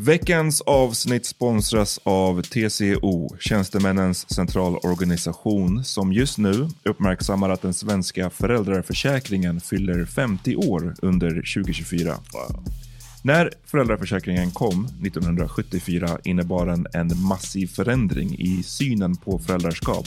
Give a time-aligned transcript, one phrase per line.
[0.00, 9.60] Veckans avsnitt sponsras av TCO, Tjänstemännens centralorganisation, som just nu uppmärksammar att den svenska föräldraförsäkringen
[9.60, 12.14] fyller 50 år under 2024.
[13.22, 20.06] När föräldraförsäkringen kom 1974 innebar den en massiv förändring i synen på föräldraskap.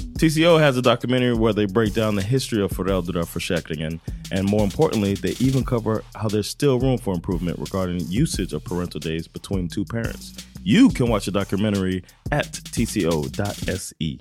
[0.00, 4.00] TCO has a documentary where they break down the history of föräldraförsäkringen
[4.32, 8.64] and more importantly, they even cover how there's still room for improvement regarding usage of
[8.64, 10.32] parental days between two parents.
[10.62, 14.18] You can watch the documentary at tco.se.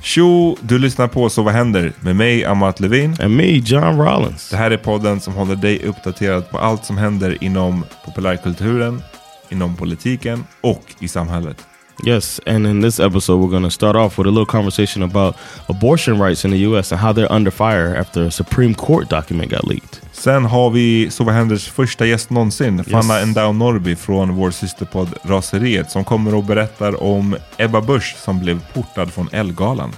[0.00, 1.92] Tjo, du lyssnar på Så vad händer?
[2.00, 3.16] Med mig, Amat Levin.
[3.20, 4.50] And me, John Rollins.
[4.50, 9.02] Det här är podden som håller dig uppdaterad på allt som händer inom populärkulturen,
[9.48, 11.73] inom politiken och i samhället.
[12.02, 15.36] Yes, and in this episode, we're going to start off with a little conversation about
[15.68, 19.50] abortion rights in the US and how they're under fire after a Supreme Court document
[19.50, 20.00] got leaked.
[20.12, 25.14] Sen har vi Så vad händers första gäst någonsin, Fanna Endau Norby från vår systerpodd
[25.22, 29.92] Raseriet som kommer och berättar om Ebba Busch som blev portad från Elgalan.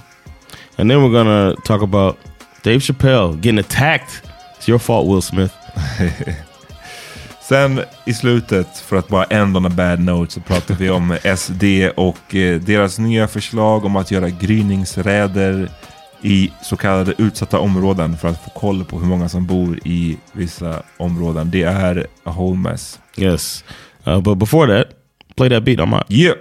[0.77, 2.17] And then we're to talk about
[2.63, 4.21] Dave Chappelle getting attacked.
[4.59, 5.53] It's your fault, Will Smith.
[7.49, 11.17] Sen i slutet, för att bara end on a bad note, så pratar vi om
[11.37, 11.63] SD
[11.95, 15.69] och eh, deras nya förslag om att göra gryningsräder
[16.21, 20.17] i så kallade utsatta områden för att få koll på hur många som bor i
[20.31, 21.51] vissa områden.
[21.51, 22.99] Det är a whole mess.
[23.17, 23.63] Yes.
[24.07, 24.93] Uh, but before that,
[25.35, 25.79] play that beat.
[25.79, 26.05] I'm out.
[26.09, 26.35] Yeah!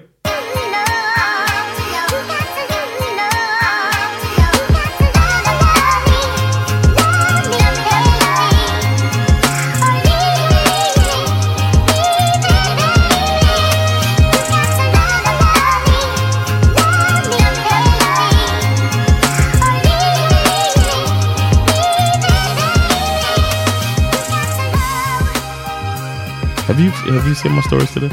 [26.76, 28.10] Have you have you seen my stories today?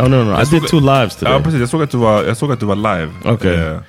[0.00, 0.34] Oh no no, no.
[0.34, 1.30] I did two lives today.
[1.30, 1.60] Ja, precis.
[1.60, 3.12] Jag såg att du var, jag såg att du var live.
[3.24, 3.54] Okay.
[3.54, 3.80] Eh,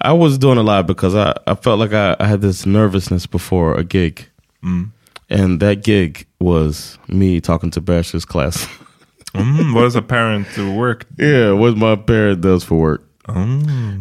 [0.00, 3.30] I was doing a live because I, I felt like I, I had this nervousness
[3.30, 4.26] before a gig.
[5.30, 8.68] And that gig was me talking to Bash's class.
[9.34, 11.06] mm, what is a parent to work?
[11.16, 13.02] yeah, what my parent does for work.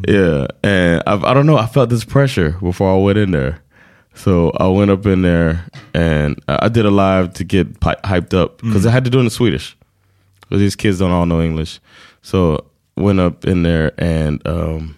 [0.07, 1.57] Yeah, and I, I don't know.
[1.57, 3.59] I felt this pressure before I went in there,
[4.15, 8.01] so I went up in there and I I did a live to get pi-
[8.03, 9.75] hyped up because I had to do it in Swedish
[10.41, 11.79] because these kids don't all know English.
[12.21, 12.65] So
[12.95, 14.95] went up in there and um,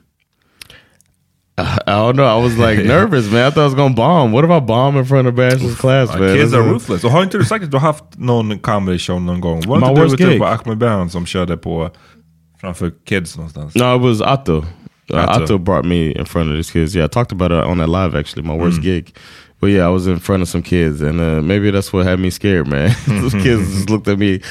[1.58, 2.26] I don't know.
[2.26, 3.46] I was like nervous, man.
[3.48, 4.32] I thought I was gonna bomb.
[4.34, 6.36] What if I bomb in front of Bash's class, man?
[6.36, 7.04] Kids are ruthless.
[7.04, 9.62] Och har inte du sagt att du har haft någon comedy show någon gång?
[9.68, 10.40] Var My inte du worst typ gig.
[10.40, 11.90] på Ahmed Brown som körde på
[12.62, 13.76] framför kids någonstans?
[13.76, 14.66] No, it was Atto.
[15.14, 15.42] Uh.
[15.42, 16.96] Atto brought me in front of these kids.
[16.96, 18.60] Yeah, I talked about it on that live actually, my Mm.
[18.60, 19.16] worst gig.
[19.62, 22.20] But yeah, I was in front of some kids, and uh, maybe that's what had
[22.20, 22.94] me scared, man.
[23.08, 24.42] Those kids just looked at me,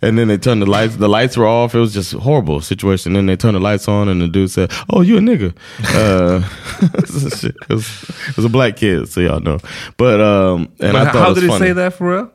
[0.00, 0.96] and then they turned the lights.
[0.96, 1.74] The lights were off.
[1.74, 3.12] It was just horrible situation.
[3.14, 5.52] Then they turned the lights on, and the dude said, "Oh, you a nigga."
[5.94, 6.48] Uh,
[6.80, 9.58] it, was, it was a black kid, so y'all know.
[9.96, 12.32] But um, and I But thought how it was did he say that for real?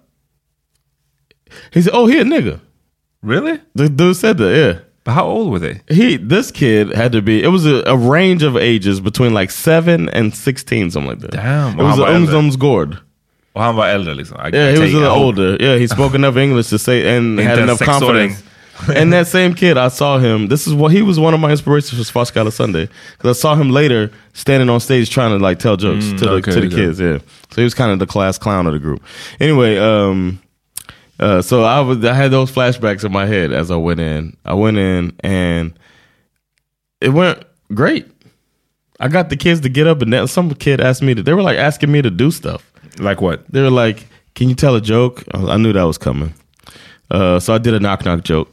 [1.71, 2.59] He said, "Oh, he a nigga."
[3.23, 3.59] Really?
[3.73, 4.55] The dude said that.
[4.55, 4.79] Yeah.
[5.07, 5.79] But how old were they?
[5.87, 7.41] He this kid had to be.
[7.41, 11.31] It was a, a range of ages between like seven and sixteen, something like that.
[11.31, 12.97] Damn, it was how an about ungdomsgård.
[13.53, 14.37] Och han var äldre liksom?
[14.37, 15.57] I Yeah, he was a little older.
[15.61, 18.43] Yeah, he spoke enough English to say and had enough confidence.
[18.95, 20.47] and that same kid, I saw him.
[20.49, 23.55] This is what he was one of my inspirations for Svartskala Sunday because I saw
[23.55, 26.59] him later standing on stage trying to like tell jokes Mm, to the okay, to
[26.59, 26.75] the okay.
[26.75, 26.99] kids.
[26.99, 27.19] Yeah,
[27.49, 29.01] so he was kind of the class clown of the group.
[29.39, 30.39] Anyway, um,
[31.19, 34.37] uh, so I was I had those flashbacks in my head as I went in.
[34.45, 35.77] I went in and
[37.01, 37.43] it went
[37.73, 38.07] great.
[38.99, 41.23] I got the kids to get up and then some kid asked me to.
[41.23, 42.71] They were like asking me to do stuff.
[42.99, 43.47] Like what?
[43.51, 46.33] They were like, "Can you tell a joke?" I knew that was coming,
[47.11, 48.51] uh, so I did a knock knock joke.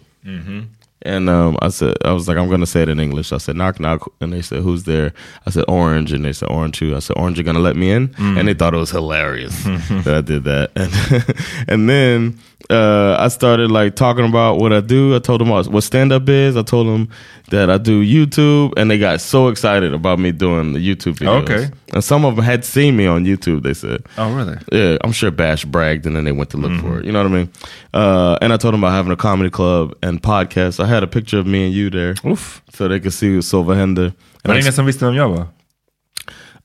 [1.06, 3.30] And um, I said, I was like, I'm gonna say it in English.
[3.32, 5.12] I said, knock knock, and they said, who's there?
[5.46, 6.96] I said, orange, and they said, orange too.
[6.96, 8.14] I said, orange, you're gonna let me in?
[8.16, 10.70] And they thought it was hilarious that I did that.
[10.76, 11.34] And
[11.68, 12.38] and then
[12.70, 15.14] uh, I started like talking about what I do.
[15.14, 16.56] I told them what stand up is.
[16.56, 17.08] I told them
[17.50, 21.42] that I do YouTube, and they got so excited about me doing the YouTube videos.
[21.42, 21.70] Okay.
[21.92, 23.62] And some of them had seen me on YouTube.
[23.62, 24.56] They said, Oh really?
[24.72, 27.04] yeah, I'm sure Bash bragged and then they went to look for it.
[27.04, 27.48] You know what I mean?
[27.92, 30.80] Uh, and I told them about having a comedy club and podcast.
[30.82, 32.14] I had a picture of me and you there.
[32.24, 32.62] Uff.
[32.72, 34.12] So they could see Silva Hender.
[34.44, 35.46] Var det ingen som visste vem jag var?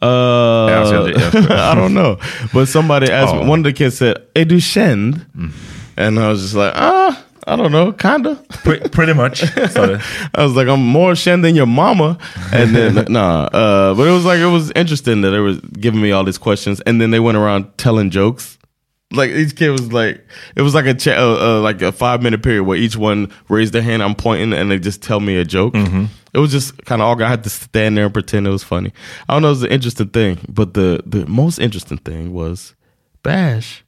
[0.02, 1.12] Uh, Yeah, so the-
[1.50, 1.72] yeah.
[1.72, 2.18] I don't know.
[2.54, 3.50] But somebody asked me, Oh.
[3.50, 5.20] one of the kids said, Hey, du känd?
[6.00, 8.36] And I was just like, ah, I don't know, kinda.
[8.64, 9.42] Pre- pretty much.
[9.56, 10.00] du.
[10.34, 12.18] I was like, I'm more Shen than your mama.
[12.54, 13.44] And then, nah.
[13.46, 16.38] Uh, but it was like, it was interesting that they were giving me all these
[16.38, 16.80] questions.
[16.82, 18.58] And then they went around telling jokes.
[19.12, 20.24] Like each kid was like,
[20.56, 23.32] it was like a cha- uh, uh, like a five minute period where each one
[23.50, 24.04] raised their hand.
[24.04, 25.74] I'm pointing, and they just tell me a joke.
[26.34, 27.24] It was just kind of all.
[27.24, 28.94] I had to stand there and pretend it was funny.
[29.28, 29.48] I don't know.
[29.48, 32.76] It was an interesting thing, but the the most interesting thing was
[33.24, 33.84] Bash.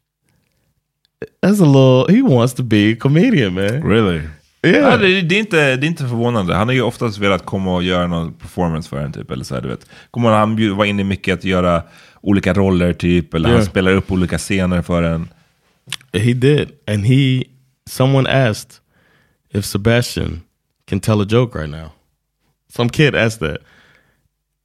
[1.41, 2.15] That's a little.
[2.15, 3.83] He wants to be a comedian, man.
[3.83, 4.21] Really?
[4.63, 4.91] Yeah.
[4.91, 6.55] Ja, det, det, är inte, det är inte förvånande.
[6.55, 9.31] Han har ju oftast velat komma och göra någon performance för en typ.
[9.31, 9.85] Eller så här, du vet.
[10.11, 11.83] Kommer han var inne mycket att göra
[12.21, 13.33] olika roller typ.
[13.33, 13.69] Eller han Yeah.
[13.69, 15.29] spelar upp olika scener för en.
[16.13, 17.43] He did, and he.
[17.89, 18.71] Someone asked
[19.53, 20.41] if Sebastian
[20.89, 21.89] can tell a joke right now.
[22.73, 23.57] Some kid asked that,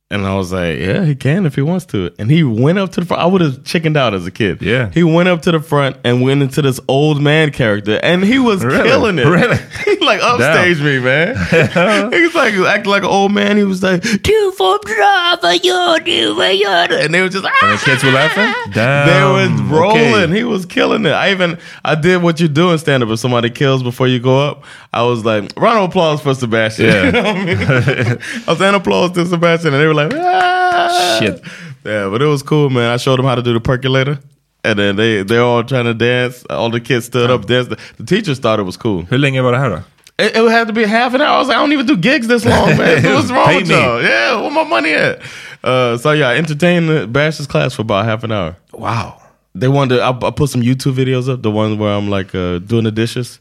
[0.08, 2.92] and I was like, "Yeah, he can if he wants to." And he went up
[2.92, 3.22] to the front.
[3.22, 4.62] I would have chickened out as a kid.
[4.62, 4.90] Yeah.
[4.94, 8.38] he went up to the front and went into this old man character, and he
[8.38, 8.84] was Really?
[8.88, 9.24] killing it.
[9.26, 9.56] Really?
[9.84, 11.34] he like upstaged me, man.
[12.12, 13.56] he was like acting like an old man.
[13.56, 17.44] He was like, two for brava, you do, and they were just.
[17.62, 18.54] And the kids were laughing?
[18.72, 19.06] Damn.
[19.08, 20.14] They was rolling.
[20.30, 20.36] okay.
[20.36, 21.10] He was killing it.
[21.10, 23.08] I even I did what you do in stand up.
[23.08, 26.86] If somebody kills before you go up, I was like, round of applause for Sebastian.
[26.86, 27.06] Yeah.
[27.06, 28.18] You know what I mean?
[28.46, 31.18] I was saying applause to Sebastian, and they were like, ah.
[31.20, 31.40] Shit.
[31.84, 32.90] Yeah, but it was cool, man.
[32.90, 34.18] I showed them how to do the percolator.
[34.64, 36.44] And then they they're all trying to dance.
[36.50, 37.70] All the kids stood up, danced.
[37.98, 39.02] The teachers thought it was cool.
[39.10, 39.82] Hur länge var det här då?
[40.18, 41.36] It, it had to be half an hour.
[41.36, 43.02] I was like, I don't even do gigs this long, man.
[43.14, 44.02] What's wrong Pay with y'all?
[44.02, 45.20] Yeah, where my money at?
[45.62, 48.56] Uh, so yeah, I entertained the Bash's class for about half an hour.
[48.72, 49.20] Wow.
[49.54, 49.96] They wanted.
[49.96, 51.42] To, I, I put some YouTube videos up.
[51.42, 53.40] The ones where I'm like uh, doing the dishes.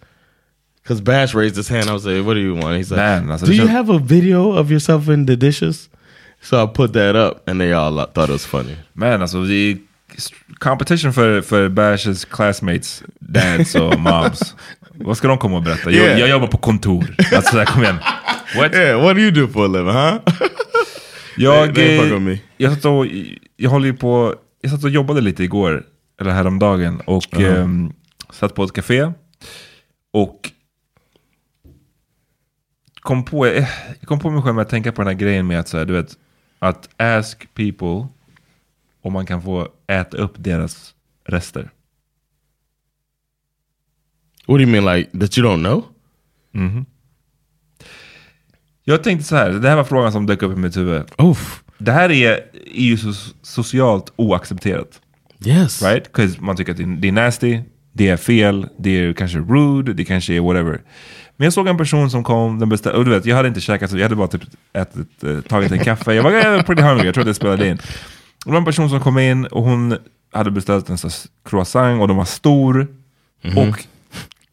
[0.84, 1.90] Cause Bash raised his hand.
[1.90, 3.72] I was like, "What do you want?" He's like, Man, alltså, "Do det you känns-
[3.72, 5.90] have a video of yourself in the dishes?"
[6.46, 8.76] So I put that up, and they all thought it was funny.
[8.94, 9.78] Men alltså, är
[10.60, 14.56] competition för, för Bash's classmates, dads och moms.
[14.94, 15.92] Vad ska de komma och berätta?
[15.92, 16.20] Jag, Yeah.
[16.20, 17.16] jag jobbar på kontor.
[17.36, 17.96] Alltså, så här, kom igen.
[18.58, 18.74] What?
[18.76, 20.20] Yeah, what do you do for a living, huh?
[21.38, 23.06] Jag, They- they eh, jag, satt och,
[23.58, 25.84] jag håller ju på, jag satt och jobbade lite igår,
[26.22, 27.94] eller häromdagen, och ehm,
[28.30, 29.12] satt på ett café.
[30.14, 30.52] Och
[33.02, 33.68] kom på, eh,
[34.00, 35.78] jag kom på mig själv med att tänka på den här grejen med att, så
[35.78, 36.14] här, du vet,
[36.70, 38.08] att ask people
[39.02, 40.96] om man kan få äta upp deras
[41.28, 41.70] rester.
[44.48, 45.84] what do you mean, like that you don't know?
[48.84, 51.04] Jag tänkte så här, det här var frågan som dök upp i mitt huvud.
[51.18, 51.64] Oof.
[51.78, 52.32] Det här är,
[52.76, 55.02] är ju så socialt oaccepterat.
[55.46, 55.82] Yes.
[55.84, 56.12] Right?
[56.14, 57.62] 'Cause man tycker att det är- det är nasty.
[57.94, 60.82] det är fel, det är kanske rude, det kanske är whatever.
[61.38, 63.62] Men jag såg en person som kom, den beställde, och du vet, jag hade inte
[63.62, 66.14] käkat, så jag hade bara typ ätit, eh, tagit en kaffe.
[66.14, 67.78] Jag var pretty hungry, jag tror att det spelade in.
[68.46, 69.98] Det var en person som kom in och hon
[70.32, 72.88] hade beställt en slags croissant och den var stor.
[73.56, 73.86] Och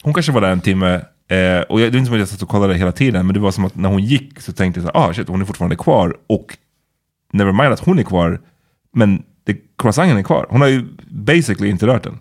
[0.02, 0.94] hon kanske var där en timme.
[1.28, 3.34] Eh, och jag, det är inte som att jag satt och kollade hela tiden, men
[3.34, 5.40] det var som att när hon gick så tänkte jag så här, ah shit, hon
[5.40, 6.16] är fortfarande kvar.
[6.26, 6.58] Och
[7.32, 8.40] never mind att hon är kvar,
[8.92, 10.46] men det, croissanten är kvar.
[10.50, 12.18] Hon har ju basically inte rört den.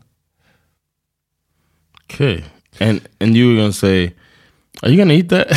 [2.03, 2.44] Okay.
[2.80, 4.12] And and you were gonna say,
[4.82, 5.48] are you gonna eat that?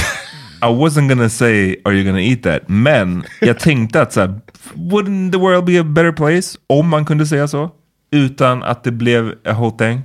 [0.63, 4.41] I wasn't gonna say are you gonna eat that, men jag tänkte att så här,
[4.75, 7.71] wouldn't the world be a better place om man kunde säga så?
[8.11, 10.03] Utan att det blev a whole thing.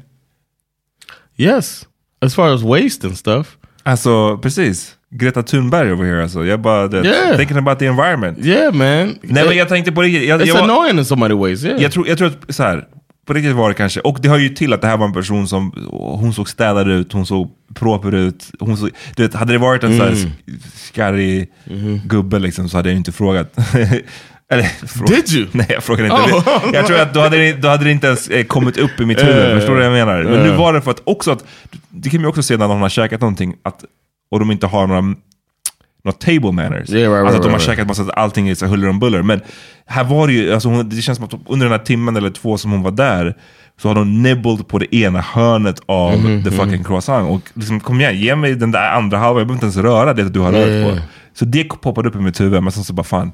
[1.38, 1.86] yes.
[2.22, 3.58] As far as waste and stuff.
[3.84, 4.96] Alltså precis.
[5.12, 6.46] Greta Thunberg over here alltså.
[6.46, 7.38] Jag bara, det, Yeah.
[7.38, 8.46] thinking about the environment.
[8.46, 9.18] Yeah, man.
[9.22, 10.30] Nej men jag tänkte på riktigt.
[10.30, 11.64] Jag, It's jag, annoying in somebody ways.
[11.64, 11.82] Yeah.
[11.82, 12.88] jag, tror, jag tror att så här,
[13.30, 15.14] på riktigt var det kanske, och det hör ju till att det här var en
[15.14, 18.52] person som, hon såg städad ut, hon såg proper ut.
[18.60, 20.16] Hon såg, du vet, hade det varit en Mm.
[20.16, 20.34] sån här
[20.76, 21.50] skarrig
[22.06, 23.54] gubbe liksom, så hade jag inte frågat.
[24.52, 25.48] Eller, frå- Did you?
[25.52, 26.36] Nej, jag frågade inte.
[26.36, 26.70] Oh.
[26.74, 29.06] Jag tror att då hade, det, då hade det inte ens eh, kommit upp i
[29.06, 29.50] mitt huvud.
[29.52, 30.24] Eh, Förstår du vad jag menar?
[30.24, 30.58] Men nu eh.
[30.58, 31.46] var det för att också att,
[31.90, 33.84] det kan man ju också se när någon har käkat någonting, att,
[34.32, 35.16] och de inte har några
[36.04, 36.90] några table manners.
[36.90, 39.00] Yeah, right, alltså att right, de har right, käkat massa, allting är så huller om
[39.00, 39.22] buller.
[39.22, 39.42] Men
[39.86, 42.30] här var det ju, alltså hon, det känns som att under den här timmen eller
[42.30, 43.36] två som hon var där,
[43.82, 47.30] så har de nibbled på det ena hörnet av Mhm, the fucking croissant.
[47.30, 50.14] Och liksom, kom igen, ge mig den där andra halvan, jag behöver inte ens röra
[50.14, 50.96] det du har rört Yeah.
[50.96, 51.02] på.
[51.34, 53.32] Så det poppade upp i mitt huvud, men sen så bara fan,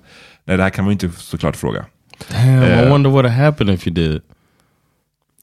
[0.47, 1.85] nej det här kan man ju inte såklart fråga.
[2.31, 2.89] Damn, I Yeah.
[2.89, 4.21] wonder what would happen if you did.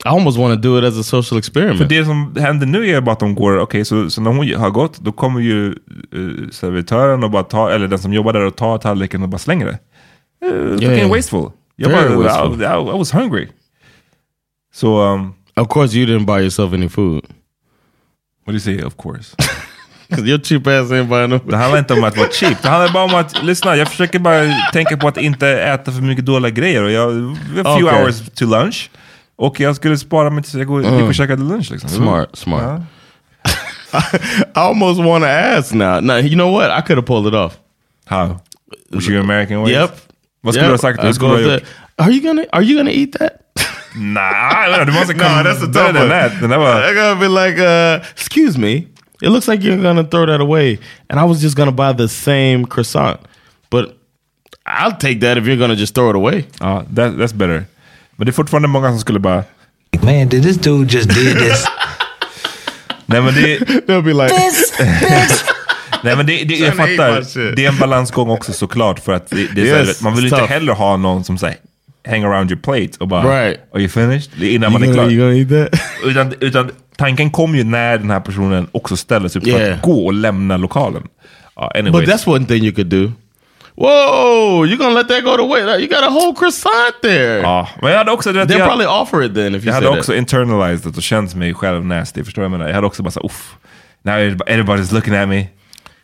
[0.04, 1.78] I almost want to do it as a social experiment.
[1.78, 4.54] För det som händer nu är bara att de går, okej så, så när hon
[4.60, 5.74] har gått, då kommer ju
[6.14, 9.38] uh, servitören och bara ta, eller den som jobbar där och tar tallriken och bara
[9.38, 9.78] slänger det.
[10.46, 10.78] Uh, Yeah.
[10.78, 11.50] Fucking wasteful.
[11.76, 12.62] Jag Very bara, wasteful.
[12.62, 13.48] I, I, I was hungry.
[14.74, 17.24] Så, um, of course, you didn't buy yourself any food.
[18.44, 19.36] what do you say of course?
[20.08, 22.68] Because your cheap ass ain't buying no Det handlar inte om att vara cheap, det
[22.68, 26.26] handlar bara om att, lyssna, jag försöker bara tänka på att inte äta för mycket
[26.26, 26.82] dåliga grejer.
[26.82, 28.02] Och jag, a few Okay.
[28.02, 28.90] hours to lunch.
[29.36, 31.70] Och jag skulle spara mig tills jag går, gick och käkade lunch.
[31.70, 31.90] Liksom.
[31.90, 32.62] Smart, smart.
[32.62, 32.82] Ja.
[34.54, 36.00] I almost want to ask now.
[36.00, 36.70] Now, you know what?
[36.70, 37.58] I could have pulled it off.
[38.06, 38.40] How?
[38.90, 39.72] Was your American ways?
[39.72, 39.90] Yep.
[40.40, 40.80] Vad skulle Yep.
[40.80, 40.98] du ha sagt?
[40.98, 41.62] I'd Hur skulle go du ha up.
[41.98, 43.32] Are you gonna Are you gonna eat that?
[43.94, 46.32] Nah, du måste No, komma that's a better tough than that.
[46.40, 46.82] Där var...
[46.82, 48.86] I'm gonna be like, uh, excuse me.
[49.22, 50.78] It looks like you're gonna throw that away,
[51.10, 53.20] and I was just gonna buy the same croissant,
[53.70, 53.96] but
[54.66, 56.44] I'll take that if you're gonna just throw it away.
[56.60, 57.66] Ja, that, that's better.
[58.16, 59.44] Men det är fortfarande många som skulle bara...
[60.02, 61.64] Man, did this dude just did this?
[63.06, 64.34] Nej men det, They'll be like,
[66.02, 67.54] nej, men det, det jag fattar.
[67.56, 68.98] Det är en balansgång också såklart.
[69.00, 70.50] För att det, det är Yes, så här, man vill inte tough.
[70.52, 71.56] heller ha någon som säger
[72.08, 73.60] hang around your plate och bara Right.
[73.74, 74.42] Are you finished?
[74.42, 75.10] Innan you man är klar.
[75.10, 75.80] you gonna eat that?
[76.04, 79.74] Utan, utan tanken kom ju när den här personen också ställer sig upp för Yeah.
[79.74, 81.02] att gå och lämna lokalen.
[81.56, 82.06] Ja, anyways.
[82.06, 83.12] But that's one thing you could do.
[83.74, 85.80] Whoa, you're gonna let that go to waste?
[85.80, 87.40] You got a whole croissant there.
[87.40, 88.32] ja, men jag hade också...
[88.32, 90.18] du vet, They'll jag- probably offer it then if you Jag hade said också that.
[90.18, 92.24] internalized det och känt mig själv nasty.
[92.24, 92.68] Förstår du vad jag menar?
[92.68, 93.54] Jag hade också bara såhär, uff.
[94.04, 94.14] Now
[94.46, 95.46] everybody's looking at me.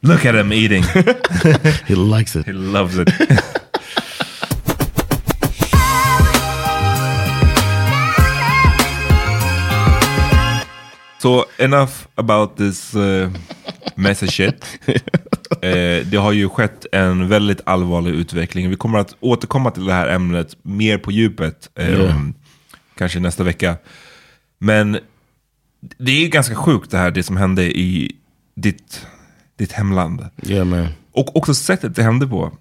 [0.00, 0.82] Look at him eating.
[1.86, 2.46] He likes it.
[2.46, 3.08] He loves it.
[11.18, 13.28] so enough about this uh,
[13.94, 14.78] messy shit.
[15.62, 18.70] eh, det har ju skett en väldigt allvarlig utveckling.
[18.70, 21.70] Vi kommer att återkomma till det här ämnet mer på djupet.
[21.74, 22.16] Eh, Yeah.
[22.16, 22.34] om-
[22.98, 23.76] Kanske nästa vecka.
[24.58, 24.98] Men
[25.98, 28.16] det är ju ganska sjukt det här, det som hände i
[28.56, 29.06] ditt,
[29.58, 30.26] ditt hemland.
[30.46, 30.88] Yeah, man.
[31.12, 32.52] Och också sättet det hände på.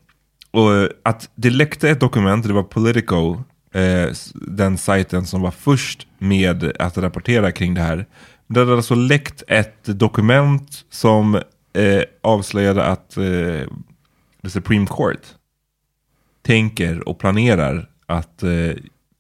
[0.51, 3.43] Och att det läckte ett dokument, det var Politico,
[3.73, 8.05] eh, den sajten som var först med att rapportera kring det här.
[8.47, 11.35] Det hade alltså läckt ett dokument som
[11.73, 13.23] eh, avslöjade att eh,
[14.41, 15.21] the Supreme Court
[16.41, 18.49] tänker och planerar att eh,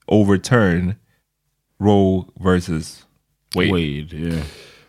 [0.05, 0.93] overturn
[1.79, 3.05] Roe versus
[3.55, 3.71] Wade.
[3.71, 4.45] Wade, yeah.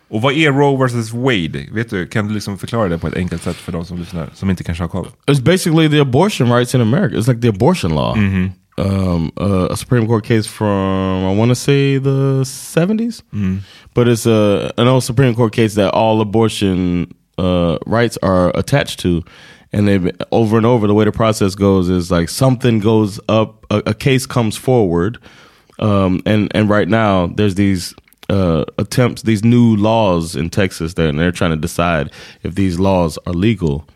[0.07, 1.67] Och vad är Roe versus Wade?
[1.71, 4.29] Vet du, kan du liksom förklara det på ett enkelt sätt för de som lyssnar,
[4.33, 5.07] som inte kanske har koll?
[5.27, 7.15] It's basically the abortion rights in America.
[7.15, 8.17] It's like the abortion law.
[8.79, 13.21] Um, uh, a Supreme Court case from I want to say the 70s,
[13.93, 18.99] but it's a an old Supreme Court case that all abortion uh, rights are attached
[19.01, 19.23] to,
[19.73, 23.65] and they've over and over the way the process goes is like something goes up,
[23.69, 25.17] a, a case comes forward,
[25.79, 27.93] um, and and right now there's these
[28.29, 32.11] uh, attempts, these new laws in Texas there, and they're trying to decide
[32.43, 33.87] if these laws are legal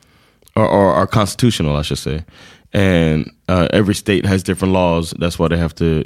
[0.55, 2.25] or, or are constitutional, I should say.
[2.73, 5.13] And uh, every state has different laws.
[5.19, 6.03] That's why they have to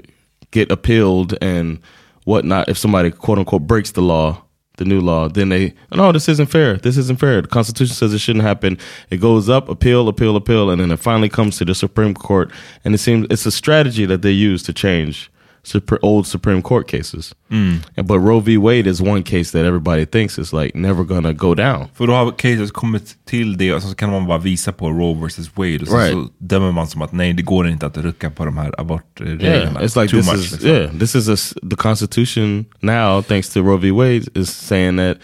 [0.51, 1.35] get appealed.
[1.41, 1.79] And
[2.27, 2.67] whatnot.
[2.67, 4.43] If somebody quote unquote breaks the law,
[4.75, 6.75] the new law, then they no, this isn't fair.
[6.75, 7.41] This isn't fair.
[7.41, 8.77] The Constitution says it shouldn't happen.
[9.09, 12.51] It goes up, appeal, appeal, appeal, and then it finally comes to the Supreme Court.
[12.83, 15.31] And it seems it's a strategy that they use to change
[15.67, 17.33] Supre- old Supreme Court cases.
[17.51, 18.57] And- But Roe v.
[18.57, 21.85] Wade is one case that everybody thinks is like never gonna go down.
[21.93, 25.27] För då har caset kommit till det och så kan man bara visa på Roe
[25.27, 26.11] vs Wade och så, Right.
[26.13, 28.81] så dömer man som att nej, det går inte att rucka på de här Yeah,
[28.81, 29.79] abortreglerna.
[29.81, 30.69] it's like Too this much, is liksom.
[30.69, 33.91] yeah, this is a the Constitution now, thanks to Roe v.
[33.91, 35.17] Wade, is saying that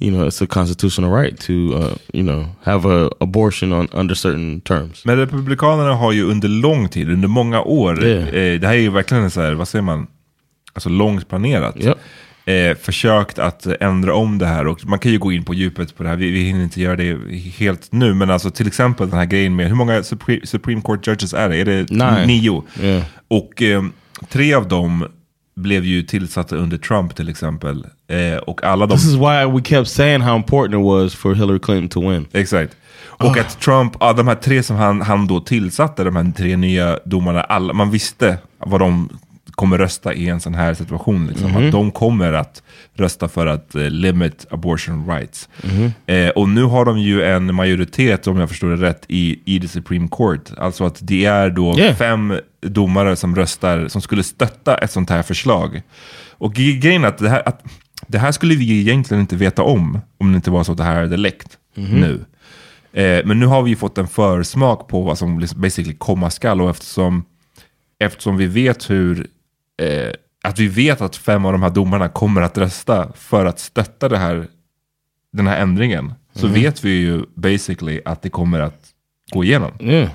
[0.00, 4.14] you know it's a constitutional right to uh, you know have a abortion on under
[4.14, 5.04] certain terms.
[5.04, 8.28] Men Republikanerna har ju under lång tid, under många år, Yeah.
[8.28, 10.06] eh, det här är ju verkligen så här, vad säger man,
[10.72, 11.76] alltså långt planerat.
[11.76, 11.98] Yep.
[12.44, 15.96] Eh, försökt att ändra om det här och man kan ju gå in på djupet
[15.96, 17.18] på det här, vi, vi hinner inte göra det
[17.58, 21.06] helt nu, men alltså till exempel den här grejen med, hur många Supreme, Supreme Court
[21.06, 21.56] judges är det?
[21.56, 22.26] Är det Nine.
[22.26, 22.64] nio?
[22.82, 23.02] Yeah.
[23.28, 23.82] Och eh,
[24.28, 25.06] tre av dem
[25.56, 27.86] blev ju tillsatta under Trump till exempel.
[28.08, 28.96] Eh, och alla de...
[28.96, 32.26] This is why we kept saying how important it was for Hillary Clinton to win.
[32.32, 32.76] Exakt.
[33.02, 36.56] Och att Trump, ja, de här tre som han, han då tillsatte, de här tre
[36.56, 39.08] nya domarna, alla, man visste vad de
[39.50, 41.26] kommer rösta i en sån här situation.
[41.26, 41.56] Liksom.
[41.56, 42.62] Att de kommer att
[42.94, 45.48] rösta för att eh, limit abortion rights.
[46.06, 49.60] Eh, och nu har de ju en majoritet, om jag förstår det rätt, i, i
[49.60, 50.50] the Supreme Court.
[50.58, 51.96] Alltså att det är då Yeah.
[51.96, 55.82] fem domare som röstar, som skulle stötta ett sånt här förslag.
[56.30, 57.64] Och grejen är att det här, att
[58.06, 60.84] det här skulle vi egentligen inte veta om, om det inte var så att det
[60.84, 62.24] här hade läckt nu.
[62.92, 66.30] Eh, men nu har vi ju fått en försmak på vad som liksom basically komma
[66.30, 67.24] skall och eftersom,
[67.98, 69.26] eftersom vi vet hur
[69.82, 70.12] eh,
[70.42, 74.08] att vi vet att fem av de här domarna kommer att rösta för att stötta
[74.08, 74.46] det här,
[75.32, 78.86] den här ändringen så vet vi ju basically att det kommer att
[79.32, 79.72] gå igenom.
[79.80, 80.10] Yeah.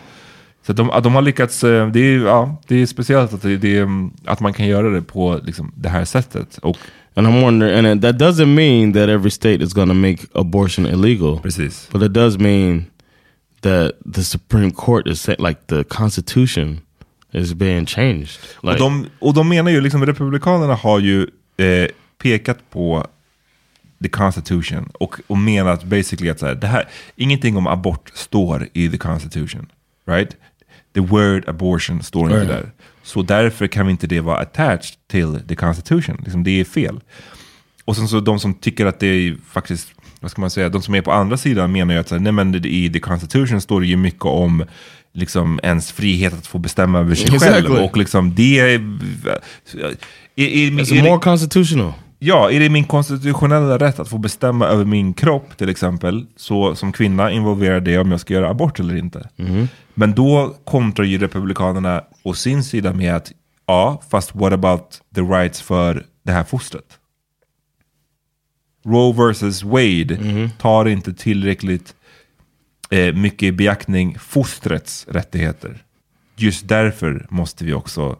[0.66, 3.58] Så att de, de har lyckats, eh, det är, ja, det är speciellt att, det,
[3.58, 6.58] det, är, att man kan göra det på liksom, det här sättet.
[6.58, 6.78] Och
[7.18, 10.86] And I'm wondering, and that doesn't mean that every state is going to make abortion
[10.86, 11.40] illegal.
[11.40, 11.88] precis.
[11.92, 12.86] But it does mean
[13.62, 16.82] that the Supreme Court is saying, like the Constitution
[17.32, 18.40] is being changed.
[18.62, 23.08] Like, och, de, och de menar ju, liksom Republikanerna har ju eh, pekat på
[24.04, 28.68] the constitution och, och menat basically att så här, det här, ingenting om abort står
[28.74, 29.68] i the constitution.
[30.08, 30.36] Right?
[30.96, 32.72] The word abortion står inte där.
[33.04, 36.22] Så därför kan vi inte det vara attached till the constitution.
[36.24, 37.00] Liksom, det är fel.
[37.86, 40.82] Och sen så de som tycker att det är faktiskt, vad ska man säga, de
[40.82, 43.62] som är på andra sidan menar ju att så här, nej men i the constitution
[43.62, 44.64] står det ju mycket om
[45.14, 47.56] liksom ens frihet att få bestämma över sig själv.
[47.56, 47.86] Exactly.
[47.86, 48.66] Och liksom det är...
[48.66, 48.80] är,
[50.36, 51.94] är, är, more är, constitutional.
[52.26, 56.76] Ja, är det min konstitutionella rätt att få bestämma över min kropp till exempel, så
[56.76, 59.30] som kvinna involverar det om jag ska göra abort eller inte.
[59.94, 63.32] Men då kontrar ju Republikanerna å sin sida med att
[63.66, 67.00] ja, fast what about the rights för det här fostret?
[68.86, 71.96] Roe versus Wade tar inte tillräckligt
[72.90, 75.84] eh, mycket i beaktning fostrets rättigheter.
[76.36, 78.16] Just därför måste vi också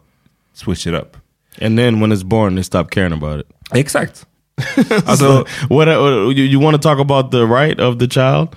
[0.54, 1.16] switch it up.
[1.60, 3.55] And then when it's born, they stop caring about it.
[3.74, 4.26] Exakt.
[5.06, 8.48] alltså, What, what you, you want to talk about the right of the child?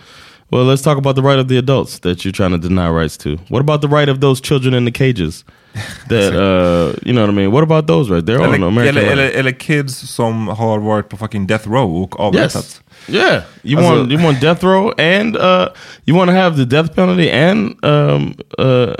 [0.51, 3.17] Well, let's talk about the right of the adults that you're trying to deny rights
[3.17, 3.37] to.
[3.49, 5.43] What about the right of those children in the cages?
[6.09, 7.51] That uh, you know what I mean?
[7.51, 8.25] What about those right?
[8.25, 12.03] They're on eller, American eller, eller, eller kids som har varit på fucking death row
[12.03, 12.81] och avrättats.
[13.07, 13.23] Yes.
[13.23, 13.43] Yeah.
[13.63, 15.67] You Alltså- want you want death row and uh,
[16.05, 18.93] you want to have the death penalty and um, uh,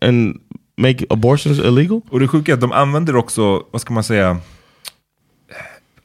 [0.00, 0.40] and
[0.78, 2.00] make abortions illegal?
[2.10, 4.36] Och det sjuka är att de använder också, vad ska man säga,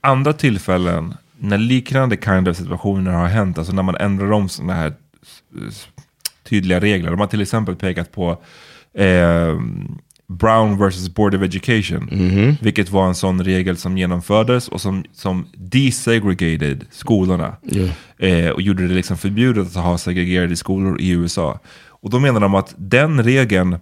[0.02, 4.74] andra tillfällen när liknande kind of situationer har hänt, alltså när man ändrar om sådana
[4.74, 4.94] här
[6.44, 7.12] tydliga regler.
[7.12, 8.38] De har till exempel pekat på
[8.94, 9.60] eh,
[10.28, 12.10] Brown versus Board of Education,
[12.62, 17.56] vilket var en sån regel som genomfördes och som, som desegregated skolorna.
[18.18, 21.60] Eh, och gjorde det liksom förbjudet att ha segregerade skolor i USA.
[21.88, 23.78] Och då menar de att den regeln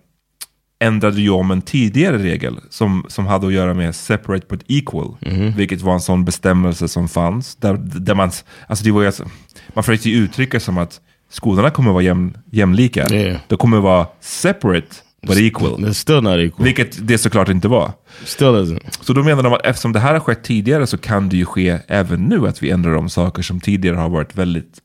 [0.80, 5.16] ändrade ju om en tidigare regel som, som hade att göra med separate but equal.
[5.58, 7.56] Vilket var en sån bestämmelse som fanns.
[7.56, 8.32] Där, där man,
[8.68, 9.30] alltså det var ju, alltså-
[9.74, 13.08] man försökte ju uttrycka som att skolorna kommer vara jäm, jämlika.
[13.13, 13.40] Yeah.
[13.48, 14.88] De kommer vara separate
[15.28, 15.72] but equal.
[15.86, 16.63] It's still not equal.
[16.66, 17.92] Vilket det såklart inte var.
[18.26, 18.98] Still isn't.
[19.02, 21.46] Så då menar de att eftersom det här har skett tidigare så kan det ju
[21.46, 24.78] ske även nu att vi ändrar om saker som tidigare har varit väldigt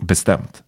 [0.00, 0.62] bestämt.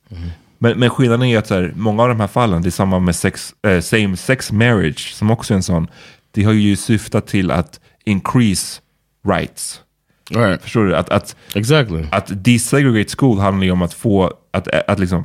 [0.65, 2.99] Men, men skillnaden är att så här, många av de här fallen, det är samma
[2.99, 5.89] med sex, eh, same sex marriage, som också är en sån,
[6.31, 8.81] det har ju syftat till att increase
[9.29, 9.81] rights.
[10.31, 10.63] Right.
[10.63, 10.97] Förstår du?
[10.97, 12.07] Att, att, Exactly.
[12.11, 15.25] att desegregate school handlar ju om att få, att, att liksom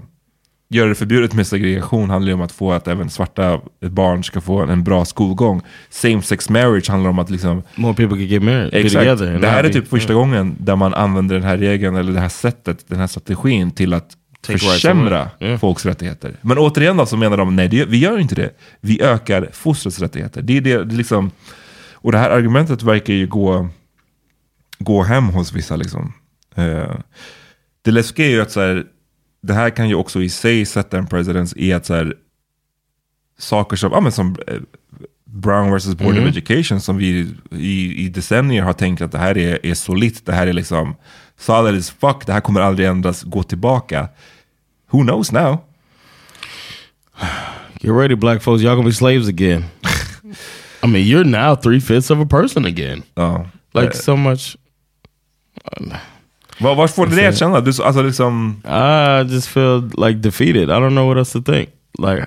[0.69, 4.41] göra det förbjudet med segregation handlar ju om att få att även svarta barn ska
[4.41, 5.61] få en bra skolgång.
[5.89, 7.63] Same sex marriage handlar om att liksom...
[7.75, 8.93] More people can get married, Exakt.
[8.93, 9.39] together.
[9.39, 12.29] Det här är typ första gången där man använder den här regeln, eller det här
[12.29, 15.29] sättet, den här strategin till att försämra.
[15.39, 15.59] Yeah.
[15.59, 16.35] folks rättigheter.
[16.41, 18.51] Men återigen då så menar de, nej det, vi gör inte det.
[18.81, 20.41] Vi ökar fostrets rättigheter.
[20.41, 21.31] Det är det, det liksom,
[21.93, 23.69] och det här argumentet verkar ju gå,
[24.79, 25.75] gå hem hos vissa.
[25.75, 26.13] Liksom.
[26.55, 26.95] Eh,
[27.81, 28.85] det läskiga är ju att så här,
[29.41, 32.15] det här kan ju också i sig sätta en presidents i att så här,
[33.37, 34.59] saker som, ja, men som eh,
[35.33, 35.95] Brown vs.
[35.95, 36.23] Board Mm.
[36.23, 40.25] of Education som vi i, i decennier har tänkt att det här är, är solitt,
[40.25, 40.95] det här är liksom
[41.37, 44.07] solid as fuck, det här kommer aldrig ändras, gå tillbaka.
[44.91, 45.57] Who knows now?
[47.81, 48.63] Get ready, black folks.
[48.63, 49.63] Y'all gonna be slaves again.
[50.83, 53.03] I mean, you're now three fifths of a person again.
[53.15, 53.45] Ja.
[53.73, 54.57] Like so much.
[56.59, 57.61] vad, vad får det dig att känna?
[57.61, 60.63] Du, alltså liksom, I just feel like defeated.
[60.69, 61.69] I don't know what else to think.
[61.97, 62.25] Like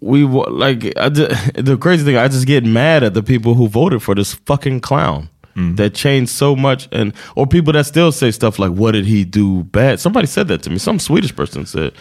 [0.00, 2.16] we like I ju- the crazy thing.
[2.16, 5.74] I just get mad at the people who voted for this fucking clown mm-hmm.
[5.76, 9.24] that changed so much, and or people that still say stuff like, "What did he
[9.24, 10.78] do bad?" Somebody said that to me.
[10.78, 11.92] Some Swedish person said,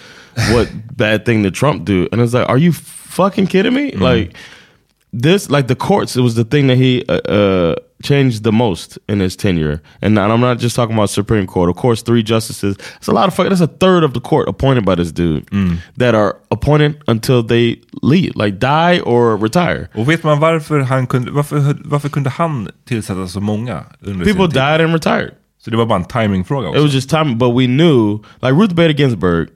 [0.52, 4.02] "What bad thing did Trump do?" And it's like, "Are you fucking kidding me?" Mm-hmm.
[4.02, 4.36] Like
[5.22, 9.00] this like the courts it was the thing that he uh, uh changed the most
[9.08, 9.82] in his tenure.
[10.02, 11.70] And, and i'm not just talking about supreme court.
[11.70, 14.50] Of course three justices it's a lot of fuck that's a third of the court
[14.50, 15.48] appointed by this dude
[15.98, 19.88] that are appointed until they leave like die or retire.
[19.96, 24.48] Och vet man varför han kunde, varför, varför kunde han tillsätta så många under people
[24.48, 25.32] died and retired.
[25.64, 28.76] Så det var bara en timingfråga it was just time but we knew like ruth
[28.76, 29.50] bader ginsburg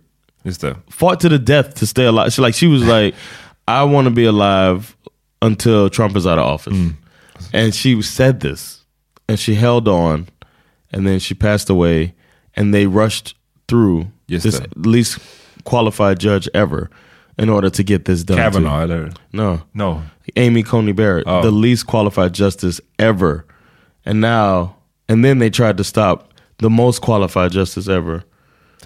[0.43, 2.32] Just fought to the death to stay alive.
[2.32, 3.13] She like she was like,
[3.67, 4.95] I want to be alive
[5.41, 6.78] until Trump is out of office,
[7.54, 8.84] and she said this,
[9.28, 10.28] and she held on,
[10.91, 12.13] and then she passed away,
[12.56, 13.36] and they rushed
[13.67, 14.75] through Just this that.
[14.78, 15.19] least
[15.63, 16.89] qualified judge ever
[17.38, 18.38] in order to get this done.
[18.38, 18.43] too.
[18.43, 19.10] Kavanaugh eller?
[19.32, 20.04] No, No.
[20.36, 21.41] Amy Coney Barrett, Oh.
[21.41, 23.45] the least qualified justice ever,
[24.06, 24.75] and now
[25.08, 28.23] and then they tried to stop the most qualified justice ever.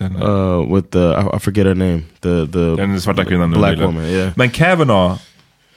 [0.01, 3.53] Uh, with the I, I forget her name, the the den svarta kvinnan.
[3.53, 4.33] black woman, yeah.
[4.35, 5.17] Men Kavanaugh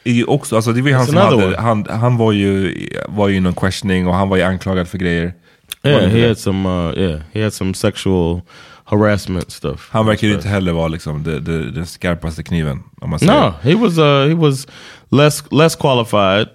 [0.09, 2.75] är ju också, alltså det var ju han som hade, han, han var ju,
[3.09, 5.35] var ju i någon questioning och han var ju anklagad för grejer.
[5.83, 6.69] Yeah, he had some.
[6.69, 8.41] Uh, yeah, he had some sexual
[8.85, 9.89] harassment stuff.
[9.93, 11.41] Han verkar inte heller vara liksom det,
[11.71, 12.83] den skarpaste kniven.
[13.01, 13.33] Om man säger.
[13.33, 13.99] No, he was.
[13.99, 14.67] Uh, he was
[15.11, 16.49] less less qualified,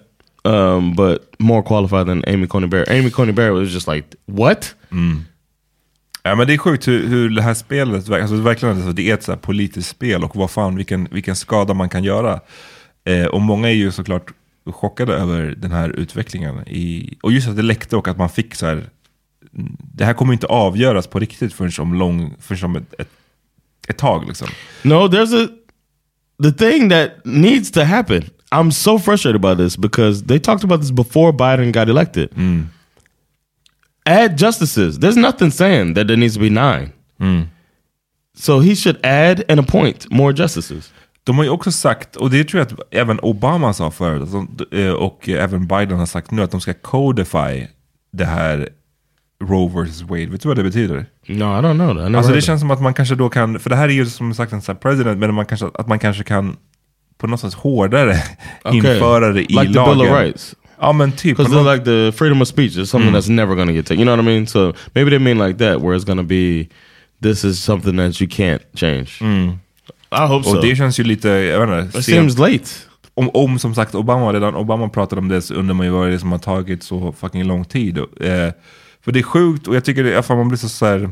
[0.44, 2.90] um, but more qualified than Amy Coney Barrett.
[2.90, 4.74] Amy Coney Barrett was just like, what?
[6.22, 9.14] Ja, men det är sjukt hur, hur det här spelet, alltså, verkligen, alltså, det är
[9.14, 12.40] ett så politiskt spel och vad fan, vilken, vilken skada man kan göra.
[13.04, 14.32] Eh, och många är ju såklart
[14.66, 16.68] chockade över den här utvecklingen.
[16.68, 20.14] I, och just att det läckte och att man fick så här, mm, det här
[20.14, 23.10] kommer inte avgöras på riktigt förrän om, lång, förrän om ett, ett,
[23.88, 24.26] ett tag.
[24.28, 24.48] Liksom.
[24.82, 25.48] No, there's a
[26.42, 28.24] the thing that needs to happen.
[28.50, 32.28] I'm so frustrated about this because they talked about this before Biden got elected.
[34.04, 34.98] Add justices.
[34.98, 36.92] There's nothing saying that there needs to be nine.
[38.34, 40.90] So he should add and appoint more justices.
[41.24, 44.28] De har ju också sagt, och det tror jag att även Obama sa förut,
[44.72, 47.66] eh, och även Biden har sagt nu, att de ska codify
[48.12, 48.68] det här
[49.44, 50.26] Roe vs Wade.
[50.26, 51.06] Vet du vad det betyder?
[51.26, 52.14] No, I don't know that.
[52.16, 54.34] Alltså det känns som att man kanske då kan, för det här är ju som
[54.34, 56.56] sagt en president, men man kanske, att man kanske kan
[57.18, 58.16] på något sätt hårdare
[58.64, 58.76] Okay.
[58.76, 59.98] införa det i Like the lagen.
[59.98, 60.54] Bill of Rights.
[60.80, 61.36] Ja men typ.
[61.36, 63.98] Because något- like the freedom of speech is something that's never to get taken.
[63.98, 64.46] You know what I mean?
[64.46, 66.68] So maybe they mean like that, where it's to be,
[67.22, 69.08] this is something that you can't change.
[70.12, 70.56] I hope so.
[70.56, 72.64] och det känns ju lite, jag vet inte, It seems late.
[73.14, 76.08] om, om som sagt Obama redan, Obama pratade om det så undrar man ju vad
[76.08, 77.98] det är som har tagit så fucking lång tid.
[77.98, 78.04] Eh,
[79.04, 81.10] för det är sjukt och jag tycker det, fan, man blir så, så här,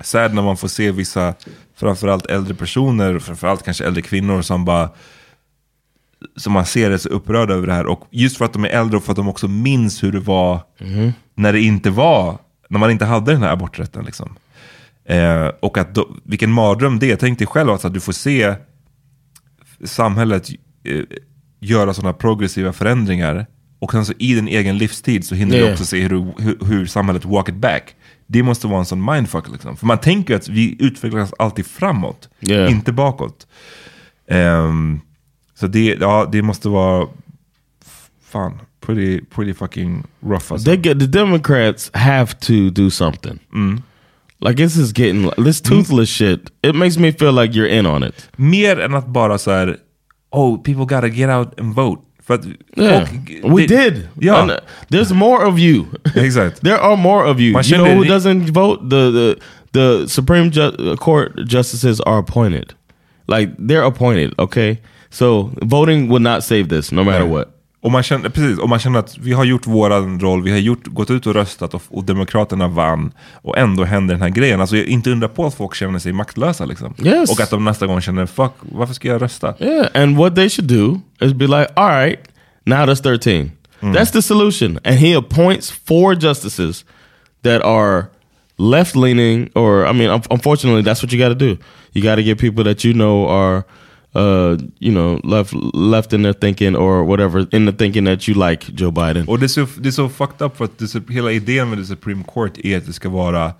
[0.00, 1.34] sad när man får se vissa,
[1.76, 4.88] framförallt äldre personer, framförallt kanske äldre kvinnor som bara
[6.36, 7.86] som man ser är så upprörda över det här.
[7.86, 10.20] Och just för att de är äldre och för att de också minns hur det
[10.20, 10.60] var
[11.34, 12.38] när det inte var,
[12.68, 14.04] när man inte hade den här aborträtten.
[14.04, 14.36] Liksom.
[15.08, 17.16] Eh, och att då, vilken mardröm det är.
[17.16, 18.54] Tänk dig själv alltså, att du får se
[19.84, 20.48] samhället
[20.84, 21.00] eh,
[21.60, 23.46] göra sådana progressiva förändringar.
[23.78, 25.72] Och sen så i din egen livstid så hinner du Yeah.
[25.72, 27.94] också se hur, du- hur, hur samhället walk it back.
[28.26, 29.76] Det måste vara en sån mindfuck liksom.
[29.76, 32.70] För man tänker att vi utvecklas alltid framåt, Yeah.
[32.72, 33.46] inte bakåt.
[34.28, 35.00] Ehm,
[35.54, 37.08] så det, ja, det måste vara
[38.24, 40.64] fan, pretty, pretty fucking rough alltså.
[40.70, 43.38] They get the Democrats have to do something.
[44.44, 46.50] Like this is getting this toothless shit.
[46.62, 48.28] It makes me feel like you're in on it.
[48.36, 49.76] Mer än att bara så här,
[50.30, 52.02] oh people gotta get out and vote.
[52.26, 52.44] För att
[52.76, 54.30] Yeah, folk- we det- did.
[54.30, 54.56] And, uh,
[54.90, 55.84] there's more of you.
[56.14, 56.60] Exakt.
[56.62, 57.52] there are more of you.
[57.52, 58.80] Man you know who doesn't vote?
[58.90, 59.36] The the
[59.72, 62.74] the Supreme Ju- Court justices are appointed.
[63.26, 64.78] Like they're appointed, okay?
[65.10, 67.53] So voting will not save this no matter what.
[67.84, 70.58] Och man, känner, precis, och man känner att vi har gjort våran roll, vi har
[70.58, 73.12] gjort, gått ut och röstat och, och Demokraterna vann.
[73.32, 74.60] Och ändå händer den här grejen.
[74.60, 76.94] Alltså inte undra på att folk känner sig maktlösa liksom.
[77.02, 77.30] Yes.
[77.30, 79.54] Och att de nästa gång känner, fuck, varför ska jag rösta?
[79.58, 82.18] Yeah, and what they should do is be like, all right,
[82.64, 83.50] now there's 13.
[83.80, 84.78] That's the solution.
[84.84, 86.84] And he appoints four justices
[87.42, 88.06] that are
[88.56, 91.58] left leaning, or I mean, un- unfortunately, that's what you got to do.
[91.92, 93.64] You got to get people that you know are,
[94.16, 98.48] uh, you know, left left in their thinking or whatever, in the thinking that you
[98.50, 99.28] like Joe Biden.
[99.28, 101.78] Och det är så, det är så fucked up för att det, hela idén med
[101.78, 103.52] the Supreme Court är att det ska vara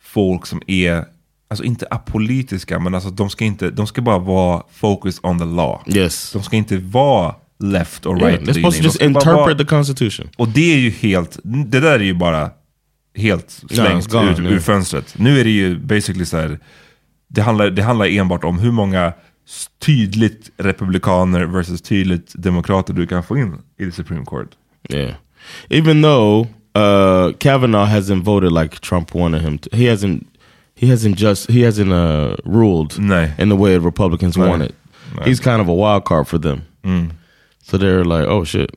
[0.00, 1.04] folk som är,
[1.48, 5.44] alltså inte apolitiska, men alltså de ska, inte, de ska bara vara focused on the
[5.44, 5.82] law.
[5.86, 6.32] Yes.
[6.32, 8.48] De ska inte vara left or Yeah, right.
[8.48, 10.28] they're supposed to just interpret vara- the Constitution.
[10.36, 12.50] Och det är ju helt, det där är ju bara
[13.14, 14.62] helt slängt it's gone, ur yeah.
[14.62, 15.14] fönstret.
[15.18, 16.58] Nu är det ju basically så här,
[17.28, 19.12] det handlar, det handlar enbart om hur många
[19.80, 24.56] tydligt republikaner versus tydligt demokrater du kan få in i the Supreme Court.
[24.90, 25.14] Yeah.
[25.70, 29.76] Even though uh Kavanaugh hasn't voted like Trump wanted him to.
[29.76, 30.26] He hasn't
[30.74, 33.30] he hasn't just he hasn't uh ruled Nej.
[33.38, 34.48] in the way Republicans Nej.
[34.48, 34.74] want it.
[35.14, 35.24] Nej.
[35.28, 36.62] He's kind of a wild card for them.
[37.62, 38.70] So they're like, oh shit.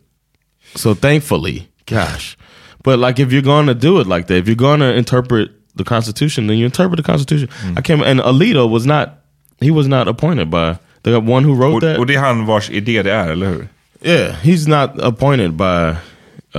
[0.75, 2.37] So thankfully, gosh.
[2.83, 6.47] But like if you're gonna do it like that, if you're gonna interpret the Constitution,
[6.47, 7.49] then you interpret the Constitution.
[7.77, 9.18] I can't and Alito was not
[9.61, 11.97] he was not appointed by the one who wrote Och, that.
[11.97, 13.67] och det är han vars idé det är, eller hur?
[14.01, 15.95] Yeah, he's not appointed by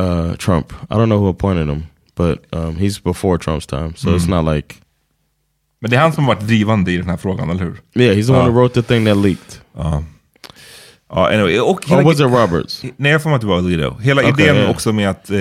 [0.01, 0.73] uh, Trump.
[0.73, 1.83] I don't know who appointed him,
[2.17, 4.75] but um, he's before Trump's time, so it's not like
[5.81, 7.81] Men det är han som varit drivande i den här frågan, eller hur?
[7.95, 8.49] yeah, he's the one Ah.
[8.49, 9.57] who wrote the thing that leaked.
[9.77, 10.03] Ja.
[11.13, 11.59] Ja, anyway.
[11.61, 12.83] Och hela, was it Roberts?
[12.97, 13.99] nej, jag får mig att det var Alito.
[14.01, 14.71] Hela Okej, idén ja.
[14.71, 15.31] också med att...
[15.31, 15.37] Eh,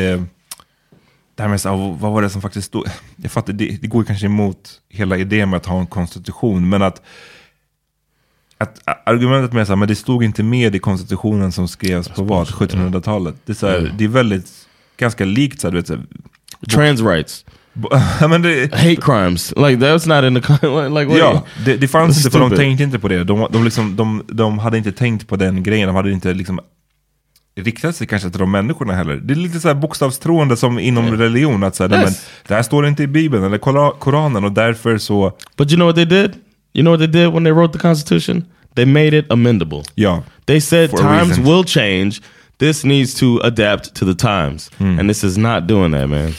[1.35, 2.85] det här med så, här, vad var det som faktiskt stod?
[3.15, 6.81] Jag fattar, det, det går kanske emot hela idén med att ha en konstitution, men
[6.81, 7.01] att...
[8.59, 12.47] att argumentet med att det stod inte med i konstitutionen som skrevs på vad?
[12.47, 13.35] 1700-talet.
[13.45, 14.47] Det är, så här, det är väldigt,
[14.97, 16.03] ganska likt så här, du vet, så här,
[16.73, 17.45] Trans rights,
[18.21, 20.67] Ja, men det, hate crimes, like that's not in the
[20.99, 23.23] like Ja, det, det fanns inte för de tänkte inte på det.
[23.23, 25.87] De, de, liksom, de, de hade inte tänkt på den grejen.
[25.87, 26.59] De hade inte liksom
[27.55, 29.15] riktat sig kanske till de människorna heller.
[29.15, 31.63] Det är lite så här bokstavstroende som inom religion.
[31.63, 32.29] Att så här, nej, men, Yes.
[32.47, 35.87] det här står inte i Bibeln eller Kora- Koranen och därför så, But you know
[35.87, 36.31] what they did?
[36.75, 38.45] You know what they did when they wrote the Constitution?
[38.75, 39.83] They made it amendable.
[39.95, 40.23] ja.
[40.45, 42.21] They said times will change.
[42.59, 44.99] This needs to adapt to the times, Hmm.
[44.99, 46.33] and this is not doing that, man.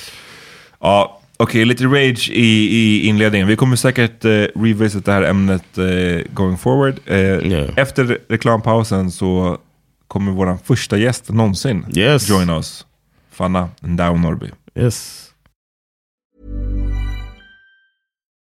[0.81, 3.47] Ja, okej, lite rage i, i inledningen.
[3.49, 6.95] Vi kommer säkert eh, revisit det här ämnet eh, going forward.
[7.07, 7.69] Eh, Yeah.
[7.77, 9.59] Efter reklampausen så
[10.09, 12.29] kommer vår första gäst någonsin Yes.
[12.29, 12.87] join oss.
[13.33, 14.47] Fanna Ndao Norby.
[14.75, 15.27] Yes.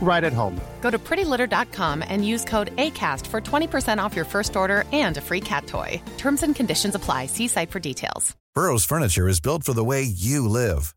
[0.00, 0.58] right at home.
[0.80, 5.20] Go to prettylitter.com and use code ACAST for 20% off your first order and a
[5.20, 6.00] free cat toy.
[6.16, 7.26] Terms and conditions apply.
[7.26, 8.34] See site for details.
[8.54, 10.94] Burrow's furniture is built for the way you live.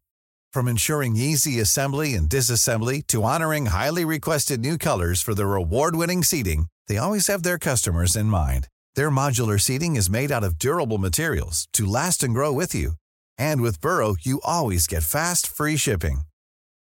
[0.52, 6.24] From ensuring easy assembly and disassembly to honoring highly requested new colors for their award-winning
[6.24, 8.68] seating, they always have their customers in mind.
[8.96, 12.94] Their modular seating is made out of durable materials to last and grow with you.
[13.38, 16.22] And with Burrow, you always get fast, free shipping.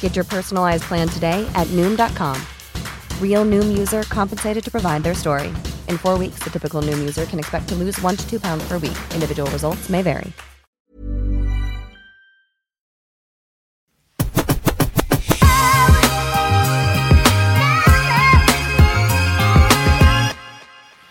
[0.00, 2.40] Get your personalized plan today at Noom.com.
[3.20, 5.48] Real Noom user compensated to provide their story.
[5.88, 8.66] In four weeks, the typical Noom user can expect to lose one to two pounds
[8.66, 8.96] per week.
[9.14, 10.32] Individual results may vary.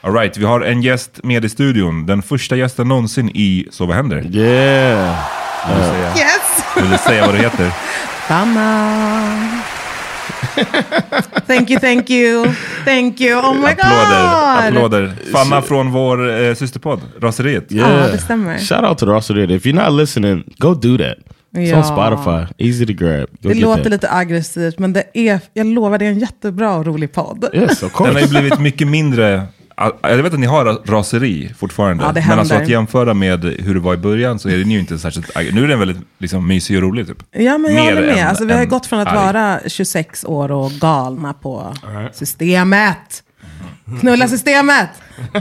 [0.03, 2.05] Alright, vi har en gäst med i studion.
[2.05, 4.35] Den första gästen någonsin i Så vad händer?
[4.35, 5.17] Yeah.
[5.67, 6.63] Vill du säga, Yes!
[6.77, 7.71] vill du säga vad du heter?
[8.27, 9.61] Samma.
[11.47, 12.45] Thank you, thank you,
[12.85, 13.37] thank you.
[13.39, 14.77] Oh my Applåder, god!
[14.77, 15.13] applåder.
[15.31, 17.65] Fanna från vår eh, systerpodd, Raseriet.
[17.71, 18.57] Ja, det stämmer.
[18.57, 21.17] Shout out to Roster If you're not listening, go do that.
[21.57, 21.77] It's Ja.
[21.77, 22.53] on Spotify.
[22.57, 23.27] Easy to grab.
[23.41, 23.91] Go Det låter that.
[23.91, 27.49] lite aggressivt, men det är, jag lovar, det är en jättebra och rolig podd.
[27.53, 28.03] Yes, of course.
[28.03, 29.43] Den har ju blivit mycket mindre...
[30.01, 32.03] Jag vet att ni har raseri fortfarande.
[32.03, 34.71] Ja, det men alltså att jämföra med hur det var i början så är den
[34.71, 35.31] ju inte särskilt...
[35.53, 37.23] Nu är den väldigt liksom, mysig och rolig typ.
[37.31, 38.17] Ja, men jag håller med.
[38.17, 39.15] än- Alltså, vi har ju gått från att arg.
[39.33, 41.73] vara 26 år och galna på
[42.13, 43.23] systemet,
[44.01, 44.89] knulla systemet,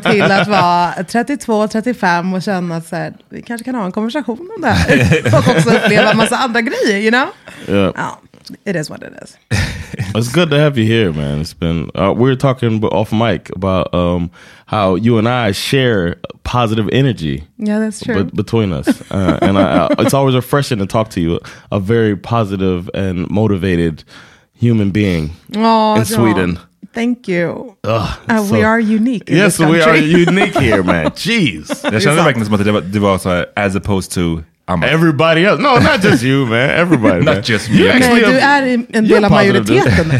[0.04, 3.92] till att vara 32, 35 och känna att så här, vi kanske kan ha en
[3.92, 5.22] konversation om det här.
[5.38, 7.26] Och också uppleva en massa andra grejer, you know?
[7.76, 7.92] Yeah.
[7.96, 8.20] Ja,
[8.64, 9.36] it is what it is.
[10.16, 11.40] It's good to have you here, man.
[11.40, 14.30] It's been uh, we were talking off mic about um,
[14.66, 17.44] how you and I share positive energy.
[17.58, 18.24] Yeah, that's true.
[18.24, 21.80] be- between us, uh, and I, I, it's always refreshing to talk to you, a
[21.80, 24.04] very positive and motivated
[24.52, 26.04] human being Åh, in ja.
[26.04, 26.58] Sweden.
[26.92, 27.76] Thank you.
[27.84, 31.10] Ugh, Uh, we are unique in yes, this we are unique here, man.
[31.16, 34.42] Jeez, Jag kände verkligen som att det var, det var så här, as opposed to...
[34.66, 35.62] I'm everybody else.
[35.62, 36.70] No, not just you, man.
[36.70, 37.24] Everybody.
[37.24, 37.36] man.
[37.36, 37.76] Not just me.
[37.76, 38.00] You Okay.
[38.00, 40.12] Nej, actually du är en del av majoriteten.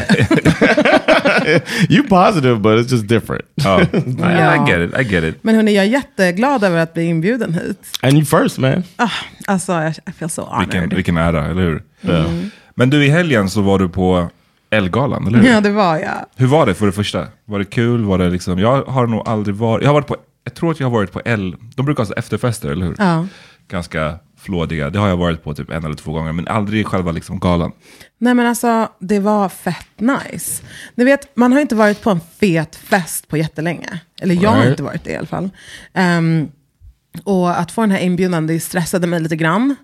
[1.88, 3.44] you positive, but it's just different.
[3.54, 3.80] Ja.
[3.80, 3.86] I,
[4.18, 4.54] Ja.
[4.54, 5.38] I get it, I get it.
[5.44, 7.78] Men hörni, jag är jätteglad över att bli inbjuden hit.
[8.02, 8.82] And you first, man.
[8.96, 9.08] Ah,
[9.46, 10.68] alltså, I I feel so honored.
[10.72, 11.82] Vilken, vilken ära, eller hur?
[12.02, 12.50] Mm.
[12.74, 14.28] Men du, i helgen så var du på
[14.70, 15.48] Elgalan, eller hur?
[15.48, 16.26] Ja, det var jag.
[16.36, 17.26] Hur var det för det första?
[17.44, 18.04] Var det kul?
[18.04, 20.80] Var det liksom, jag har nog aldrig varit, jag har varit på, jag tror att
[20.80, 22.94] jag har varit på L, de brukar ha så efterfester, eller hur?
[22.98, 23.26] Ja.
[23.68, 27.12] Ganska flådiga, det har jag varit på typ en eller två gånger, men aldrig själva
[27.12, 27.72] liksom galan.
[28.18, 30.62] Nej men alltså, det var fett nice.
[30.94, 34.00] Ni vet, man har inte varit på en fet fest på jättelänge.
[34.20, 35.50] Eller jag har inte varit det i alla fall.
[35.94, 36.48] Ehm,
[37.24, 39.76] och att få den här inbjudan, det stressade mig lite grann.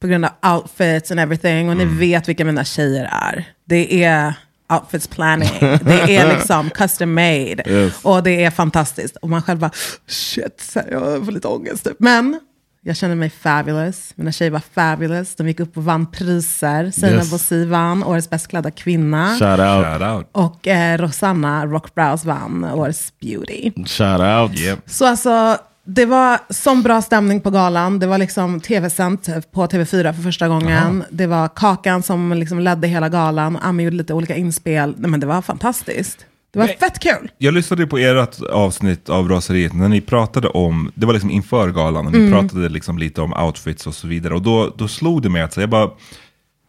[0.00, 1.68] På grund av outfits and everything.
[1.68, 3.44] Och ni vet vilka mina tjejer är.
[3.64, 4.34] Det är
[4.72, 5.50] outfits planning.
[5.60, 7.64] Det är liksom custom made.
[7.66, 7.94] Yes.
[8.02, 9.16] Och det är fantastiskt.
[9.16, 9.70] Och man själv bara,
[10.06, 11.86] shit, jag får lite ångest.
[11.98, 12.40] Men
[12.82, 14.12] jag känner mig fabulous.
[14.16, 15.34] Mina tjejer var fabulous.
[15.34, 16.90] De gick upp och vann priser.
[16.90, 17.30] Seinab Yes.
[17.30, 19.28] Bosi vann Årets bäst klädda kvinna.
[19.38, 19.86] Shout out.
[19.86, 20.28] Shout out.
[20.32, 23.72] Och eh, Rosanna Rockbrows vann Årets beauty.
[23.86, 24.60] Shout out.
[24.60, 24.78] Yep.
[24.86, 27.98] Så alltså, det var sån bra stämning på galan.
[27.98, 31.04] Det var liksom tv-sänt på TV4 för första gången.
[31.10, 33.56] Det var Kakan som liksom ledde hela galan.
[33.56, 34.94] Ami gjorde lite olika inspel.
[34.98, 36.18] Nej, men det var fantastiskt.
[36.52, 37.30] Det var fett kul.
[37.38, 41.70] Jag lyssnade på ert avsnitt av Raseriet när ni pratade om, det var liksom inför
[41.70, 42.32] galan, och ni Mm.
[42.32, 44.34] pratade liksom lite om outfits och så vidare.
[44.34, 45.90] Och då, då slog det mig att så jag bara,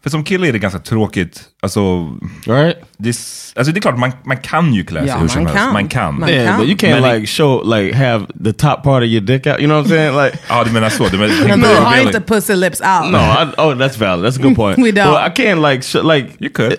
[0.03, 2.09] för som kille är det ganska tråkigt, alltså,
[2.45, 2.77] Right?
[2.97, 5.27] det, är s- alltså det är klart, man, man kan ju klä sig Ja, hur
[5.27, 5.63] som man helst.
[5.65, 5.73] kan.
[5.73, 6.19] Man kan.
[6.19, 6.59] Man Yeah, kan.
[6.59, 9.59] but you can't Men- like show like have the top part of your dick out.
[9.59, 10.15] You know what I'm saying?
[10.25, 10.37] Like.
[10.49, 11.07] Ja, du menar så.
[11.07, 13.11] Du menar, menar- har inte pussy lips out.
[13.11, 14.25] No, I, oh, that's valid.
[14.25, 14.77] That's a good point.
[14.77, 15.11] We don't.
[15.11, 16.29] But I can't like like.
[16.39, 16.75] You could.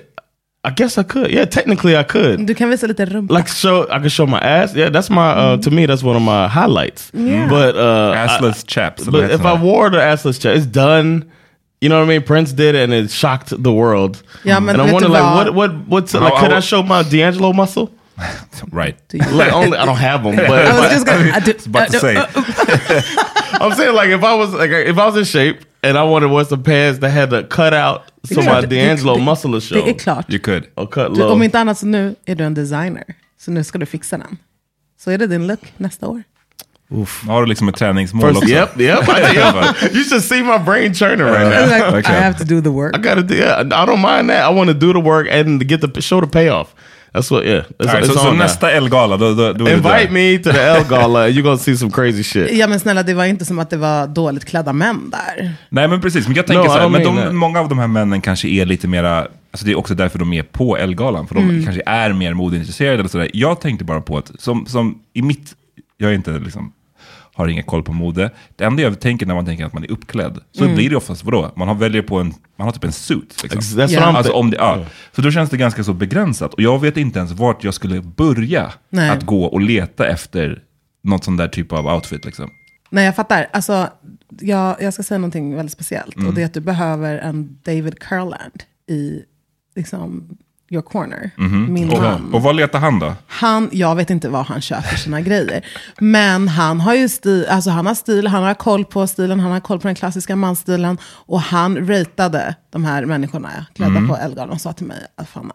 [0.62, 1.30] I guess I could.
[1.30, 2.44] Yeah, technically I could.
[2.46, 3.30] Du kan visa lite rumpa.
[3.30, 4.74] Like show, I could show my ass.
[4.74, 5.30] Yeah, that's my.
[5.30, 7.10] Uh, to me, that's one of my highlights.
[7.14, 7.48] Yeah.
[7.48, 9.02] But uh, Assless I- chaps.
[9.08, 11.30] eller But if heter I wore the assless chaps, it's done.
[11.80, 12.22] You know what I mean?
[12.22, 14.22] Prince did it, and it shocked the world.
[14.44, 16.34] Ja, men and I vet wonder, like, what, what, what's How- like?
[16.34, 17.90] Could how- I show my D'Angelo muscle?
[18.70, 18.96] Right.
[19.14, 21.66] Like, only I don't have them, but I was just gonna, I do, I was
[21.66, 22.42] about to I do-
[22.92, 23.02] say.
[23.64, 26.28] I'm saying like if I was like if I was in shape and I wanted
[26.28, 27.72] to wear some pants that had the cut
[28.28, 30.26] so klart, my D'Angelo muscle is Det är klart.
[30.30, 30.64] You could.
[30.90, 31.32] Cut Du, low.
[31.32, 33.04] om inte annat så nu är du en designer.
[33.40, 34.36] Så nu ska du fixa den.
[35.00, 36.22] Så är det din look nästa år.
[37.26, 38.54] Har du liksom ett träningsmål First, också?
[38.54, 38.98] yep, yep.
[39.94, 41.66] You should see my brain churning right now.
[41.76, 42.18] Like, Okay.
[42.18, 42.96] I have to do the work.
[42.96, 43.34] I gotta do.
[43.34, 44.50] Yeah, I don't mind that.
[44.50, 46.74] I want to do the work and get the show the payoff.
[47.12, 47.44] That's what.
[47.44, 48.36] Yeah, that's, right, on now.
[48.36, 51.24] nästa Elgala, då, då, då Invite me to the L Gala.
[51.24, 52.50] and You're gonna see some crazy shit.
[52.52, 55.52] Ja men snälla, det var inte som att det var dåligt klädda män där.
[55.68, 57.34] Nej men precis, men jag tänker No, så I här, men de, that.
[57.34, 60.32] många av de här männen kanske är lite mera, alltså det är också därför de
[60.32, 61.64] är på Elgalan, för de Mm.
[61.64, 63.30] kanske är mer modeintresserade eller sådär.
[63.34, 65.54] Jag tänkte bara på att, som, som i mitt,
[65.98, 66.72] jag är inte liksom,
[67.40, 68.30] har ingen koll på mode.
[68.56, 70.76] Det enda jag tänker när man tänker att man är uppklädd, så Mm.
[70.76, 71.52] blir det oftast vadå?
[71.56, 73.42] Man har väljer på en, man har typ en suit.
[73.42, 73.60] Liksom.
[73.60, 74.00] I'm.
[74.00, 74.84] Alltså om det, ja.
[75.16, 76.54] Så då känns det ganska så begränsat.
[76.54, 79.10] Och jag vet inte ens vart jag skulle börja Nej.
[79.10, 80.62] att gå och leta efter
[81.02, 82.24] något sån där typ av outfit.
[82.24, 82.50] Liksom.
[82.90, 83.46] Nej jag fattar.
[83.52, 83.88] Alltså,
[84.40, 86.16] jag, jag ska säga någonting väldigt speciellt.
[86.16, 89.22] Och det är att du behöver en David Curland i
[89.76, 90.36] liksom,
[90.70, 91.30] your corner.
[91.68, 92.34] Min Och, man.
[92.34, 93.14] och vad letar han då?
[93.26, 95.66] Han, jag vet inte vad han köper sina grejer.
[96.00, 99.52] Men han har ju stil, alltså han har stil, han har koll på stilen, han
[99.52, 100.98] har koll på den klassiska mansstilen.
[101.04, 105.54] Och han ratade de här människorna klädda på Elgalan och sa till mig, att Fanna,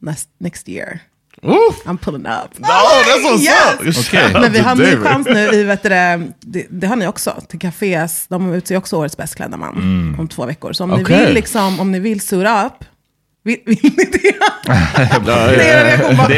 [0.00, 1.00] next, next year,
[1.42, 1.86] Oof.
[1.86, 2.60] I'm pulling up.
[2.60, 4.12] Oh, that's what's Yes!
[4.14, 4.24] up.
[4.24, 7.06] Out Men vi har en ny chans nu i, vet du, det, det, har ni
[7.06, 8.26] också, till cafés.
[8.28, 10.72] De utser också årets bäst klädda man om två veckor.
[10.72, 11.24] Så om ni Okej.
[11.26, 12.84] vill, liksom, om ni vill suit up,
[13.44, 14.34] vill, vill ni det?
[15.26, 15.32] det,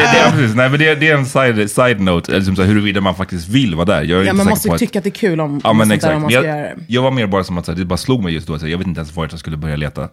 [0.01, 2.69] är, precis, nej, men det, det är en side, side note, eller liksom så här,
[2.69, 4.03] huruvida man faktiskt vill vara där.
[4.03, 5.89] Jag är Ja, man måste att- tycka att det är kul om, Ja, om men
[5.89, 6.17] sånt där, exakt.
[6.17, 6.85] om man ska göra jag, det.
[6.89, 8.59] jag var mer bara som att så här, det bara slog mig just då.
[8.59, 10.09] så här, Jag vet inte ens vart jag skulle börja leta.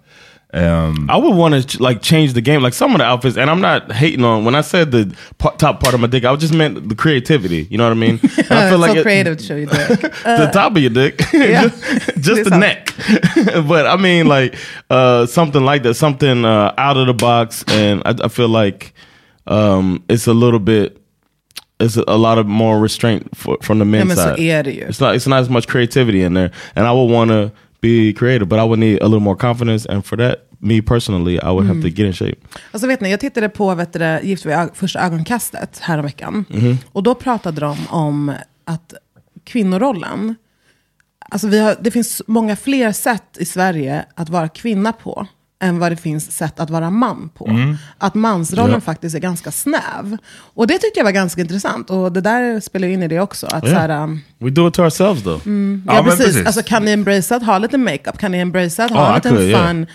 [0.54, 3.38] Ehm, I would want to like change the game, like some of the outfits.
[3.38, 6.26] And I'm not hating on when I said the pa- top part of my dick.
[6.26, 7.68] I just meant the creativity.
[7.72, 8.20] You know what I mean?
[8.38, 10.00] And I feel like so it- creative to show you that.
[10.24, 11.64] the top of your dick, Yeah.
[11.70, 12.60] just, just the up.
[12.60, 12.94] neck.
[13.68, 14.56] but I mean, like
[14.92, 18.94] uh, something like that, something uh, out of the box, and I, I feel like
[19.48, 21.00] um, it's a little bit.
[21.80, 24.40] It's a, a lot of more restraint for, from the men's men side.
[24.40, 24.86] är det ju.
[24.88, 25.16] It's not.
[25.16, 27.52] It's not as much creativity in there, and I would want to
[27.84, 29.90] be creative, but I would need a little more confidence.
[29.94, 31.96] And for that, me personally, I would have to Mm.
[31.96, 32.36] get in shape.
[32.72, 36.46] Alltså vet ni, jag tittade på vet du, Gift vid första ögonkastet häromveckan.
[36.50, 36.78] Mhm.
[36.92, 38.32] Och då pratade de om
[38.66, 38.94] att
[39.44, 40.36] kvinnorollen,
[41.30, 45.28] alltså har, det finns många fler sätt i Sverige att vara kvinna på
[45.64, 47.48] än vad det finns sätt att vara man på.
[47.48, 47.76] Mm.
[47.98, 48.80] Att mansrollen Ja.
[48.82, 50.18] faktiskt är ganska snäv.
[50.56, 51.90] Och det tyckte jag var ganska intressant.
[51.90, 53.48] Och det där spelar in i det också.
[53.48, 53.82] Att så Yeah.
[53.82, 55.42] här, um, we do it to ourselves, though.
[55.48, 55.84] Mm.
[55.88, 56.46] Ja, precis.
[56.46, 58.18] Alltså, kan ni embracea att ha lite makeup?
[58.18, 59.68] Kan ni embracea att ha Oh, liten could, yeah.
[59.68, 59.86] fun,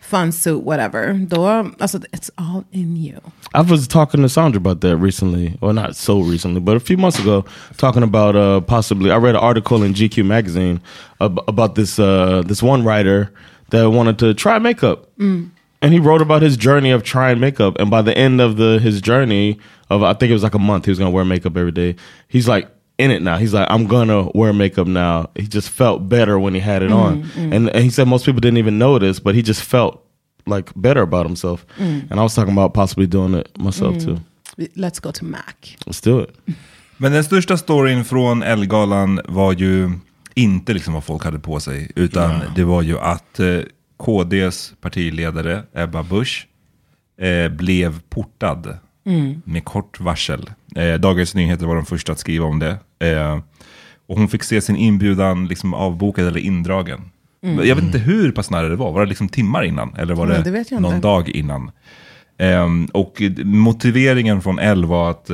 [0.00, 1.26] fun suit, whatever?
[1.30, 1.46] Då,
[1.80, 3.16] alltså, it's all in you.
[3.54, 6.98] I was talking to Sandra about that recently, or not so recently, but a few
[6.98, 7.44] months ago,
[7.76, 9.10] talking about uh, possibly.
[9.10, 10.80] I read an article in GQ magazine
[11.20, 13.28] ab- about this uh, this one writer
[13.72, 15.50] that wanted to try makeup, Mm.
[15.82, 17.80] and he wrote about his journey of trying makeup.
[17.80, 19.56] And by the end of the his journey
[19.90, 21.94] of I think it was like a month, he was gonna wear makeup every day.
[22.28, 22.68] He's like
[22.98, 23.36] in it now.
[23.38, 25.26] He's like, I'm gonna wear makeup now.
[25.34, 27.52] He just felt better when he had it Mm, on, mm.
[27.56, 29.94] and, and he said most people didn't even notice, but he just felt
[30.46, 31.64] like better about himself.
[31.78, 32.10] Mm.
[32.10, 34.04] And I was talking about possibly doing it myself Mm.
[34.04, 34.18] too.
[34.76, 35.76] Let's go to Mac.
[35.86, 36.30] Let's do it.
[36.98, 39.90] Men den största storyn från Ellegalan var ju
[40.34, 42.40] inte liksom vad folk hade på sig, utan Ja.
[42.56, 43.58] det var ju att eh,
[43.96, 46.46] KDs partiledare Ebba Busch
[47.20, 49.42] eh, blev portad Mm.
[49.44, 50.50] med kort varsel.
[50.76, 52.76] Eh, Dagens Nyheter var de första att skriva om det.
[53.08, 53.38] Eh,
[54.08, 57.00] och hon fick se sin inbjudan liksom avbokad eller indragen.
[57.44, 57.66] Mm.
[57.68, 58.92] Jag vet inte hur pass nära det var.
[58.92, 59.94] Var det liksom timmar innan?
[59.98, 61.08] Eller var Nej, det, det vet jag någon inte.
[61.08, 61.70] dag innan?
[62.38, 65.30] Ehm, och motiveringen från L var att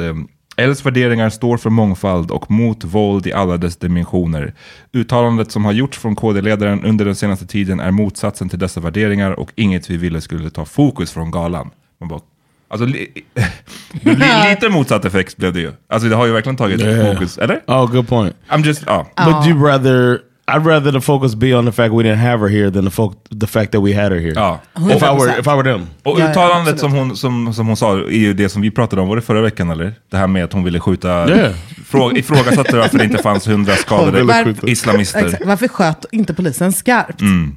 [0.58, 4.54] um, Ls värderingar står för mångfald och mot våld i alla dess dimensioner.
[4.92, 9.30] Uttalandet som har gjorts från KD-ledaren under den senaste tiden är motsatsen till dessa värderingar
[9.32, 11.70] och inget vi ville skulle ta fokus från galan.
[12.00, 12.20] Man bara,
[12.68, 13.08] alltså, li,
[13.92, 15.72] det blir lite motsatt effekt blev det ju.
[15.88, 17.12] Alltså det har ju verkligen tagit Yeah.
[17.14, 17.60] fokus, eller?
[17.66, 18.36] Oh, good point.
[18.48, 19.06] I'm just, ja.
[19.16, 20.18] But you rather,
[20.48, 22.90] I'd rather the focus be on the fact we didn't have her here than the,
[22.90, 24.32] fo- the fact that we had her here.
[24.34, 24.60] Ja.
[24.76, 25.86] If I were, if I were them.
[26.02, 29.08] Och uttalandet som, hon, som, som hon sa är ju det som vi pratade om,
[29.08, 29.94] var det förra veckan eller?
[30.10, 31.54] Det här med att hon ville skjuta, Yeah.
[31.86, 35.24] frå, ifrågasatte varför det inte fanns hundra skadade Var- islamister.
[35.26, 35.46] Exakt.
[35.46, 37.20] Varför sköt inte polisen skarpt?
[37.20, 37.54] Mm.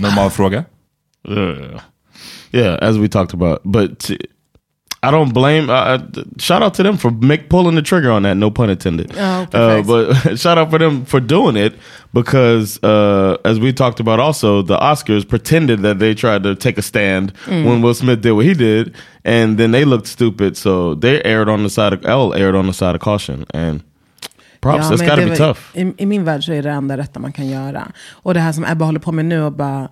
[0.00, 0.64] Normal fråga.
[1.28, 1.80] Yeah.
[2.52, 3.62] yeah, as we talked about.
[3.64, 4.10] But
[5.02, 5.70] I don't blame.
[5.70, 5.98] Uh,
[6.38, 8.36] shout out to them for make pulling the trigger on that.
[8.36, 9.10] No pun intended.
[9.16, 11.72] Oh, uh, but shout out for them for doing it
[12.12, 16.76] because, uh, as we talked about, also the Oscars pretended that they tried to take
[16.78, 17.64] a stand Mm.
[17.64, 18.94] when Will Smith did what he did,
[19.24, 20.56] and then they looked stupid.
[20.56, 23.80] So they aired on the side of L aired on the side of caution and.
[24.62, 25.60] Props, Ja, that's men got to det be tough.
[25.74, 27.92] I, I min värld så är det enda rätta man kan göra.
[28.22, 29.88] Och det här som Ebba håller på med nu och bara,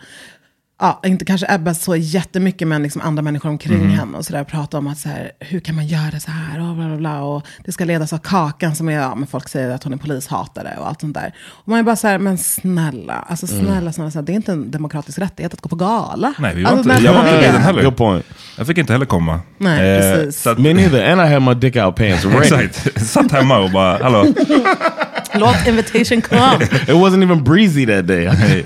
[0.81, 3.91] ja, inte kanske Ebba så jättemycket, men liksom andra människor omkring Mhm.
[3.91, 6.75] henne och sådär pratar om att så här, hur kan man göra så här och
[6.77, 7.23] bla bla bla.
[7.23, 9.97] Och det ska ledas av Kakan som är, ja, men folk säger att hon är
[9.97, 11.35] polishatare och allt sånt där.
[11.49, 13.65] Och man är bara så här, men snälla, alltså Mm.
[13.67, 16.35] snälla, snälla, snälla det är inte en demokratisk rättighet att gå på gala.
[16.39, 17.41] Nej, vi var Alltså, inte, jag var inte det?
[17.43, 17.83] med den heller.
[17.85, 18.25] Good point.
[18.59, 19.41] Jag fick inte heller komma.
[19.59, 20.43] Nej, Eh, precis.
[20.43, 22.65] så att, Me neither, and I had my dick out pants ready.
[22.67, 23.07] Exakt.
[23.07, 24.27] Satt hemma och bara, hallå.
[25.35, 26.65] Låt invitation come.
[26.65, 28.65] It wasn't even breezy that day.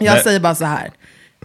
[0.00, 0.90] Jag säger bara så här.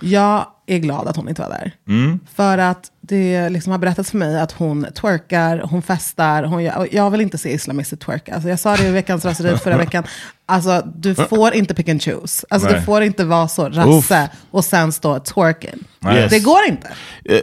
[0.03, 1.71] Jag är glad att hon inte var där.
[1.87, 2.19] Mm.
[2.35, 6.43] För att det liksom har berättats för mig att hon twerkar, hon festar.
[6.43, 8.33] Hon, gör- jag vill inte se islamister twerka.
[8.33, 10.03] Alltså jag sa det i veckans raseri förra veckan.
[10.45, 12.45] Alltså du får inte pick and choose.
[12.49, 15.83] Alltså du får inte vara så rasse och sen stå twerking.
[16.13, 16.31] Yes.
[16.31, 16.87] Det går inte.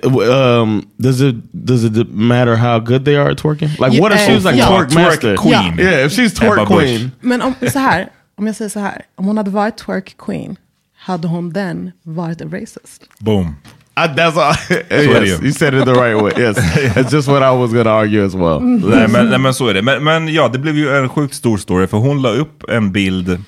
[0.07, 0.17] Uh,
[0.63, 3.69] um, does it does it matter how good they are at twerking?
[3.69, 4.69] Like, Yeah, what if she was like yeah.
[4.69, 5.79] twerk Twerk queen.
[5.79, 7.11] Yeah, if she's twerk queen.
[7.21, 9.03] Men om, så här, om jag säger så här.
[9.17, 10.57] Om hon hade varit twerk queen,
[11.01, 13.03] hade hon den varit a racist?
[13.19, 13.57] Boom.
[13.97, 14.55] I, that's all.
[14.91, 16.33] yes, you said it the right way.
[16.39, 16.57] Yes,
[16.97, 18.61] it's just what I was to argue as well.
[18.91, 19.83] nej, men, nej men så är det.
[19.83, 21.87] Men, men ja, det blev ju en sjukt stor story.
[21.87, 23.43] För hon la upp en bild,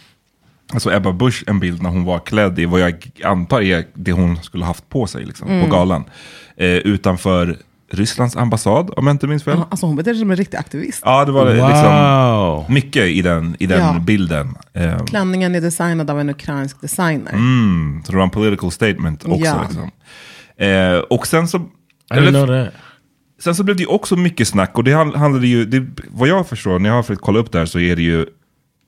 [0.73, 4.13] alltså Ebba Busch, en bild när hon var klädd i vad jag antar är det
[4.13, 5.65] hon skulle haft på sig liksom, Mm.
[5.65, 6.05] på galan.
[6.57, 7.57] Eh, utanför
[7.95, 9.59] Rysslands ambassad, om jag inte minns fel.
[9.71, 11.03] Alltså hon beter sig som en riktig aktivist.
[11.05, 11.69] Ja, det var Wow.
[11.69, 14.01] liksom mycket i den, i den Ja.
[14.01, 14.55] bilden.
[14.73, 17.33] Eh, Klänningen är designad av en ukrainsk designer.
[17.33, 19.39] Mm, så det var en political statement också.
[19.45, 19.63] Ja.
[19.63, 19.91] Liksom.
[20.57, 21.59] Eh, och sen så,
[22.09, 22.73] that.
[23.45, 26.29] Sen så blev det ju också mycket snack och det hand- handlade ju, det, vad
[26.29, 28.27] jag förstår, när jag har försökt kolla upp det här så är det ju,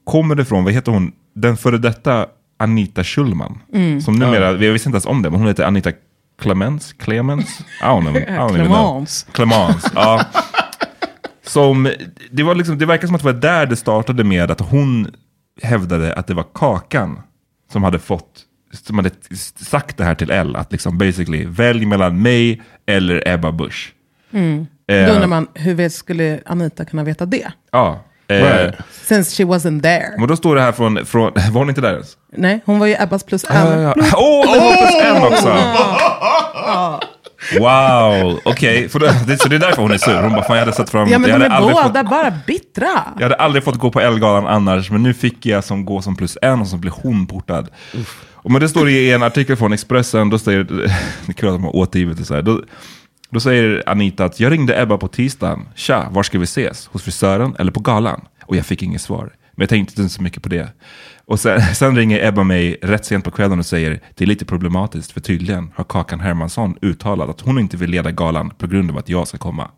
[0.04, 2.26] kommer det från, vad heter hon, den före detta
[2.58, 3.58] Anita Schulman.
[3.74, 4.00] Mm.
[4.00, 5.90] Som numera, jag visste inte ens om det, men hon heter Anita
[6.44, 7.60] Clemens, Clemens?
[7.60, 8.16] I don't know.
[8.16, 9.06] I don't even know.
[9.06, 9.26] Clemence.
[9.32, 10.24] Clemens, ja.
[11.46, 11.90] Som,
[12.30, 15.14] det, var liksom, det verkar som att det var där det startade med att hon
[15.62, 17.20] hävdade att det var Kakan
[17.72, 18.42] som hade fått
[18.72, 19.10] som hade
[19.56, 23.92] sagt det här till Elle, att liksom basically välj mellan mig eller Ebba Busch.
[24.32, 24.66] Mm.
[24.86, 27.52] Då Eh, undrar man, hur skulle Anita kunna veta det?
[27.72, 28.04] Ja.
[28.28, 28.74] Eh, Right.
[29.02, 30.14] Since she wasn't there.
[30.18, 32.16] Men då står det här från, från var hon inte där ens?
[32.36, 33.56] Nej, hon var ju Ebbas plus en.
[33.56, 34.04] Ja, ja, ja.
[34.16, 35.56] Åh, det var plus en också!
[37.60, 38.88] Wow, okej.
[39.26, 40.22] Det- Så det är därför hon är sur.
[40.22, 42.32] Hon bara, fan jag hade sett fram Ja, men jag de är båda fått, bara
[42.46, 42.88] bittra.
[43.16, 46.16] Jag hade aldrig fått gå på Ellegalan annars, men nu fick jag som gå som
[46.16, 47.68] plus en och så blir hon portad.
[48.32, 50.84] Och men det står i en artikel från Expressen, då säger, det
[51.28, 52.42] är kul att de har återgivit det så här.
[52.42, 52.60] Då,
[53.34, 55.68] då säger Anita att jag ringde Ebba på tisdagen.
[55.74, 56.86] Tja, var ska vi ses?
[56.86, 58.24] Hos frisören eller på galan?
[58.44, 59.32] Och jag fick inget svar.
[59.52, 60.68] Men jag tänkte inte så mycket på det.
[61.24, 64.44] Och sen, sen ringer Ebba mig rätt sent på kvällen och säger det är lite
[64.44, 68.90] problematiskt för tydligen har Kakan Hermansson uttalat att hon inte vill leda galan på grund
[68.90, 69.70] av att jag ska komma.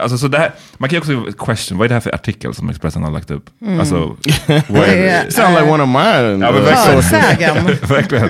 [0.00, 2.54] Alltså, så det här, man kan ju också question, vad är det här för artikel
[2.54, 3.50] som Expressen har lagt upp?
[3.62, 3.80] Mm.
[3.80, 3.96] Alltså,
[4.68, 5.32] vad är det?
[5.32, 6.40] Sound like one of mine.
[6.46, 7.66] Ja, men verkligen.
[7.88, 8.28] Verkligen.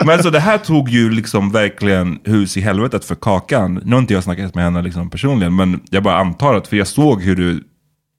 [0.00, 3.80] Men alltså det här tog ju liksom verkligen hus i helvetet för Kakan.
[3.84, 6.76] Nu har inte jag snackat med henne liksom personligen, men jag bara antar att, för
[6.76, 7.64] jag såg hur du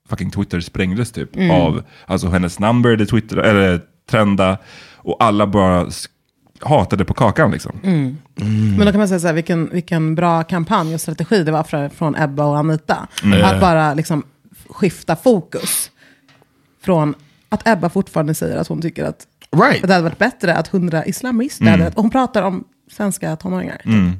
[0.08, 1.50] fucking Twitter sprängdes typ Mm.
[1.50, 4.58] av, alltså hennes number, det Twitter, eller trenda,
[4.96, 5.90] och alla bara
[6.62, 7.72] hatade på Kakan liksom.
[7.82, 8.16] Mm.
[8.76, 11.62] Men då kan man säga så här, vilken, vilken bra kampanj och strategi det var
[11.64, 13.08] för, från Ebba och Anita.
[13.24, 13.44] Mm.
[13.44, 14.22] Att bara liksom
[14.68, 15.90] skifta fokus.
[16.84, 17.14] Från
[17.48, 19.82] att Ebba fortfarande säger att hon tycker att Right.
[19.82, 21.80] det hade varit bättre att hundra islamister Mm.
[21.80, 21.92] hade...
[21.96, 23.80] Och hon pratar om svenska tonåringar.
[23.84, 24.12] Mm.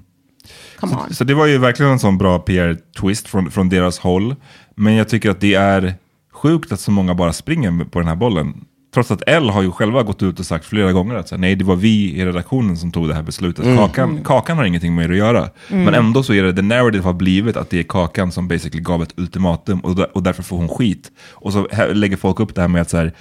[0.80, 1.14] Come on.
[1.14, 4.36] Så det var ju verkligen en sån bra PR-twist från, från deras håll.
[4.74, 5.94] Men jag tycker att det är
[6.32, 8.64] sjukt att så många bara springer på den här bollen.
[8.94, 11.40] Trots att L har ju själva gått ut och sagt flera gånger att så här,
[11.40, 13.64] nej, det var vi i redaktionen som tog det här beslutet.
[13.64, 13.76] Mm.
[13.76, 14.24] Kakan, Mm.
[14.24, 15.50] kakan har ingenting med det att göra.
[15.70, 15.84] Mm.
[15.84, 18.82] Men ändå så är det, the narrative har blivit att det är Kakan som basically
[18.82, 21.10] gav ett ultimatum och, där- och därför får hon skit.
[21.32, 23.12] Och så här, lägger folk upp det här med att så här,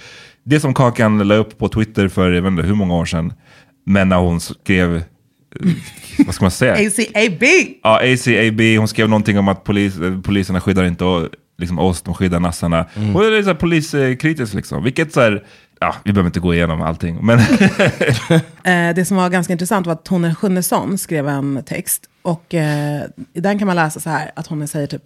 [0.44, 3.32] det som Kakan la upp på Twitter för jag vet inte hur många år sedan,
[3.86, 5.02] men när hon skrev, eh,
[6.26, 6.72] vad ska man säga?
[7.14, 7.42] ACAB!
[7.82, 11.04] Ja, ACAB, hon skrev någonting om att polis, poliserna skyddar inte
[11.58, 12.86] liksom oss, de skyddar nassarna.
[12.94, 13.16] Mm.
[13.16, 14.84] Och det är så här poliskritiskt liksom.
[14.84, 15.44] Vilket så här,
[15.80, 17.26] ja, vi behöver inte gå igenom allting.
[17.26, 17.38] Men
[18.64, 22.08] Eh, det som var ganska intressant var att Tone Schunnesson skrev en text.
[22.22, 25.02] Och eh, i den kan man läsa så här, att hon säger typ,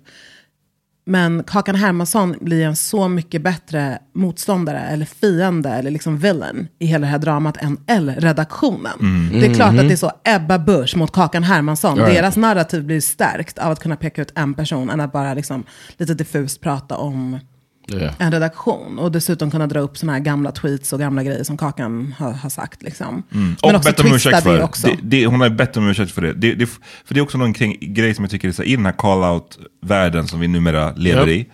[1.07, 6.87] men Kakan Hermansson blir en så mycket bättre motståndare eller fiende eller liksom villain i
[6.87, 8.99] hela det här dramat än L-redaktionen.
[9.01, 9.41] Mm.
[9.41, 11.99] Det är klart att det är så Ebba Busch mot Kakan Hermansson.
[11.99, 12.15] Right.
[12.15, 15.65] Deras narrativ blir stärkt av att kunna peka ut en person än att bara liksom
[15.97, 17.39] lite diffust prata om
[17.93, 18.15] Yeah.
[18.19, 18.99] en redaktion.
[18.99, 22.33] Och dessutom kunna dra upp såna här gamla tweets och gamla grejer som Kakan har,
[22.33, 22.83] har sagt.
[22.83, 23.09] Liksom.
[23.09, 23.23] Mm.
[23.31, 24.65] Men Och också bett om ursäkt för det det.
[24.65, 24.89] också.
[25.03, 25.27] det.
[25.27, 26.33] Hon har bett om ursäkt för det.
[26.33, 26.67] det, det
[27.05, 28.87] för det är också någon kring, grej som jag tycker är så här, i den
[28.87, 31.47] här call-out-världen som vi numera lever Yep.
[31.47, 31.51] i.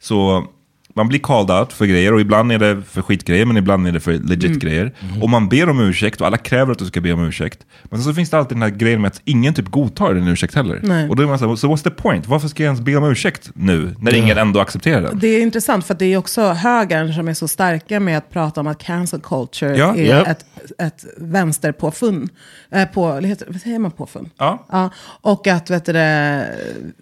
[0.00, 0.46] Så
[0.94, 3.92] man blir called out för grejer och ibland är det för skitgrejer men ibland är
[3.92, 4.58] det för legit Mm.
[4.58, 4.92] grejer.
[5.22, 7.58] Och man ber om ursäkt och alla kräver att du ska be om ursäkt.
[7.84, 10.54] Men så finns det alltid den här grejen med att ingen typ godtar din ursäkt
[10.54, 10.80] heller.
[10.82, 11.08] Nej.
[11.08, 12.28] Och då är man så här, so what's the point?
[12.28, 15.18] Varför ska jag ens be om ursäkt nu när ingen ändå accepterar den?
[15.18, 18.30] Det är intressant för att det är också högern som är så starka med att
[18.30, 19.96] prata om att cancel culture Ja.
[19.96, 20.28] är Japp.
[20.28, 20.44] ett,
[20.78, 22.30] ett vänsterpåfund.
[22.70, 23.02] Eh, på,
[23.48, 24.30] vad säger man påfund?
[24.38, 24.66] Ja.
[24.70, 24.90] ja.
[25.20, 25.92] Och att, vet du,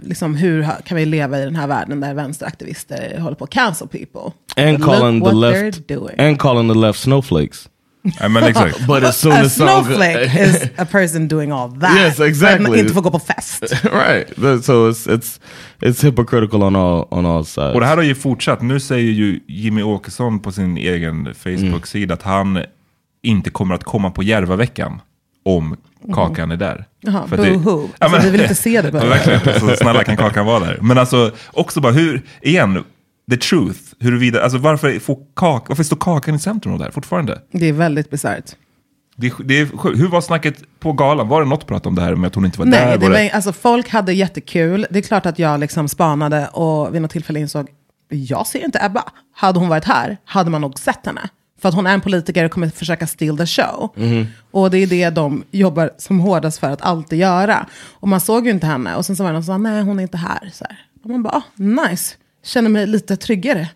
[0.03, 3.80] liksom, hur kan vi leva i den här världen där vänsteraktivister håller på att cancel
[3.87, 4.33] people?
[4.57, 6.15] And Look calling what the left doing.
[6.21, 7.69] and calling the left snowflakes.
[8.21, 8.87] Ja, men exakt.
[8.87, 11.97] But as soon a as some- snowflake is a person doing all that.
[11.97, 12.71] Yes, exactly.
[12.71, 13.63] Men inte får gå på fest.
[13.85, 14.65] right.
[14.65, 15.41] So it's it's
[15.81, 17.75] it's hypocritical on all on all sides.
[17.75, 18.63] Och det här har ju fortsatt.
[18.63, 22.59] Nu säger ju Jimmy Åkesson på sin egen Facebook-sida att han
[23.23, 25.01] inte kommer att komma på Järvaveckan
[25.45, 25.77] om
[26.15, 26.85] Kakan är där.
[27.01, 27.89] Jaha, att det- boo-hoo.
[27.99, 28.89] Alltså, vi vill inte se det.
[28.99, 30.79] Ja, verkligen, så snälla kan Kakan vara där.
[30.83, 32.85] Men alltså också bara hur, igen,
[33.31, 36.93] the truth, huruvida, alltså varför, får kak, varför står Kakan i centrum av det här
[36.93, 37.41] fortfarande?
[37.53, 38.45] Det är väldigt bisarrt.
[39.17, 39.99] Det, är- det är, sjukt.
[40.01, 41.29] hur var snacket på galan?
[41.29, 42.99] Var det något prat om det här med att hon inte var Nej, där?
[42.99, 44.87] det Var var, alltså, folk hade jättekul.
[44.91, 47.69] Det är klart att jag liksom spanade och vid något tillfälle insåg,
[48.09, 49.03] jag ser inte Ebba.
[49.35, 51.29] Hade hon varit här hade man nog sett henne.
[51.61, 53.93] För att hon är en politiker och kommer försöka steal the show.
[53.97, 54.27] Mhm.
[54.51, 57.67] Och det är det de jobbar som hårdast för att alltid göra.
[57.93, 58.97] Och man såg ju inte henne.
[58.97, 60.51] Och sen så var det någon som sa, nej hon är inte här.
[60.53, 60.79] Så här.
[61.05, 62.15] Och man bara, ah, nice.
[62.45, 63.69] Känner mig lite tryggare.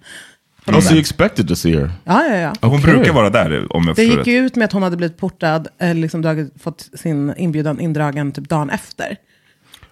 [0.66, 1.90] Oh, so you expected to see her?
[2.04, 2.52] Ja, ja, ja.
[2.60, 2.94] Hon Okej.
[2.94, 5.68] brukar vara där om jag Det gick ju ut med att hon hade blivit portad,
[5.78, 9.16] eller liksom dragit, fått sin inbjudan indragen typ dagen efter.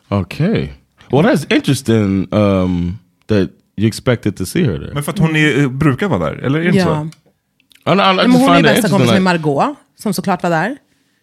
[0.09, 0.69] Okay.
[1.11, 4.95] Well, that's interesting um, that you expected to see her there.
[4.95, 7.09] Men för att hon är, brukar vara där, eller är det inte Ja.
[7.85, 7.91] så?
[7.91, 10.77] I, I, I Men hon är bästa kompis med Margot, som såklart var där.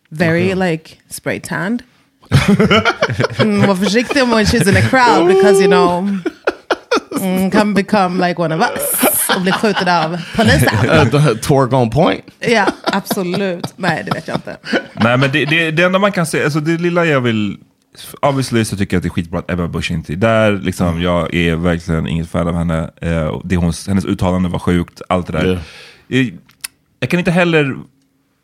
[0.09, 1.83] Very like spray tanned.
[3.39, 6.17] mm, var försiktig om when she's in a crowd because you know,
[7.21, 9.09] mm, can become like one of us.
[9.35, 10.89] Och bli skjuten av polisen.
[10.89, 12.21] Uh, twerk on point.
[12.39, 13.73] Ja, absolut.
[13.75, 14.57] Nej, det vet jag inte.
[14.93, 17.57] Nej, men det, det, det enda man kan säga, alltså det lilla jag vill...
[18.21, 20.51] Obviously så tycker jag att det är skitbra att Ebba Busch inte är där.
[20.51, 22.89] Liksom, jag är verkligen inget fan av henne.
[23.01, 25.59] Eh, det hon, hennes uttalande var sjukt, allt det där.
[26.09, 26.27] Eh,
[26.99, 27.75] Jag kan inte heller...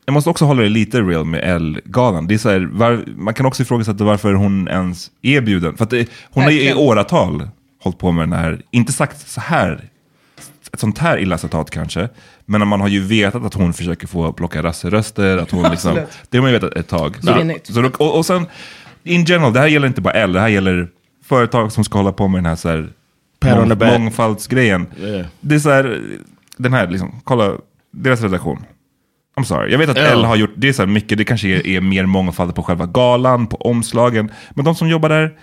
[0.05, 2.27] Jag måste också hålla det lite real med L-galan.
[2.27, 5.77] Det är så här, var, man kan också ifrågasätta varför hon ens är bjuden.
[5.77, 7.49] För att det, hon har ju i åratal
[7.85, 9.89] hållit på med den här, inte sagt så här,
[10.73, 12.09] ett sånt här illa citat kanske.
[12.45, 16.37] Men man har ju vetat att hon försöker få plocka rasseröster, att hon liksom, det
[16.37, 17.17] har man ju vetat ett tag.
[17.63, 18.45] Så, då- och, och sen,
[19.03, 20.87] in general, det här gäller inte bara L, det här gäller
[21.25, 22.89] företag som ska hålla på med den här, så här
[23.75, 23.99] back.
[23.99, 24.87] mångfaldsgrejen.
[25.01, 25.25] Yeah.
[25.41, 26.01] Det är så här,
[26.57, 27.51] den här liksom, kolla,
[27.91, 28.65] deras redaktion.
[29.39, 30.03] I'm sorry, jag vet att Ja.
[30.03, 32.63] L har gjort, det är så här mycket, det kanske är, är mer mångfald på
[32.63, 34.31] själva galan, på omslagen.
[34.53, 35.33] Men de som jobbar där,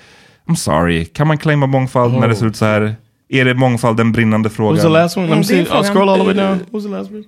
[0.49, 2.95] I'm sorry, kan man claima mångfald när det ser ut så här?
[3.29, 4.69] Är det mångfald en brinnande fråga?
[4.75, 5.27] What was the last one?
[5.27, 5.71] Let me Mm, det är see.
[5.71, 5.85] I'll frågan.
[5.95, 6.59] scroll all the way down.
[6.71, 7.25] Was the last one?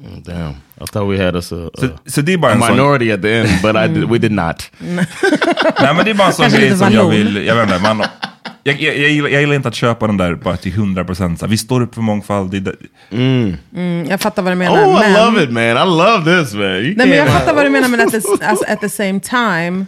[0.00, 0.50] Mm, Damn.
[0.80, 3.22] I thought we had us a, Så, så det är bara a sån, minority at
[3.22, 4.70] the end, but I did, we did not.
[4.80, 8.02] nej men det är bara en sån grej som jag vill, jag vet inte, man,
[8.62, 11.14] jag, jag, jag, gillar, jag gillar inte att köpa den där bara till 100%.
[11.36, 12.50] Så här, vi står upp för mångfald.
[12.50, 12.72] Det, det,
[13.10, 14.84] Mm, jag fattar vad du menar.
[14.84, 15.62] Oh, I men, love it, man.
[15.62, 16.62] I love this, man.
[16.64, 18.20] You Nej, men jag fattar vad du menar, men at the,
[18.72, 19.86] at the same time,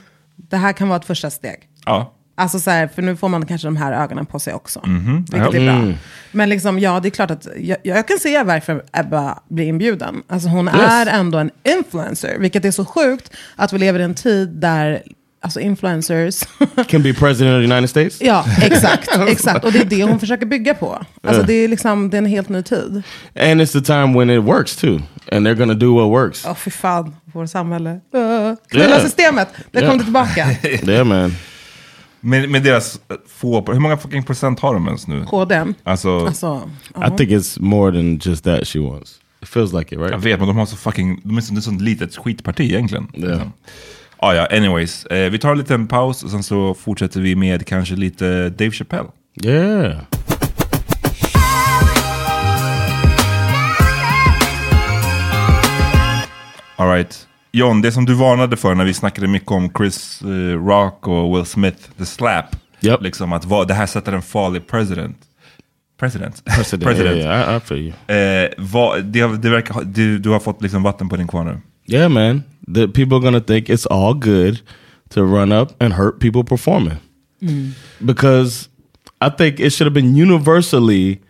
[0.51, 1.59] det här kan vara ett första steg.
[1.87, 2.15] ja.
[2.41, 4.81] Alltså så här, för nu får man kanske de här ögonen på sig också.
[4.87, 5.61] Mhm, Vilket ja.
[5.61, 5.75] är bra.
[5.75, 5.95] Mm.
[6.33, 10.23] Men liksom, ja, det är klart att jag, jag kan se varför Ebba blir inbjuden.
[10.29, 10.75] Alltså hon Yes.
[10.77, 15.03] är ändå en influencer, vilket är så sjukt att vi lever i en tid där
[15.41, 16.41] alltså influencers,
[16.89, 18.21] Can be president of the United States?
[18.21, 19.65] ja exakt, exakt.
[19.65, 21.03] Och det är det hon försöker bygga på.
[21.23, 23.03] Alltså det är liksom, det är en helt ny tid.
[23.41, 25.01] And it's the time when it works too.
[25.33, 26.45] And they're gonna do what works.
[26.47, 27.91] Åh fy fan, vårt samhälle.
[27.91, 29.03] Uh, knulla Yeah.
[29.03, 29.91] systemet, där Yeah.
[29.91, 30.47] kom det tillbaka.
[30.93, 31.35] yeah, man.
[32.21, 35.25] Med, med deras eh, få, hur många fucking procent har de ens nu?
[35.25, 35.65] KD.
[35.85, 39.15] Alltså, Alltså, I think it's more than just that she wants.
[39.43, 40.25] It feels like it, jag right?
[40.25, 43.07] vet, men de har så fucking, de är så, det är sånt litet skitparti egentligen.
[43.13, 43.27] Ja.
[43.29, 43.53] Liksom.
[44.21, 45.07] Ah, ja, anyways.
[45.07, 48.71] Eh, vi tar en liten paus och sen så fortsätter vi med kanske lite Dave
[48.71, 49.09] Chappelle.
[49.45, 49.99] Yeah.
[56.77, 57.27] All right.
[57.53, 61.37] John, det som du varnade för när vi snackade mycket om Chris eh, Rock och
[61.37, 62.45] Will Smith, the slap.
[62.81, 63.03] Yep.
[63.03, 65.17] Liksom att vad, det här sätter en farlig president.
[66.01, 66.45] President?
[66.57, 67.01] President.
[67.01, 68.17] Yeah, yeah, I, I feel you.
[68.19, 71.61] Eh, vad, det, det verkar, du, du har fått liksom vatten på din kvarn nu.
[71.89, 72.45] Yeah, man.
[72.67, 74.61] The people are gonna think it's all good
[75.11, 77.01] to run up and hurt people performing.
[77.43, 77.73] Mm.
[78.05, 78.69] Because
[79.21, 81.23] I think it should have been universally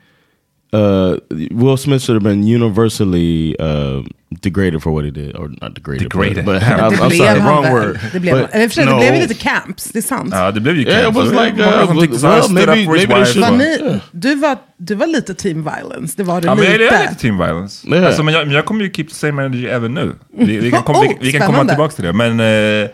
[0.73, 1.14] uh,
[1.51, 4.03] Will Smith should have been universally uh,
[4.43, 6.45] degraded for what he did, or not degraded, Degraded.
[6.45, 7.99] But, but Det I'm, I'm blev sorry, wrong word.
[8.12, 8.91] Det blev, But eller för no.
[8.91, 10.29] det blev ju lite camps, det är sant.
[10.33, 12.43] Ja, det blev ju Yeah, it was like, många uh, som tyckte så här, well,
[12.45, 16.23] stood maybe- maybe they should- Var ni, du, var, du var lite team violence, det
[16.23, 16.83] var du Ja, men lite.
[16.85, 17.89] jag är lite team violence.
[17.89, 18.07] Yeah.
[18.07, 20.12] Alltså, men, jag, men jag kommer ju keep the same energy även nu.
[20.39, 22.12] Vi, vi kan, kom, vi, Oh, vi kan komma tillbaka till det.
[22.12, 22.91] Men eh,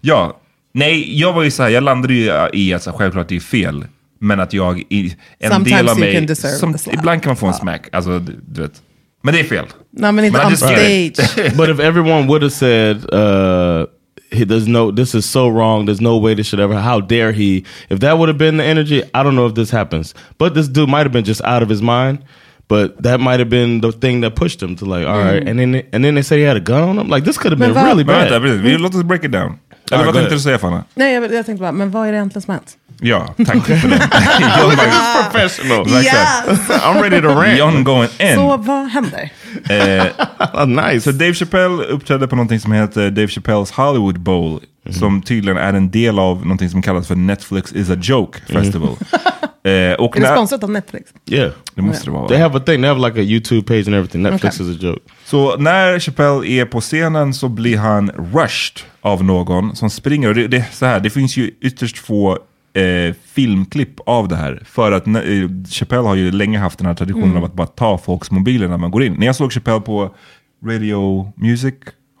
[0.00, 0.40] ja,
[0.74, 3.36] nej, jag var ju så här, jag landade ju i att så här, självklart det
[3.36, 3.84] är fel.
[4.18, 7.54] Men att jag, i, en Sometimes del av mig, som, ibland kan man få en
[7.54, 7.88] smack.
[7.92, 8.82] Alltså, du, du vet.
[9.22, 9.66] Men det är fel.
[9.90, 11.16] Nej men inte on stage.
[11.56, 13.86] but if everyone would have said, uh,
[14.30, 15.86] he, "There's no, this is so wrong.
[15.86, 16.74] There's no way this should ever.
[16.74, 19.70] How dare he?" If that would have been the energy, I don't know if this
[19.70, 20.14] happens.
[20.38, 22.18] But this dude might have been just out of his mind.
[22.68, 25.48] But that might have been the thing that pushed him to like, all right.
[25.48, 27.08] And then and then they said he had a gun on him.
[27.08, 28.30] Like this could have been really bad.
[28.80, 29.60] låt oss break it down.
[29.90, 30.84] Eller vad tänkte du säga Fanna?
[30.94, 32.76] Nej jag, jag tänkte bara, men vad är det egentligen som har hänt?
[33.00, 33.96] Ja, tack för det.
[34.60, 36.00] John bara, Professional.
[36.00, 36.70] Exakt.
[36.70, 37.58] I'm ready to rant.
[37.58, 38.34] John going in.
[38.34, 39.30] Så vad händer?
[39.68, 41.00] Eh, nice.
[41.00, 44.60] Så Dave Chappelle uppträdde på någonting som heter Dave Chappelles Hollywood Bowl.
[44.90, 48.96] Som tydligen är en del av någonting som kallas för Netflix is a joke festival.
[49.66, 51.10] Eh, och Är det sponsrat av Netflix?
[51.30, 51.52] Yeah.
[51.74, 52.28] det måste det vara.
[52.28, 52.82] They have a thing.
[52.82, 54.22] They have like a YouTube page and everything.
[54.22, 54.72] Netflix Okay.
[54.72, 55.00] is a joke.
[55.24, 60.28] Så när Chappelle är på scenen så blir han rushed av någon som springer.
[60.28, 62.38] Och det, det, så här, det finns ju ytterst få
[62.74, 64.62] eh, filmklipp av det här.
[64.66, 65.14] För att eh,
[65.70, 68.76] Chappelle har ju länge haft den här traditionen av att bara ta folks mobiler när
[68.78, 69.12] man går in.
[69.18, 70.14] När jag såg Chappelle på
[70.66, 71.74] Radio Music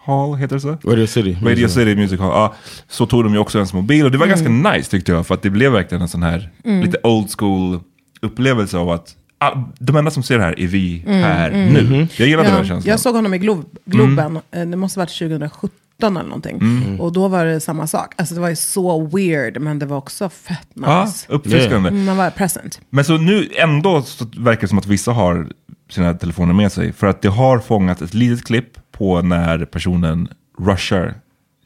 [0.06, 0.76] Hall, heter det så?
[0.90, 1.38] Radio City.
[1.42, 2.54] Radio City Music Hall, ja,
[2.88, 4.04] så tog de ju också ens mobil.
[4.04, 6.50] Och det var ganska nice tyckte jag, för att det blev verkligen en sån här
[6.64, 7.80] lite old school
[8.20, 12.08] upplevelse av att ah, de enda som ser det här är vi här nu.
[12.16, 12.90] Jag gillade den Ja, känslan.
[12.90, 15.70] jag såg honom i Glo Globen, Eh, det måste ha varit 2017
[16.16, 16.56] eller någonting.
[16.58, 17.00] Mm.
[17.00, 18.14] Och då var det samma sak.
[18.16, 21.26] Alltså det var ju så weird, men det var också fett Ja, nice.
[21.28, 21.88] uppfriskande.
[21.88, 22.80] Mm, Man var present.
[22.90, 25.46] Men så nu ändå så verkar det som att vissa har
[25.90, 26.92] sina telefoner med sig.
[26.92, 30.28] För att det har fångat ett litet klipp på när personen
[30.58, 31.14] rushar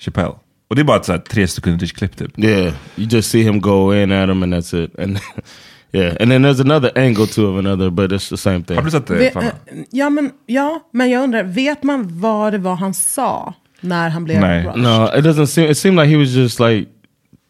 [0.01, 0.35] Chappelle.
[0.69, 2.39] Och det är bara ett så här tre sekunders klipp typ.
[2.39, 4.99] Yeah, you just see him go in at him and that's it.
[4.99, 5.19] And
[5.93, 8.77] yeah, and then there's another angle to of another, but it's the same thing.
[8.77, 9.15] Har du sett det?
[9.15, 9.47] Ve- Fanna?
[9.47, 9.53] eh,
[9.91, 14.25] ja, men, ja, men jag undrar, vet man vad det var han sa när han
[14.25, 14.65] blev Nej.
[14.65, 14.83] rushed?
[14.83, 15.71] No, it doesn't seem.
[15.71, 16.89] It seemed like he was just like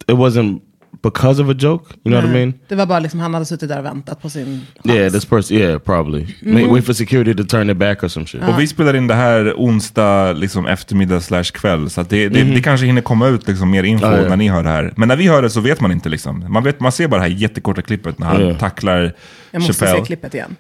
[0.06, 0.60] it wasn't
[1.02, 1.94] because of a joke.
[1.94, 2.46] You know what I Nej.
[2.46, 2.54] mean?
[2.68, 5.56] Det var bara liksom, han hade suttit där och väntat på sin Yeah, this person.
[5.56, 6.26] Yeah, probably.
[6.42, 8.42] May- Wait for security to turn it back or some shit.
[8.42, 11.90] Och vi spelar in det här onsdag liksom eftermiddag slash kväll.
[11.90, 14.06] Så att det, det, det kanske hinner komma ut liksom mer info.
[14.06, 14.28] Ja, ja.
[14.28, 14.92] när ni hör det här.
[14.96, 16.08] Men när vi hör det så vet man inte.
[16.08, 16.44] Liksom.
[16.52, 18.54] Man, vet, man ser bara det här jättekorta klippet när han Ja.
[18.54, 19.12] tacklar
[19.50, 20.00] Jag måste Chappelle.
[20.00, 20.56] se klippet igen.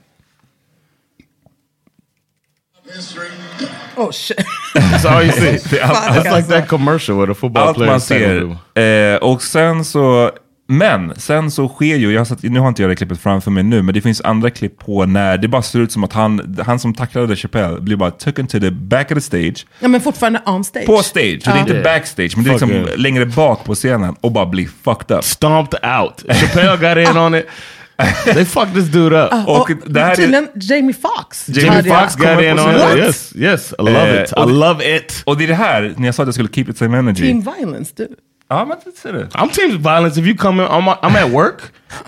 [4.00, 4.38] Oh shit.
[4.74, 5.76] That's all you see.
[5.76, 8.56] It's like that commercial where the football Allt player man ser.
[8.82, 10.30] Eh, och sen så,
[10.68, 13.50] men sen så sker ju, jag har sett, nu har inte jag det klippet framför
[13.50, 16.12] mig nu, men det finns andra klipp på när det bara ser ut som att
[16.12, 19.66] han, han som tacklade Chappelle blir bara taken to the back of the stage.
[19.80, 20.86] Ja, men fortfarande on stage.
[20.86, 21.82] På stage, så det är inte Ja.
[21.82, 25.24] backstage, men det är liksom längre bak på scenen och bara blir fucked up.
[25.24, 26.36] Stomped out.
[26.36, 27.46] Chappelle got in on it.
[28.34, 29.32] They fucked this dude up.
[29.48, 31.48] Och, Och det här är- Jamie Foxx.
[31.48, 31.82] Jamie.
[31.82, 32.96] Foxx got kommer in på on it.
[32.98, 33.72] Yes, yes.
[33.78, 34.30] I love Eh, it.
[34.36, 35.22] I det- love it.
[35.26, 37.22] Och det är det här, när jag sa att jag skulle keep it same energy.
[37.22, 38.08] Team violence, du.
[38.52, 39.18] Ja, men det ser du.
[39.24, 40.20] I'm team violence.
[40.20, 41.62] If you come in, I'm, I'm at work.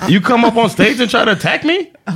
[0.09, 1.76] You come up on stage and try to attack me.
[2.07, 2.12] Då,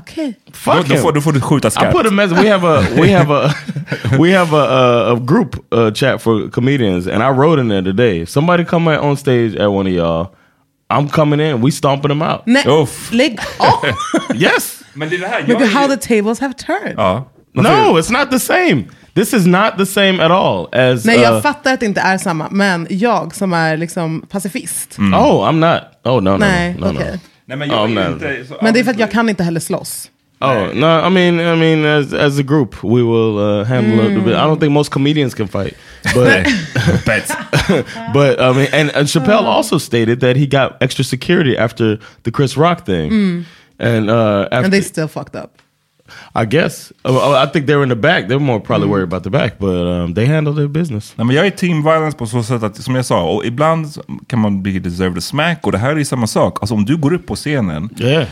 [0.53, 1.03] Fuck då, him.
[1.03, 1.97] får, då får du skjuta I skarpt.
[1.97, 2.39] put a message.
[2.43, 3.51] We have a we have a
[4.18, 7.83] we have a, a, a group uh, chat for comedians, and I wrote in there
[7.83, 8.22] today.
[8.22, 10.35] If somebody come on stage at one of y'all,
[10.89, 11.62] I'm coming in.
[11.64, 12.41] We stomping them out.
[12.47, 13.12] Nej, Uff.
[13.12, 13.84] lägg av!
[14.37, 14.80] Yes.
[14.95, 16.95] Men det är det här, Look at how the tables have turned.
[16.97, 17.30] Ja.
[17.53, 18.84] No, it's not the same.
[19.14, 21.05] This is not the same at all as.
[21.05, 24.99] Nej, jag uh, fattar att det inte är samma, men jag som är liksom pacifist.
[24.99, 25.82] Oh, I'm not.
[26.14, 27.12] Oh no, no, Nej, no, no, okej.
[27.12, 27.18] no.
[27.47, 28.12] Nej, men Oh, jag är man.
[28.12, 28.45] inte...
[28.49, 30.11] Så, Men det är för att jag kan inte heller slåss.
[30.43, 31.01] Oh no!
[31.01, 34.34] I mean, I mean, as as a group, we will uh, handle it a bit.
[34.34, 35.74] I don't think most comedians can fight,
[36.14, 36.45] but
[37.07, 37.30] Bet.
[38.12, 42.30] but I mean, and, and Chappelle also stated that he got extra security after the
[42.30, 43.47] Chris Rock thing,
[43.78, 45.62] and uh, after And they still fucked up.
[46.34, 48.28] I guess uh, I think they were in the back.
[48.28, 51.14] They were more probably worried about the back, but um, they handled their business.
[51.16, 53.87] Nej, men jag är team violence på så sätt att, som jag sa, och ibland
[54.26, 56.59] kan man bli deserved a smack och det här är samma sak.
[56.61, 58.28] Alltså om du går upp på scenen, Yeah,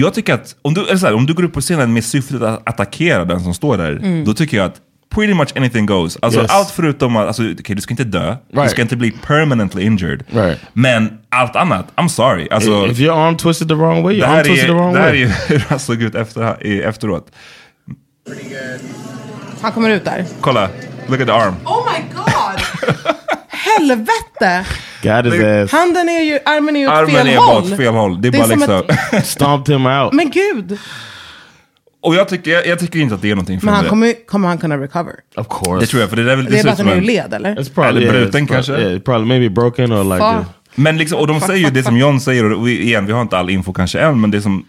[0.00, 2.04] jag tycker att om du, eller så här, om du går upp på scenen med
[2.04, 4.76] syftet att attackera den som står där, då tycker jag att
[5.14, 6.18] pretty much anything goes.
[6.22, 6.50] Alltså Yes.
[6.50, 8.70] allt förutom att, alltså, okej, du ska inte dö, du Right.
[8.70, 10.24] ska inte bli permanently injured.
[10.30, 10.58] Right.
[10.72, 12.48] Men allt annat, I'm sorry.
[12.50, 14.92] Alltså, if your arm twisted the wrong way, det your arm twisted är, the wrong
[14.94, 15.22] det här way.
[15.22, 17.30] är hur han såg ut efter, efteråt.
[19.60, 20.24] Han kommer ut där.
[20.40, 20.68] Kolla,
[21.08, 21.54] look at the arm.
[21.64, 22.60] Oh my god!
[23.76, 24.64] Helvete!
[25.76, 27.68] Handen är ju, armen är ju åt Armen fel är håll.
[27.70, 28.22] bak fel håll.
[28.22, 29.22] Det är, Det är bara som liksom...
[29.24, 30.12] stomped him out.
[30.12, 30.78] Men gud!
[32.02, 33.90] Och jag tycker, jag, jag tycker inte att det är någonting för Men han det.
[33.90, 35.12] kommer, kommer han kunna recover?
[35.36, 36.44] Of course, Det tror jag, för det där är väl...
[36.44, 37.54] Det är ser bara att han är ur en- led, eller?
[37.56, 38.72] It's probably Eller yeah, bruten it's pro- kanske?
[38.72, 40.24] Yeah, probably maybe broken or like.
[40.24, 40.44] A-
[40.74, 43.22] Men liksom, och de säger ju det som John säger, och vi, igen, vi har
[43.22, 44.66] inte all info kanske än, men det som,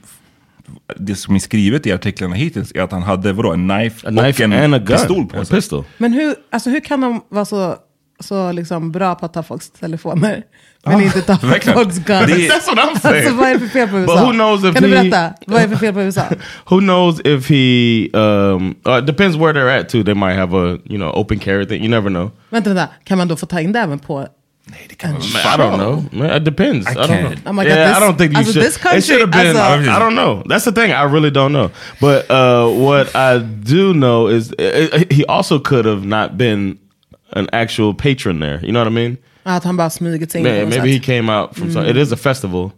[0.96, 4.12] det som är skrivet i artiklarna hittills är att han hade vadå, en knife, a
[4.12, 5.56] knife och en and a gun, pistol på sig.
[5.58, 5.84] pistol.
[5.98, 7.76] Men hur, alltså, hur kan de vara så,
[8.20, 10.44] så liksom bra på att ta folks telefoner?
[10.86, 11.80] Men inte ta verkligen.
[11.80, 12.26] folks guns?
[12.26, 13.18] Det är- That's what I'm saying.
[13.26, 14.26] Alltså vad är det för fel på But USA?
[14.26, 15.34] who knows if kan du he- berätta?
[15.48, 16.22] Vad är det för fel på USA?
[16.70, 18.10] Who knows if he?
[18.20, 20.04] Um, uh, it depends where they're at too.
[20.04, 21.82] They might have a you know open carry thing.
[21.84, 22.32] You never know.
[22.50, 22.94] Vänta, vänta.
[23.04, 24.28] Kan man då få ta in det även på...
[24.70, 24.78] Man,
[25.54, 26.04] I don't know.
[26.12, 26.88] Man, it depends.
[26.92, 27.16] I, don't know.
[27.32, 27.40] can't.
[27.46, 28.66] Oh God, yeah, this- I don't think you should.
[28.66, 29.56] this country it should have been.
[29.56, 30.44] as a- I don't know.
[30.50, 30.92] That's the thing.
[30.92, 31.72] I really don't know.
[32.02, 36.78] But uh, what I do know is uh, he also could have not been
[37.34, 38.60] an actual patron there.
[38.64, 39.18] You know what I mean?
[39.44, 41.72] Att han bara smugit sig in något maybe he came out from.
[41.74, 42.72] Some, it is a festival.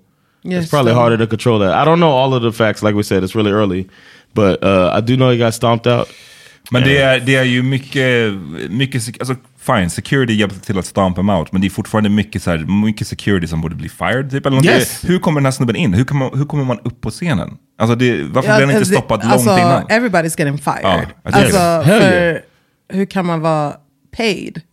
[0.43, 1.87] Yes, it's probably so- harder to control that.
[1.87, 2.83] I don't know all of the facts.
[2.83, 3.89] Like we said, it's really early.
[4.33, 6.07] But uh, I do know he got stomped out.
[6.71, 8.33] Men det är, det är ju mycket,
[8.69, 12.43] mycket alltså fine, security hjälpte till att stamp him out, men det är fortfarande mycket,
[12.43, 14.31] så här, mycket security som borde bli fired.
[14.31, 14.65] Typ, eller.
[14.65, 15.03] Yes.
[15.09, 15.93] Hur kommer den här snubben in?
[15.93, 17.57] Hur, man, hur kommer man upp på scenen?
[17.79, 19.83] Alltså det, varför blir han inte det- stoppad alltså, långt innan?
[19.87, 20.79] Everybody's getting fired.
[20.83, 21.57] Ja, alltså.
[21.59, 22.41] Hell för
[22.89, 23.73] hur kan man vara
[24.11, 24.63] paid?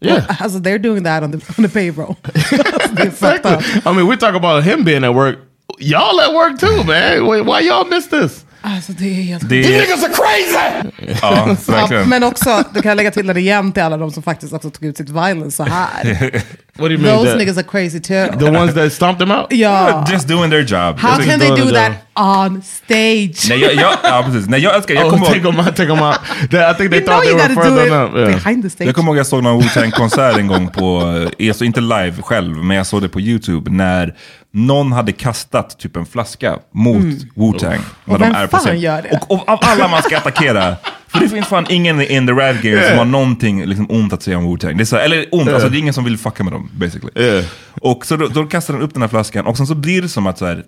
[0.00, 0.26] Yeah.
[0.40, 2.16] Alltså they're doing that on the, on the payroll.
[2.24, 3.62] alltså, det är fucked up.
[3.86, 5.38] I mean, we talk about him being at work.
[5.78, 7.26] Y'all at work too, man.
[7.26, 8.44] Wait, why y'all miss this?
[8.66, 10.88] Alltså det är helt Det You är, are crazy!
[11.22, 12.08] ja, Ja, verkligen.
[12.08, 14.84] men också, du kan lägga till det igen till alla de som faktiskt också tog
[14.88, 16.04] ut sitt violence så här.
[16.78, 17.18] What do you mean?
[17.18, 18.38] Those that- niggas are crazy too.
[18.38, 19.46] The ones that stomped him out?
[19.50, 20.06] Ja.
[20.12, 20.98] Just doing their job.
[20.98, 23.48] How Just can they do that on stage?
[23.48, 24.48] Nej, jag, jag, ja, precis.
[24.48, 26.16] Nej, jag älskar, jag Oh, kommer take ihåg, them out, take them out.
[26.50, 28.16] They- I think they You thought know they you were gotta further do it enough.
[28.16, 28.42] Yeah.
[28.44, 28.88] behind the stage.
[28.88, 31.00] jag kommer ihåg jag såg någon Wu-Tang-konsert en gång på,
[31.38, 34.14] eh, alltså inte live själv, men jag såg det på YouTube när
[34.54, 37.66] någon hade kastat typ en flaska mot Wu-Tang.
[37.66, 37.84] Mm.
[38.04, 38.80] Och de vem är på fan scen.
[38.80, 39.18] gör det?
[39.22, 40.76] Och, och av alla man ska attackera,
[41.08, 44.22] för det finns fan ingen in the rad game som har någonting liksom, ont att
[44.22, 44.76] säga om Wu-Tang.
[44.76, 47.12] Det är så, eller ont, alltså det är ingen som vill fucka med dem basically.
[47.14, 47.44] Yeah.
[47.80, 50.08] Och så då, då kastar den upp den här flaskan och sen så blir det
[50.08, 50.64] som att så här,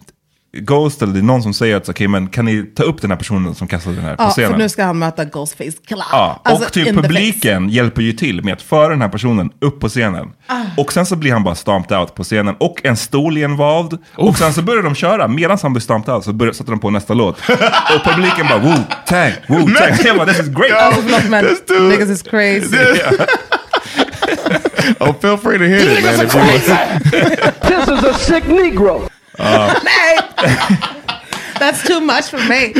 [0.60, 3.10] Ghost eller det är någon som säger att okej men kan ni ta upp den
[3.10, 4.50] här personen som kastade den här på Ja, scenen?
[4.50, 6.00] för nu ska han möta Ghostface Club.
[6.12, 9.08] Ja, Alltså, och typ in the publiken hjälper ju till med att föra den här
[9.08, 10.28] personen upp på scenen.
[10.46, 10.54] Ah.
[10.76, 13.98] Och sen så blir han bara stomped out på scenen och en stol är involved.
[14.14, 16.80] Och sen så börjar de köra, medan han blir stomped out så börjar, sätter de
[16.80, 17.38] på nästa låt.
[17.94, 18.74] och publiken bara woo,
[19.06, 19.90] tag, woo, tag.
[20.04, 20.82] Jag bara this is great.
[20.82, 22.76] Alltså förlåt men niggas is crazy.
[25.00, 26.26] Oh, feel free to hit it, man.
[26.26, 26.64] If you want.
[27.62, 29.08] This is a sick Negro.
[29.38, 30.18] Nej!
[31.58, 32.72] That's too much for me.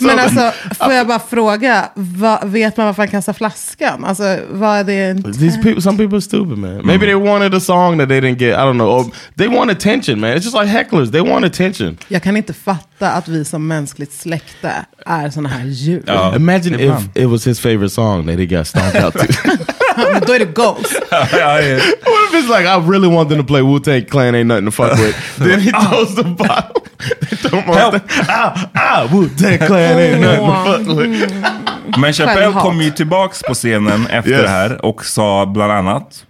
[0.00, 0.52] Men alltså,
[0.84, 4.04] får jag bara fråga, vad, vet man varför han kastar flaskan?
[4.04, 5.32] Alltså, vad är det?
[5.32, 6.86] These people, some people are stupid, man.
[6.86, 8.54] Maybe they wanted a song that they didn't get.
[8.54, 8.88] I don't know.
[8.88, 10.30] Or they want attention, man.
[10.30, 11.10] It's just like hecklers.
[11.10, 11.98] They want attention.
[12.08, 14.72] Jag kan inte fatta att vi som mänskligt släkte
[15.06, 16.34] är såna här djur.
[16.36, 19.26] Imagine if it was his favorite song that he got stomped out to.
[20.26, 20.92] Då är det Ghost.
[21.10, 24.66] What if it's like I really want them to play Wu Tang Clan ain't nothing
[24.66, 25.16] to fuck with?
[25.38, 26.82] then he throws the bottle.
[27.20, 28.00] they throw him.
[28.28, 31.98] Ah, ah, Wu Tang Clan ain't nothing to fuck with.
[31.98, 34.42] Men Chappelle kom ju tillbaks på scenen efter Yes.
[34.42, 36.24] det här och sa bland annat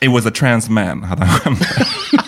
[0.00, 1.68] It was a trans man, hade han skämt.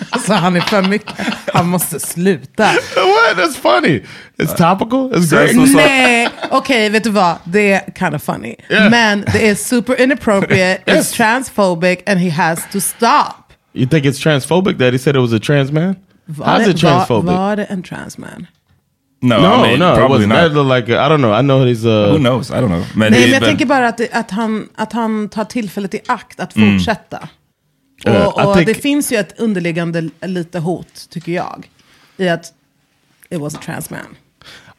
[0.09, 1.15] Alltså han är för mycket.
[1.57, 2.63] Han måste sluta.
[2.95, 3.37] What?
[3.37, 4.03] That's funny.
[4.37, 5.11] It's topical.
[5.13, 5.75] It's great.
[5.75, 7.35] Nej, okej vet du vad?
[7.43, 8.55] Det är kind of funny.
[8.69, 8.89] Yeah.
[8.91, 11.13] Men det är super inappropriate, Yes.
[11.13, 13.53] it's transphobic and he has to stop.
[13.73, 15.95] You think it's transphobic that he said it was a trans man?
[16.25, 17.31] Var How's det, it transphobic?
[17.31, 18.47] Var, var det en transman?
[19.21, 20.67] No, no, I mean, no, it probably was not.
[20.77, 21.33] like a, I don't know.
[21.39, 22.49] I know he's uh, Who knows?
[22.51, 22.83] I don't know.
[22.95, 25.43] Men Nej, det- men jag men- tänker bara att, det, att, han, att han tar
[25.45, 26.77] tillfället i akt att Mm.
[26.79, 27.17] fortsätta.
[27.17, 27.23] Uh,
[28.05, 31.69] Och, I och think- det finns ju ett underliggande lite hot, tycker jag,
[32.17, 32.53] i att
[33.29, 34.15] it was a trans man.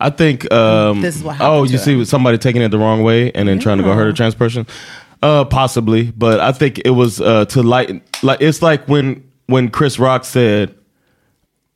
[0.00, 0.52] I think.
[0.52, 3.58] Um, This is what oh, you see somebody taking it the wrong way and then
[3.58, 4.66] trying to go hurt a trans person.
[5.22, 8.00] Uh, possibly, but I think it was uh, to lighten.
[8.22, 10.70] Like it's like when when Chris Rock said.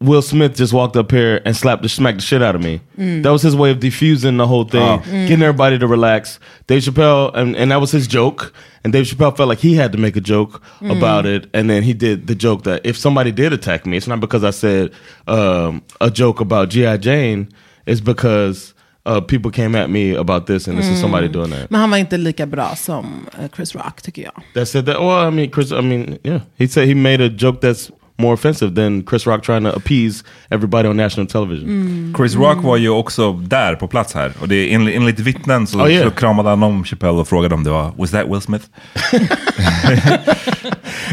[0.03, 2.81] Will Smith just walked up here and slapped the smacked the shit out of me.
[2.99, 3.23] Mm.
[3.23, 6.39] That was his way of defusing the whole thing, getting everybody to relax.
[6.67, 8.53] Dave Chappelle, and, and that was his joke.
[8.85, 10.97] And Dave Chappelle felt like he had to make a joke Mm.
[10.99, 14.09] about it, and then he did the joke that if somebody did attack me, it's
[14.09, 14.91] not because I said
[15.29, 17.47] um, a joke about GI Jane.
[17.87, 18.75] It's because
[19.07, 21.33] uh, people came at me about this, and this is somebody Mm.
[21.33, 21.71] doing that.
[21.71, 24.33] Men han var inte lika bra som eh, Chris Rock, tycker jag.
[24.55, 25.01] That said that.
[25.01, 25.73] Well, I mean, Chris.
[25.73, 26.41] I mean, yeah.
[26.59, 27.91] He said he made a joke that's
[28.23, 31.69] more offensive than Chris Rock trying to appease everybody on national television.
[31.69, 32.15] Mm.
[32.17, 34.33] Chris Rock var ju också där på plats här.
[34.41, 36.05] Och det är enligt, enligt vittnen så, Oh, yeah.
[36.05, 38.65] så kramade han om Chappelle och frågade om det var Was that Will Smith?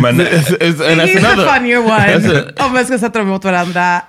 [0.02, 1.44] Men It's- it's- and that's He's another.
[1.46, 2.40] the funnier one.
[2.60, 4.02] a- Om jag ska sätta dem mot varandra.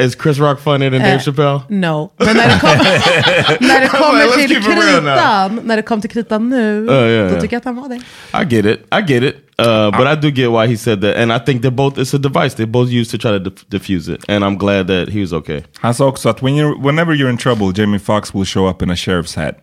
[0.00, 1.60] Uh, Is Chris Rock funnier than Dave Eh, Chappelle?
[1.68, 2.10] no.
[2.18, 2.70] Men när det, kom,
[3.68, 7.08] när det kommer Let's till kritan, när det kom till kritan nu, Uh, yeah, då
[7.10, 7.40] yeah.
[7.40, 7.94] tycker jag att han var det.
[8.42, 8.80] I get it.
[8.94, 9.36] I get it.
[9.58, 11.96] Uh, but I do get why he said that, and I think they're both.
[11.98, 14.86] It's a device they both use to try to dif- diffuse it, and I'm glad
[14.88, 15.64] that he was okay.
[15.80, 18.82] han sa också att when you're, whenever you're in trouble Jamie Foxx will show up
[18.82, 19.54] in a sheriff's hat.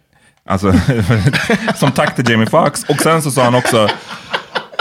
[0.45, 0.73] Alltså,
[1.75, 2.83] som tack till Jamie Foxx.
[2.89, 3.89] Och sen så sa han också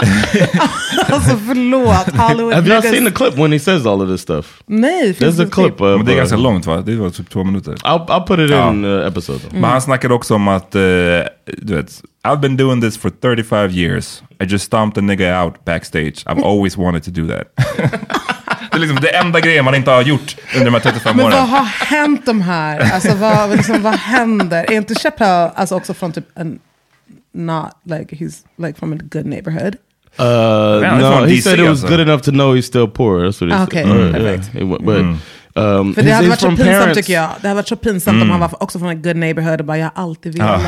[1.09, 4.21] Alltså förlåt, Hollywood Have y'all niggas- seen the clip when he says all of this
[4.21, 4.63] stuff?
[4.65, 5.81] Nej, There's a clip.
[5.81, 6.81] Of, Men det är ganska uh, långt va?
[6.81, 7.71] Det var typ två minuter.
[7.73, 8.69] I'll, I'll put it Ja.
[8.69, 9.39] in uh, episode.
[9.51, 10.81] Men han snackade också om att, eh,
[11.57, 14.23] du vet, I've been doing this for 35 years.
[14.39, 16.23] I just stomped a nigga out backstage.
[16.25, 17.47] I've always wanted to do that.
[18.71, 21.25] det är liksom det enda grejen man inte har gjort under de här 35 Men
[21.25, 21.35] åren.
[21.37, 22.93] vad har hänt de här?
[22.93, 24.63] Alltså vad, liksom, vad händer?
[24.71, 26.59] Är inte Chappelle alltså också från typ en,
[27.35, 29.75] not like he's like from a good neighborhood?
[30.19, 30.25] Uh,
[30.81, 31.87] Man, no, he DC said it was also.
[31.87, 33.19] good enough to know he's still poor.
[33.25, 33.67] That's what he Ah, said.
[33.67, 34.55] okay, Uh, perfect.
[34.55, 34.67] yeah.
[34.69, 34.97] Wa- but,
[35.55, 37.29] um, För det hade varit så from pinsamt parents- tycker jag.
[37.41, 39.77] Det hade varit så pinsamt om han var också från en good neighborhood och bara
[39.77, 40.45] jag har alltid Ja.
[40.45, 40.63] velat.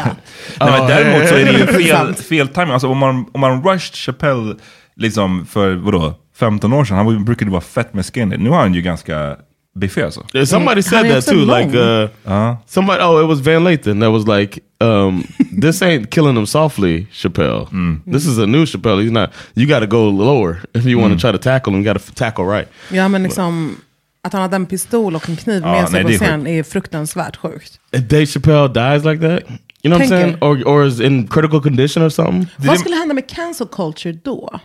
[0.60, 2.72] Nej, men däremot så är det ju fel, fel timing.
[2.74, 4.56] Alltså om man, om man rushed Chappelle
[4.96, 8.38] liksom för vadå, 15 år sedan, han brukade vara fett med skinny.
[8.38, 9.36] Nu har han ju ganska
[9.76, 10.26] biffig alltså.
[10.34, 11.46] Yeah, somebody said that too.
[11.46, 12.58] Like uh, Ja.
[12.68, 13.04] somebody.
[13.04, 15.24] Oh, it was Van Lathan that was like, um,
[15.62, 17.68] "This ain't killing him softly, Chappelle.
[18.12, 19.02] This is a new Chappelle.
[19.02, 19.30] He's not.
[19.54, 21.82] You got to go lower if you want to try to tackle him.
[21.86, 23.76] You got to tackle right." Ja men liksom,
[24.24, 26.48] att han hade en pistol och en kniv med sig nej, på det är scen
[26.48, 27.80] är fruktansvärt sjukt.
[27.92, 29.50] If Dave Chappelle dies like that,
[29.84, 30.22] you know what I'm Tänker.
[30.22, 32.48] saying, or or is in critical condition or something.
[32.58, 34.60] Vad skulle hända med cancel culture då?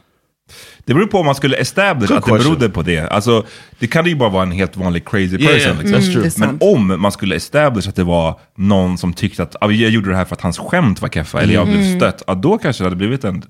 [0.84, 3.00] Det beror på om man skulle establish att det berodde på det.
[3.08, 3.44] Alltså,
[3.78, 5.70] det kan ju bara vara en helt vanlig crazy Yeah, person.
[5.72, 6.00] yeah, liksom.
[6.00, 6.46] that's true.
[6.46, 10.10] Mm, Men om man skulle establish att det var någon som tyckte att jag gjorde
[10.10, 11.96] det här för att hans skämt var keffa, eller jag blev Mm.
[12.00, 13.42] stött, ja, då kanske det hade blivit en,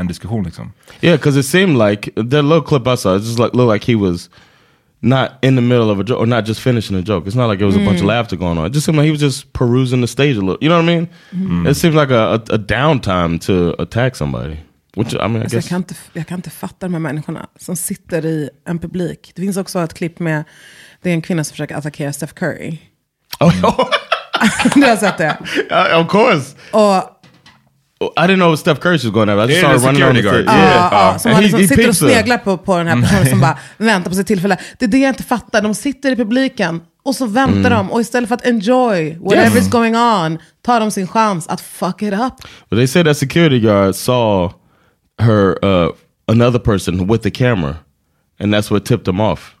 [0.00, 0.44] en diskussion.
[0.44, 0.72] Liksom.
[1.00, 3.92] Yeah, because it seemed like that little clip I saw, it just like looked like
[3.92, 4.30] he was
[5.00, 7.28] not in the middle of a joke or not just finishing a joke.
[7.30, 8.06] It's not like it was a bunch of Mm.
[8.08, 8.66] laughter going on.
[8.66, 10.56] It just seemed like he was just perusing the stage a little.
[10.60, 11.08] You know what I mean?
[11.32, 11.66] Mm.
[11.70, 14.56] It seemed like a, a, a downtime to attack somebody.
[14.96, 17.46] Which I mean, I Alltså jag, kan inte, jag kan inte fatta de här människorna
[17.58, 19.32] som sitter i en publik.
[19.34, 20.44] Det finns också ett klipp med,
[21.02, 22.78] det är en kvinna som försöker attackera Steph Curry.
[24.74, 25.36] du har sett det?
[25.70, 26.56] Uh, of course.
[26.70, 27.10] Och
[28.16, 29.44] I didn't know Steph Curry was going after.
[29.44, 30.44] I just Yeah, saw her running on the stage.
[30.46, 30.56] guard.
[30.58, 30.88] Yeah.
[30.92, 33.26] Ja, ja, som han he- liksom he sitter och sneglar på, på den här personen
[33.26, 34.56] som bara väntar på sitt tillfälle.
[34.78, 35.62] Det är det jag inte fattar.
[35.62, 37.72] De sitter i publiken och så väntar Mm.
[37.72, 37.90] de.
[37.90, 42.02] Och istället för att enjoy whatever is going on, tar de sin chans att fuck
[42.02, 42.32] it up.
[42.70, 44.54] But they said that security guard saw
[45.18, 45.88] her, uh,
[46.28, 47.76] another person with the camera,
[48.40, 49.54] and that's what tipped him off.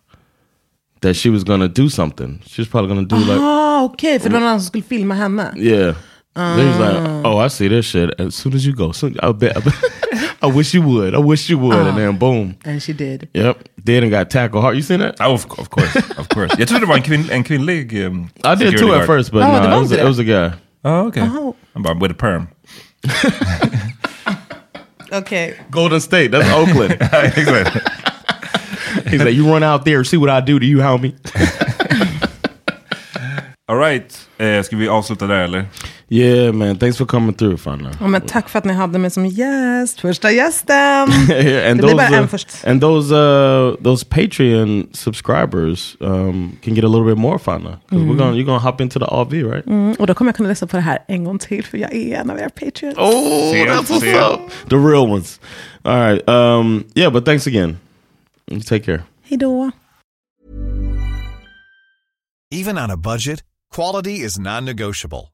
[1.00, 2.40] That she was gonna do something.
[2.46, 5.14] She was probably gonna do like, Ah, okej, för det var någon som skulle filma
[5.14, 5.52] henne.
[5.56, 5.94] yeah.
[6.36, 7.22] They was like, Ah.
[7.24, 8.10] oh, I see this shit.
[8.20, 9.56] As soon as you go, soon, I bet.
[10.42, 11.14] I wish you would.
[11.14, 11.86] I wish you would.
[11.86, 12.54] And then boom.
[12.64, 13.28] And she did.
[13.34, 13.68] Yep.
[13.84, 14.76] Did and got tackled hard.
[14.76, 15.14] You seen that?
[15.20, 16.54] Oh, of, of course, of course.
[16.58, 19.06] Jag trodde det var en, kvinn, en kvinnlig um, I did security too at guard.
[19.06, 20.50] first, but Oh, no, it was, inte it was a guy.
[20.84, 21.22] Oh, okay.
[21.22, 21.54] Oh.
[21.76, 22.48] I'm bara, with a perm.
[25.18, 25.54] Okej.
[25.70, 26.28] Golden State.
[26.28, 26.92] That's Oakland.
[27.36, 27.78] Exakt.
[29.06, 31.14] He's like, you run out there, see what I do to you, homie.
[33.68, 34.28] All right.
[34.38, 35.64] Eh, ska vi avsluta där eller?
[36.08, 36.76] Yeah, man.
[36.78, 37.90] Thanks for coming through, Fana.
[38.00, 40.00] Ja, men tack för att ni hade mig som gäst.
[40.00, 40.74] Första gästen.
[41.30, 42.64] yeah, and det blir those bara en uh, först.
[42.66, 47.78] and those uh, those Patreon subscribers um, can get a little bit more Fana.
[47.88, 49.66] 'Cause We're gonna you're gonna hop into the AV, right?
[49.66, 51.94] Mm, och då kommer jag kunna lyssna på det här en gång till, för jag
[51.94, 52.98] är en av era patreons.
[52.98, 54.28] Oh, See ya, that's what's see ya.
[54.34, 54.40] up.
[54.70, 55.40] The real ones.
[55.82, 56.28] All right.
[56.28, 57.78] Um, yeah, but thanks again.
[58.50, 59.02] You take care.
[59.28, 59.70] Hej då.
[62.50, 63.40] Even on a budget,
[63.74, 65.33] quality is non-negotiable.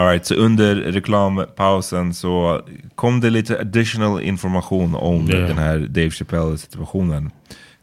[0.00, 2.62] All right, så under reklampausen så
[2.94, 5.48] kom det lite additional information om Yeah.
[5.48, 7.30] den här Dave Chappelle-situationen.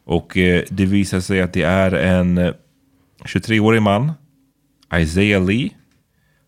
[0.05, 2.53] Och eh, det visar sig att det är en eh,
[3.26, 4.11] 23-årig man,
[4.95, 5.70] Isaiah Lee,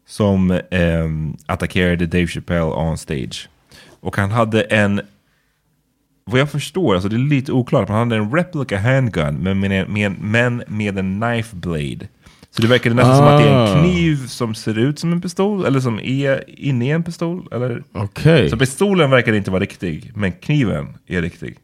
[0.07, 1.07] som eh,
[1.45, 3.49] attackerade Dave Chappelle on stage.
[3.99, 5.01] Och han hade en,
[6.25, 9.59] vad jag förstår, alltså det är lite oklart, men han hade en replica handgun, men
[9.59, 12.07] med, med, men med en knife blade.
[12.51, 13.81] Så det verkar nästan som att det är en Ah.
[13.81, 17.47] kniv som ser ut som en pistol, eller som är inne i en pistol.
[17.51, 17.83] Eller?
[17.93, 18.49] Okay.
[18.49, 21.57] Så pistolen verkar inte vara riktig, men kniven är riktig.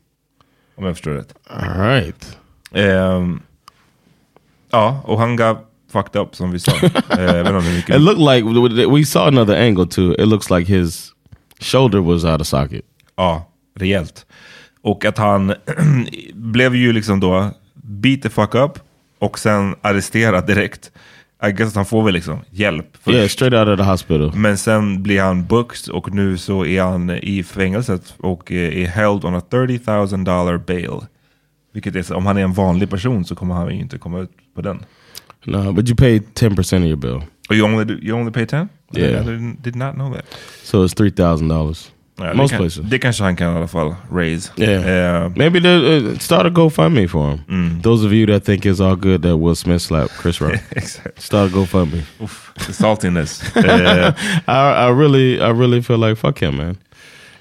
[0.76, 1.34] Om jag förstår rätt.
[1.50, 2.38] All right.
[2.72, 3.40] Ehm,
[4.72, 5.58] ja, och han gav
[5.92, 6.72] fucked up som vi sa.
[7.10, 7.40] Eh,
[7.96, 10.14] It looked like we saw another angle too.
[10.14, 11.12] It looks like his
[11.60, 12.82] shoulder was out of socket.
[13.16, 14.26] Ja, rejält.
[14.82, 15.54] Och att han
[16.34, 18.80] blev ju liksom då beat the fuck up
[19.20, 20.92] och sen arresterad direkt.
[21.48, 23.16] I guess att han får väl liksom hjälp först.
[23.16, 24.32] Yeah, straight out of the hospital.
[24.36, 28.88] Men sen blir han booked och nu så är han i fängelset och eh, är
[28.88, 29.80] held on a 30
[30.16, 31.00] 000 dollar bail.
[31.74, 34.20] Vilket är, så- om han är en vanlig person så kommer han ju inte komma
[34.20, 34.80] ut på den.
[35.46, 37.22] No, but you pay 10% of your bill.
[37.50, 38.68] Oh, you only, do- you only pay 10?
[38.98, 39.28] Yeah.
[39.28, 40.26] I did not know that.
[40.64, 41.92] So it's $3,000.
[42.18, 42.86] Ja, Most det, kan, places.
[42.90, 44.52] det kanske han kan i alla fall raise.
[44.58, 45.24] Yeah.
[45.26, 47.40] Eh, Maybe the, uh, start a GoFundMe for him.
[47.50, 47.82] Mm.
[47.82, 50.54] Those of you that think it's all good that Will Smith slapped Chris Rock.
[50.72, 51.22] Exakt.
[51.22, 52.04] Start a GoFundMe.
[52.22, 53.42] Oof, the saltiness.
[53.56, 54.14] Eh,
[54.48, 56.78] I, I really, I really feel like fuck him, man.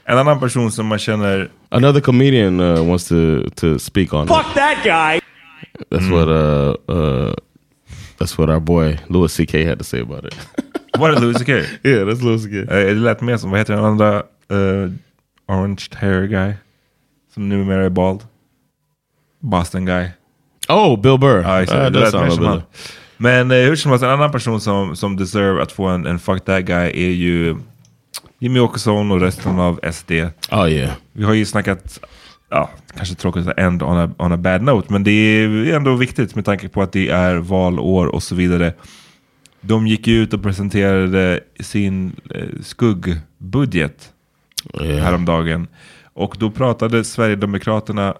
[0.06, 1.48] en annan person som man känner...
[1.70, 4.28] Another comedian uh, wants to to speak on it.
[4.28, 5.20] Fuck that guy.
[5.90, 7.34] That's what uh uh
[8.18, 9.64] that's what our boy Louis C.K.
[9.64, 10.34] had to say about it.
[10.98, 11.48] Var det Louis CK?
[11.84, 12.56] yeah, that's Louis C.K.
[12.56, 14.22] Eh, det lät mer som, vad heter den andra
[14.54, 14.90] eh,
[15.48, 16.52] orange hair guy?
[17.34, 18.20] Som numera är bald.
[19.40, 20.08] Boston guy.
[20.68, 21.42] Oh, Bill Burr.
[21.42, 21.78] Ja, exakt.
[21.78, 22.62] Uh, det lät mer sounds som han.
[23.16, 26.18] Men eh, hur som helst, en annan person som, som deserve att få en, en
[26.18, 27.56] fuck that guy är ju
[28.38, 30.10] Jimmy Åkesson och resten av SD.
[30.50, 30.92] Oh yeah.
[31.12, 32.00] Vi har ju snackat,
[32.50, 35.94] ja, kanske tråkigt att end on a, on a bad note, men det är ändå
[35.94, 38.72] viktigt med tanke på att det är valår och så vidare.
[39.60, 44.13] De gick ju ut och presenterade sin eh, skuggbudget
[44.80, 45.04] Yeah.
[45.04, 45.66] häromdagen.
[46.12, 48.14] Och då pratade Sverigedemokraterna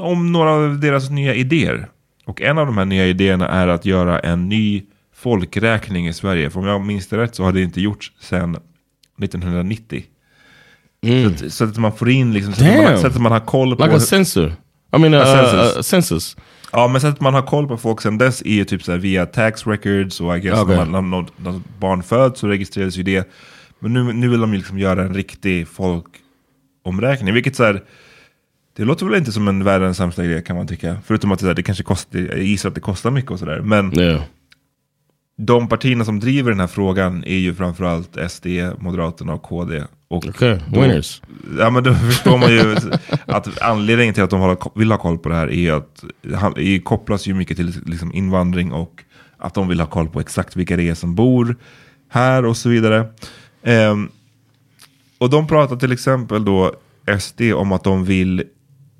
[0.00, 1.88] om några av deras nya idéer.
[2.24, 4.82] Och en av de här nya idéerna är att göra en ny
[5.14, 6.50] folkräkning i Sverige.
[6.50, 8.56] För om jag minns det rätt så har det inte gjorts sedan
[9.22, 10.04] 1990.
[11.02, 13.40] Så, att, så att man får in liksom, så att man, så att man har
[13.40, 13.84] koll på...
[13.84, 14.52] Like a censor.
[14.96, 15.76] I mean, uh, A census.
[15.76, 16.36] uh, census.
[16.72, 18.96] Ja, men så att man har koll på folk sen dess är ju typ så
[18.96, 20.76] via tax records och I guess Okej.
[20.76, 23.28] när, när något, när barn föds så registreras ju det.
[23.80, 27.82] Men nu, nu vill de ju liksom göra en riktig folkomräkning, vilket så här,
[28.76, 30.96] det låter väl inte som en världens sämsta idé kan man tycka.
[31.06, 33.60] Förutom att det, här, det kanske kostar, jag gissar att det kostar mycket och sådär.
[33.60, 34.22] Men Yeah.
[35.36, 38.46] de partierna som driver den här frågan är ju framförallt SD,
[38.78, 39.84] Moderaterna och KD.
[40.08, 41.22] Och Okay, då- winners.
[41.58, 42.76] Ja men då förstår man ju
[43.26, 46.04] att anledningen till att de vill ha koll på det här är att
[46.56, 49.04] det kopplas ju mycket till liksom invandring och
[49.38, 51.56] att de vill ha koll på exakt vilka det är som bor
[52.10, 53.06] här och så vidare.
[53.68, 54.10] Ehm,
[55.18, 56.74] och de pratar till exempel då
[57.20, 58.44] SD om att de vill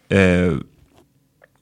[0.10, 0.58] eh,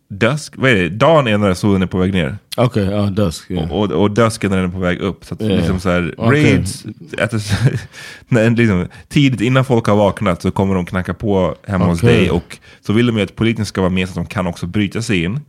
[0.09, 0.53] dusk?
[0.57, 0.89] Vad är det?
[0.89, 2.37] Dagen är när solen är på väg ner.
[2.57, 3.51] Okay, uh, dusk.
[3.51, 3.71] Yeah.
[3.71, 5.25] Och, och dusk är när den är på väg upp.
[5.25, 5.57] Så att Yeah.
[5.57, 6.43] liksom så här, Okej.
[6.53, 6.85] raids,
[7.17, 7.33] att
[8.27, 12.17] när, liksom, tidigt innan folk har vaknat så kommer de knacka på hemma hos Okej.
[12.17, 12.31] dig.
[12.31, 14.65] Och så vill de ju att polisen ska vara med så att de kan också
[14.67, 15.39] bryta sig in.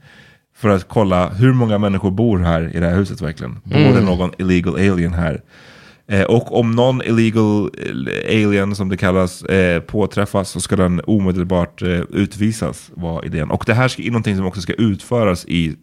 [0.56, 3.54] För att kolla hur många människor bor här i det här huset verkligen.
[3.64, 3.94] Bor Mm.
[3.94, 5.40] det någon illegal alien här?
[6.10, 11.00] Eh, och om någon illegal eh, alien, som det kallas, eh, påträffas så ska den
[11.06, 13.50] omedelbart eh, utvisas, var idén.
[13.50, 15.76] Och det här ska- är någonting som också ska utföras i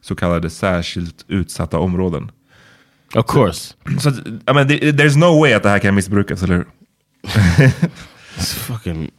[0.00, 2.30] så kallade särskilt utsatta områden.
[3.14, 3.74] Of course.
[4.00, 6.66] Så att, I mean, there's no way att det här kan missbrukas, eller hur?
[8.38, 9.10] It's fucking...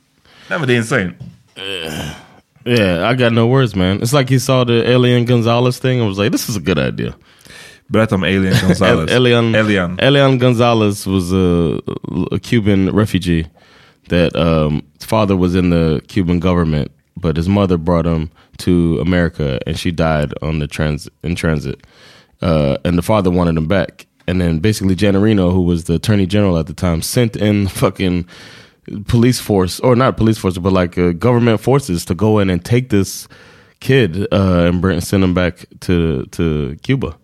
[0.50, 1.14] Nej men det är insane.
[2.66, 4.02] Yeah, I got no words, man.
[4.02, 6.80] It's like he saw the Elian Gonzalez thing and was like, "This is a good
[6.80, 7.14] idea."
[7.94, 9.12] Berätta om Alien Gonzalez.
[9.12, 10.00] El- Elian, Elian.
[10.00, 11.80] Elian Gonzalez was a,
[12.32, 13.46] a Cuban refugee
[14.10, 19.00] that um, his father was in the Cuban government, but his mother brought him to
[19.00, 21.86] America, and she died on the trans in transit.
[22.42, 26.26] Uh, and the father wanted him back, and then basically Janarino, who was the attorney
[26.26, 28.26] general at the time, sent in fucking
[29.08, 32.66] police force, or not police force, but like uh, government forces to go in and
[32.66, 33.28] take this
[33.80, 37.16] kid uh, and send him back to to Cuba.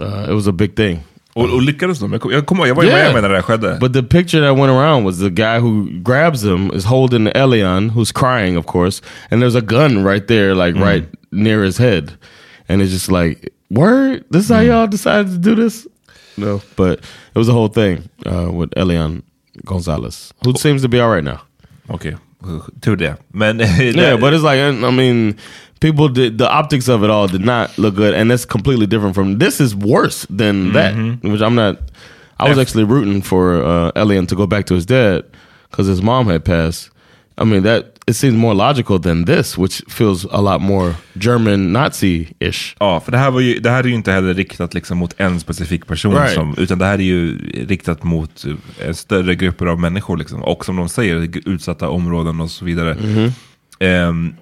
[0.00, 1.00] Uh, it was a big thing.
[1.34, 2.12] Och, och lyckades de?
[2.12, 3.78] Jag, kom- jag, var ju med när det skedde.
[3.80, 7.90] But the picture that went around was the guy who grabs him is holding Elion,
[7.90, 12.12] who's crying, of course, and there's a gun right there, like right near his head,
[12.68, 15.86] and it's just like, word, this is how y'all decided to do this?
[16.38, 17.00] No, but
[17.34, 19.22] it was a whole thing uh, with Elion
[19.64, 21.42] Gonzalez, who seems to be all right now.
[22.42, 23.16] Okej, tur det.
[23.32, 23.60] Men...
[23.60, 25.36] Yeah, but it's like I mean,
[25.80, 29.14] people did the optics of it all did not look good, and it's completely different
[29.14, 29.60] from this.
[29.60, 31.78] Is worse than that, which I'm not.
[32.38, 35.24] I was actually rooting for uh, Elian to go back to his dad
[35.70, 36.90] because his mom had passed.
[37.40, 41.76] I mean that it seems more logical than this, which feels a lot more German
[41.76, 42.76] Nazi-ish.
[42.80, 45.14] Ja, för det här, var ju, det här är ju inte heller riktat liksom mot
[45.20, 46.34] en specifik person, Right.
[46.34, 47.38] som, utan det här är ju
[47.68, 48.44] riktat mot
[48.80, 50.16] eh, större grupper av människor.
[50.16, 50.42] Liksom.
[50.42, 52.94] Och som de säger, utsatta områden och så vidare.
[52.94, 53.30] Mhm.
[53.78, 54.34] Ehm,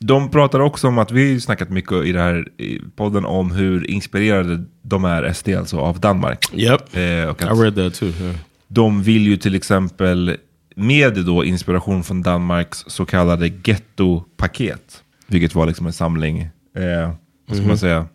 [0.00, 2.48] de pratar också om att vi har snackat mycket i den här
[2.96, 6.44] podden om hur inspirerade de är, SD alltså, av Danmark.
[6.54, 6.82] Yep,
[7.30, 8.08] och I read that too.
[8.08, 8.34] yeah.
[8.68, 10.36] de vill ju till exempel
[10.78, 15.02] med då inspiration från Danmarks så kallade gettopaket.
[15.26, 16.38] Vilket var liksom en samling,
[16.76, 17.10] eh,
[17.46, 17.68] vad ska Mhm.
[17.68, 18.06] man säga?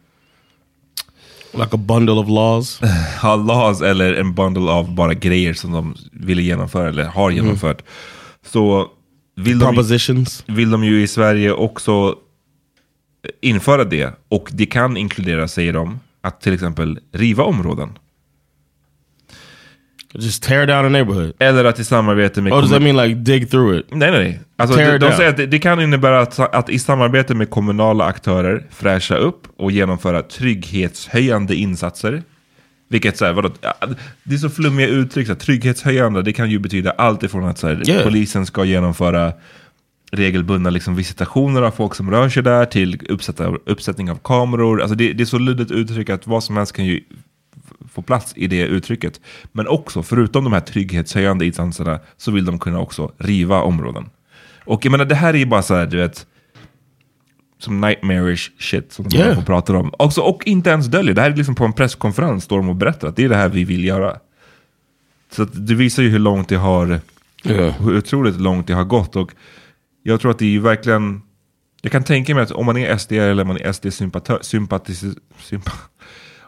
[1.54, 2.80] Like a bundle of laws?
[3.24, 7.44] ja, laws eller en bundle av bara grejer som de ville genomföra eller har Mm.
[7.46, 7.82] genomfört.
[8.46, 8.88] Så
[9.36, 10.44] vill de, Propositions.
[10.48, 12.16] vill de ju i Sverige också
[13.42, 14.14] införa det.
[14.30, 17.90] Och det kan inkludera, säger de, att till exempel riva områden.
[20.14, 21.34] Just tear down a neighborhood.
[21.40, 22.54] Eller att i samarbete med...
[22.54, 23.86] Oh, does that mean like dig through it?
[23.92, 24.40] Nej, nej.
[24.56, 28.06] Alltså, de, de säger att det, det kan innebära att, att i samarbete med kommunala
[28.06, 32.24] aktörer fräscha upp och genomföra trygghetshöjande insatser.
[32.90, 33.50] Vilket så här, vadå,
[34.24, 35.28] det är så flummiga uttryck.
[35.28, 38.04] Så här, trygghetshöjande, det kan ju betyda allt ifrån att så här, Yeah.
[38.04, 39.34] polisen ska genomföra
[40.12, 44.82] regelbundna liksom, visitationer av folk som rör sig där till uppsätta, uppsättning av kameror.
[44.82, 47.04] Alltså det, det är så luddigt uttryck att vad som helst kan ju
[47.92, 49.22] få plats i det uttrycket.
[49.52, 54.10] Men också, förutom de här trygghetshöjande insatserna, så vill de kunna också riva områden.
[54.66, 56.26] Och jag menar, det här är ju bara så här, du vet,
[57.60, 59.46] som nightmarish shit som de Yeah.
[59.46, 59.94] pratar om.
[59.98, 62.76] Också, och inte ens döljer, det här är liksom på en presskonferens står de och
[62.76, 64.18] berättar att det är det här vi vill göra.
[65.32, 67.00] Så det visar ju hur långt det har,
[67.46, 67.84] Yeah.
[67.84, 69.16] hur otroligt långt det har gått.
[69.16, 69.32] Och
[70.04, 71.22] jag tror att det är ju verkligen,
[71.82, 75.04] jag kan tänka mig att om man är SD eller man är SD-sympatör, sympatis,
[75.40, 75.72] sympa,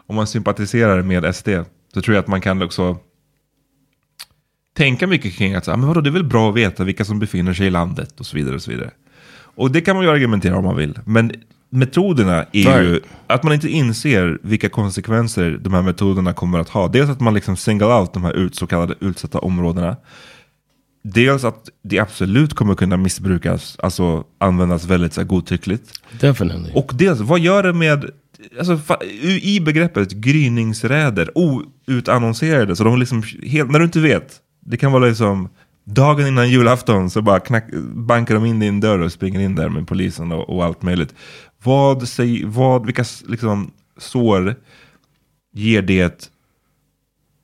[0.06, 1.48] om man sympatiserar med SD,
[1.94, 2.98] så tror jag att man kan också
[4.76, 7.18] tänka mycket kring att, ah, men vadå, det är väl bra att veta vilka som
[7.18, 8.54] befinner sig i landet och så vidare.
[8.54, 8.90] Och så vidare.
[9.56, 10.98] Och det kan man ju argumentera om man vill.
[11.04, 11.32] Men
[11.70, 16.88] metoderna är ju att man inte inser vilka konsekvenser de här metoderna kommer att ha.
[16.88, 19.96] Dels att man liksom single out de här ut, så kallade utsatta områdena.
[21.02, 26.00] Dels att det absolut kommer kunna missbrukas, alltså användas väldigt så här, godtyckligt.
[26.20, 26.72] Definitely.
[26.74, 28.10] Och dels, vad gör det med,
[28.58, 29.04] alltså,
[29.42, 35.06] i begreppet gryningsräder, outannonserade, så de liksom, helt, när du inte vet, det kan vara
[35.06, 35.48] liksom
[35.84, 37.64] dagen innan julafton så bara knack,
[37.94, 41.14] bankar de in din dörr och springer in där med polisen och, och allt möjligt.
[41.62, 44.54] Vad, säg, vad, vilka liksom, sår
[45.52, 46.30] ger det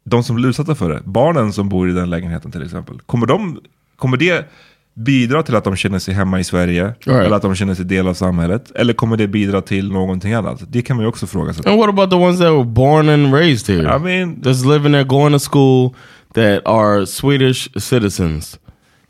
[0.05, 1.03] de som blir utsatta för det?
[1.05, 3.01] Barnen som bor i den lägenheten till exempel.
[3.01, 3.61] Kommer, de,
[3.97, 4.51] kommer det
[4.95, 6.85] bidra till att de känner sig hemma i Sverige?
[6.85, 7.09] Right.
[7.27, 8.73] Eller att de känner sig del av samhället?
[8.75, 10.63] Eller kommer det bidra till någonting annat?
[10.69, 11.63] Det kan man ju också fråga sig.
[11.67, 13.97] And what about the ones that were born and raised here?
[13.97, 15.95] I mean, just living there, going to school,
[16.35, 18.59] that are Swedish citizens.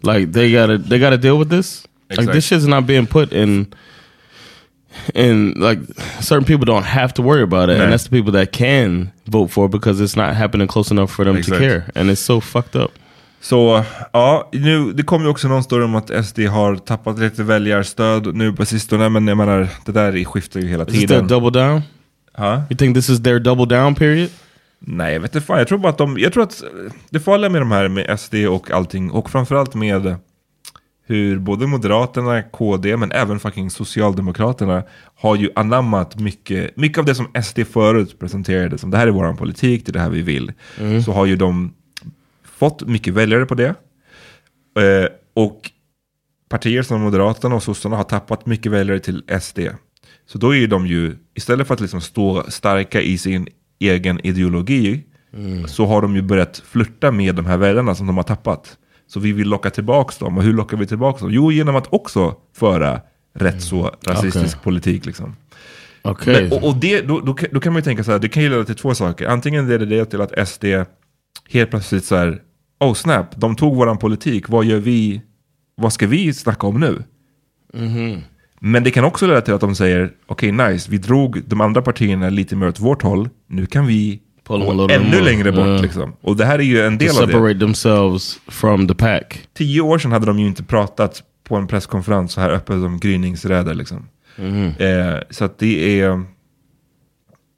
[0.03, 1.87] Like they gotta, they gotta deal with this.
[2.11, 2.35] Like Exactly.
[2.35, 3.67] this shit's not being put in.
[5.15, 5.79] And like
[6.21, 7.85] certain people don't have to worry about it, Nah.
[7.85, 11.11] and that's the people that can vote for it because it's not happening close enough
[11.11, 11.61] for them Exact.
[11.63, 12.91] to care, and it's so fucked up.
[13.43, 17.43] Så ja, nu, det kom ju också någon story om att SD har tappat lite
[17.43, 19.09] väljarstöd nu på sistone.
[19.09, 21.09] Men jag menar, det där skiftar ju hela Is tiden.
[21.09, 21.83] their double down?
[22.35, 22.61] Huh?
[22.71, 24.31] You think this is their double down period?
[24.79, 25.59] Nej, jag vet inte fan.
[25.59, 26.63] Jag tror bara att de, jag tror att
[27.11, 30.17] det farliga med de här med SD och allting, och framförallt med
[31.07, 34.83] hur både Moderaterna, KD, men även fucking Socialdemokraterna
[35.15, 39.11] har ju anammat mycket, mycket av det som SD förut presenterade som det här är
[39.11, 40.53] våran politik, det är det här vi vill.
[40.81, 41.03] Mm.
[41.03, 41.75] Så har ju de
[42.63, 43.69] fått mycket väljare på det.
[44.79, 45.71] Eh, och
[46.49, 49.59] partier som Moderaterna och Sossarna har tappat mycket väljare till SD.
[50.27, 53.49] Så då är de ju, istället för att liksom stå starka i sin
[53.79, 55.69] egen ideologi, Mm.
[55.69, 58.77] så har de ju börjat flirta med de här väljarna som de har tappat.
[59.07, 60.39] Så vi vill locka tillbaka dem.
[60.39, 61.31] Och hur lockar vi tillbaka dem?
[61.33, 63.01] Jo, genom att också föra
[63.35, 64.47] rätt så rasistisk Mm.
[64.49, 64.61] Okej.
[64.65, 65.07] politik.
[65.07, 65.37] Liksom.
[66.03, 66.43] Okej.
[66.43, 68.43] Men, och och det, då, då, då kan man ju tänka så här, det kan
[68.43, 69.27] ju leda till två saker.
[69.29, 70.65] Antingen leder det till att SD
[71.49, 72.41] helt plötsligt så här,
[72.83, 75.23] oh snap, de tog våran politik, vad gör vi,
[75.77, 77.05] vad ska vi snacka om nu?
[77.75, 78.21] Mhm.
[78.65, 81.83] Men det kan också leda till att de säger, okej nice, vi drog de andra
[81.83, 85.67] partierna lite mer åt vårt håll, nu kan vi gå ännu längre bort.
[85.67, 85.83] Yeah.
[85.83, 86.13] Liksom.
[86.21, 87.59] Och det här är ju en del av det.
[87.59, 89.49] themselves from the pack.
[89.55, 92.99] Tio år sedan hade de ju inte pratat på en presskonferens så här öppet om
[92.99, 93.75] gryningsräder.
[93.75, 94.09] Liksom.
[94.37, 94.67] Mhm.
[94.79, 96.25] Eh, så att det är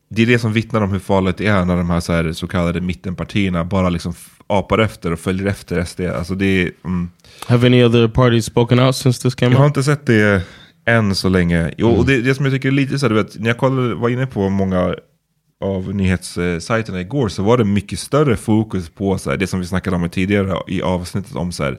[0.09, 2.33] det är det som vittnar om hur farligt det är när de här så, här,
[2.33, 4.15] så kallade mittenpartierna bara liksom
[4.47, 6.01] apar efter och följer efter SD.
[6.01, 7.11] Alltså det är, mm,
[7.47, 9.71] Have any other parties spoken out since this came jag har out?
[9.71, 10.43] inte sett det
[10.87, 11.75] än så länge.
[11.79, 13.59] Jo, och det, det som jag tycker är lite så här, du vet, när jag
[13.59, 14.95] kollade, var inne på många
[15.65, 19.67] av nyhetssajterna igår så var det mycket större fokus på så här, det som vi
[19.67, 21.79] snackade om tidigare i avsnittet om så här,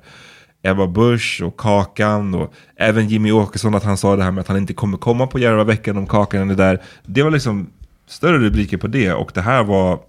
[0.63, 4.47] Ebba Busch och Kakan och även Jimmy Åkesson att han sa det här med att
[4.47, 6.81] han inte kommer komma på Järvaveckan om Kakan är där.
[7.05, 7.67] Det var liksom
[8.07, 9.99] större rubriker på det och det här var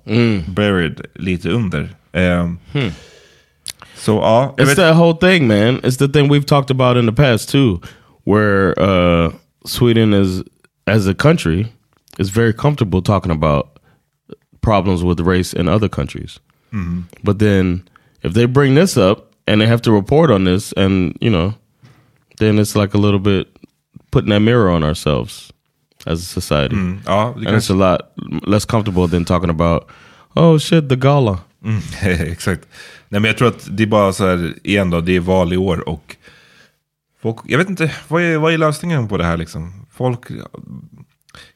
[0.54, 1.88] buried lite under.
[2.12, 2.58] Ehm,
[3.96, 5.80] Så ja, jag It's that whole thing, man.
[5.80, 7.80] It's the thing we've talked about in the past too,
[8.24, 9.32] where uh,
[9.64, 10.42] Sweden is,
[10.86, 11.66] as a country,
[12.18, 13.66] is very comfortable talking about
[14.60, 16.40] problems with race in other countries.
[16.72, 17.04] Mhm.
[17.22, 17.82] But then,
[18.22, 21.54] if they bring this up, and they have to report on this, and you know,
[22.38, 23.46] then it's like a little bit
[24.10, 25.52] putting that mirror on ourselves
[26.06, 26.74] as a society.
[26.74, 28.00] Mm, ja, det and it's a lot
[28.46, 29.82] less comfortable than talking about,
[30.34, 31.38] oh shit, the gala.
[31.64, 31.80] Mm,
[32.32, 32.68] exakt.
[33.08, 35.52] Nej, men jag tror att det är bara så här, igen då, det är val
[35.52, 36.16] i år och
[37.22, 39.86] folk, jag vet inte, vad är, vad är lösningen på det här liksom?
[39.92, 40.20] Folk,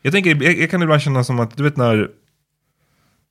[0.02, 2.10] jag tänker, jag, jag kan ibland känna som att, du vet när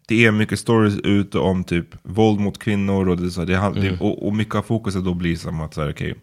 [0.07, 3.73] det är mycket stories ute om typ våld mot kvinnor och, det, så, det, Mm.
[3.81, 6.15] det, och, och mycket av fokuset då blir som att så här, okej,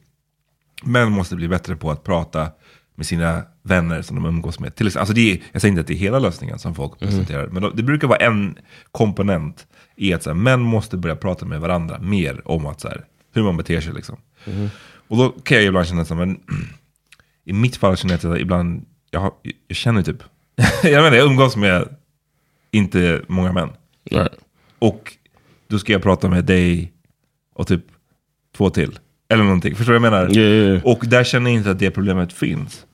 [0.85, 2.48] män måste bli bättre på att prata
[2.97, 4.74] med sina vänner som de umgås med.
[4.74, 6.93] Till exempel, alltså det är, jag säger inte att det är hela lösningen som folk
[7.02, 7.10] Mm.
[7.10, 8.59] presenterar, men det brukar vara en
[8.93, 9.66] komponent
[9.97, 13.05] i att så här, män måste börja prata med varandra mer om att, så här,
[13.35, 13.93] hur man beter sig.
[13.93, 14.16] Liksom.
[14.44, 14.68] Mhm.
[15.09, 16.40] Och då kan jag ibland känna så här, men
[17.44, 19.32] i mitt fall känner jag att ibland, jag, har,
[19.68, 20.23] jag känner typ,
[20.82, 21.97] jag menar jag umgås med
[22.70, 23.70] inte många män.
[24.78, 25.16] Och
[25.68, 26.93] då ska jag prata med dig
[27.55, 27.85] och typ
[28.56, 28.98] två till.
[29.28, 30.81] Eller någonting, förstår du vad jag menar?
[30.85, 32.85] Och där känner jag inte att det problemet finns.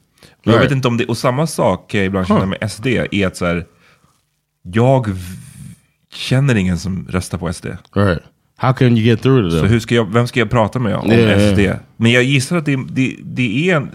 [0.47, 2.49] Och Jag vet inte om det, och samma sak kan jag ibland känna Huh.
[2.49, 3.67] med SD, är att så här,
[4.63, 5.07] jag
[6.15, 7.67] känner ingen som röstar på SD.
[7.95, 8.23] Right.
[8.57, 9.69] How can you get through to Så them?
[9.71, 11.55] hur ska jag, vem ska jag prata med om Yeah, yeah.
[11.55, 11.81] SD?
[11.97, 13.91] Men jag gissar att det, det, det är en,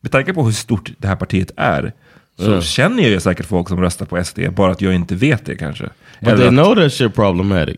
[0.00, 1.92] med tanke på hur stort det här partiet är,
[2.38, 2.60] så Yeah.
[2.62, 5.56] känner jag ju säkert folk som röstar på SD, bara att jag inte vet det
[5.56, 5.84] kanske.
[5.84, 7.76] But Eller they att- know that shit problematic.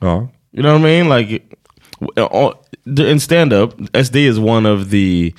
[0.00, 0.28] Ja.
[0.52, 1.18] You know what I mean?
[1.18, 1.38] Like
[2.86, 5.34] in stand up, SD is one of the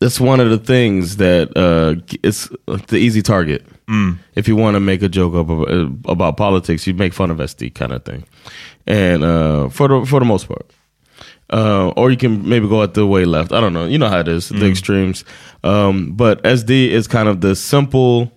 [0.00, 2.48] it's one of the things that uh it's
[2.88, 3.66] the easy target.
[3.86, 4.18] Mm.
[4.34, 5.68] If you want to make a joke about,
[6.06, 8.24] about politics, you make fun of SD kind of thing.
[8.86, 10.70] And uh for the for the most part.
[11.50, 13.52] Uh, or you can maybe go at the way left.
[13.52, 13.86] I don't know.
[13.86, 14.70] You know how it is, the Mm.
[14.70, 15.24] extremes.
[15.64, 18.30] Um, but SD is kind of the simple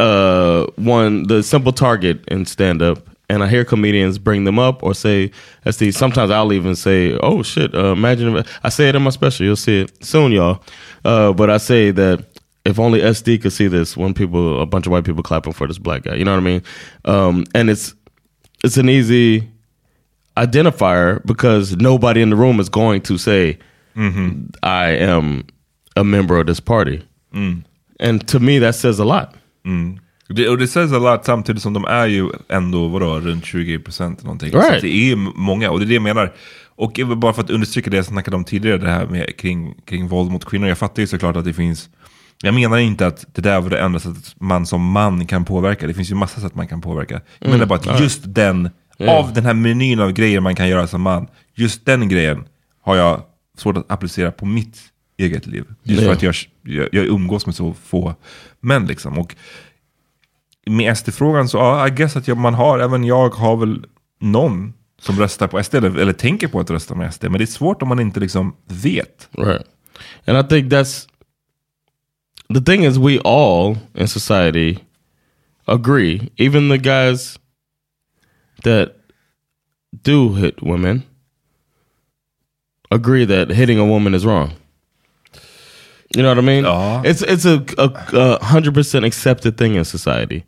[0.00, 2.98] uh one the simple target in stand up
[3.28, 5.30] and I hear comedians bring them up or say
[5.64, 9.10] SD sometimes I'll even say oh shit uh, imagine if I say it in my
[9.10, 10.62] special you'll see it soon y'all
[11.04, 12.24] uh but I say that
[12.64, 15.66] if only SD could see this when people a bunch of white people clapping for
[15.66, 16.62] this black guy you know what I mean
[17.04, 17.94] um and it's
[18.64, 19.48] it's an easy
[20.36, 23.58] identifier because nobody in the room is going to say
[23.96, 24.54] Mhm.
[24.62, 25.46] I am
[25.96, 27.02] a member of this party
[27.34, 27.64] Mm.
[27.98, 29.34] and to me that says a lot
[29.64, 29.98] Mm.
[30.28, 34.22] Det, och det sägs a lot samtidigt som de är ju ändå vadå, runt 20%
[34.24, 34.50] någonting.
[34.50, 34.74] Så Right.
[34.74, 36.32] att det är många, och det är det jag menar.
[36.78, 40.08] Och bara för att understryka det jag snackade om tidigare, det här med, kring, kring
[40.08, 40.68] våld mot kvinnor.
[40.68, 41.88] Jag fattar ju såklart att det finns,
[42.42, 45.86] jag menar inte att det där var det enda sättet man som man kan påverka.
[45.86, 47.14] Det finns ju massa sätt man kan påverka.
[47.38, 48.00] Jag Mm, menar bara att right.
[48.00, 49.18] just den, Yeah.
[49.18, 52.44] av den här menyn av grejer man kan göra som man, just den grejen
[52.82, 53.22] har jag
[53.58, 54.78] svårt att applicera på mitt
[55.18, 55.64] eget liv.
[55.82, 56.16] Just för Yeah.
[56.16, 58.14] att jag, jag, jag umgås med så få
[58.60, 59.18] män liksom.
[59.18, 59.34] Och
[60.70, 63.86] med SD-frågan så, ja, I guess att jag, man har, även jag har väl
[64.20, 67.24] någon som röstar på SD eller, eller tänker på att rösta med SD.
[67.24, 69.28] Men det är svårt om man inte liksom vet.
[69.32, 69.66] Right.
[70.26, 71.08] And I think that's
[72.54, 74.78] the thing is we all in society
[75.64, 77.38] agree, even the guys
[78.62, 78.88] that
[80.04, 81.02] do hit women
[82.90, 84.50] agree that hitting a woman is wrong.
[86.14, 86.64] You know what I mean?
[87.04, 90.44] It's it's a a- a hundred percent accepted thing in society.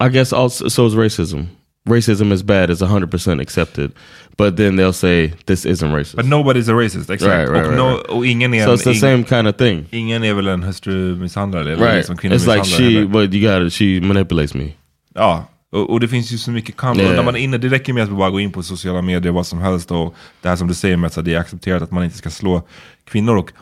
[0.00, 1.46] I guess also so is racism.
[1.88, 3.92] Racism is bad is hundred percent accepted,
[4.36, 6.16] but then they'll say this isn't racist.
[6.16, 7.22] But nobody's a racist, exakt.
[7.22, 8.06] Right, right, och, right, no, right.
[8.06, 9.86] och ingen är So en, it's the ing- same kind of thing.
[9.90, 12.08] Ingen är väl en hustrumisshandlare eller Right.
[12.08, 13.06] liksom It's like she, heller.
[13.06, 14.72] but you got it, she manipulates me.
[15.14, 16.98] Ja, och, och det finns ju så mycket kamp.
[17.00, 17.16] Yeah.
[17.16, 19.46] När man är inne, det räcker med att bara gå in på sociala medier, vad
[19.46, 19.90] som helst.
[19.90, 22.30] Och det här som du säger med att det är accepterat att man inte ska
[22.30, 22.62] slå
[23.04, 23.36] kvinnor.
[23.36, 23.52] Och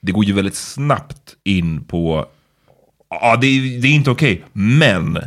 [0.00, 2.26] det går ju väldigt snabbt in på,
[3.10, 5.18] ja det, är- det är inte okej, men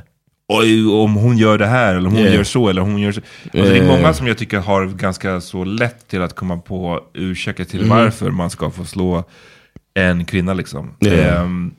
[0.48, 2.36] oj, om hon gör det här, eller hon Yeah.
[2.36, 3.22] gör så, eller hon gör så.
[3.44, 7.02] Alltså, det är många som jag tycker har ganska så lätt till att komma på
[7.14, 7.90] ursäkter till Mhm.
[7.90, 9.24] varför man ska få slå
[9.94, 10.54] en kvinna.
[10.54, 10.92] liksom.
[11.06, 11.42] Yeah.
[11.42, 11.72] Ehm,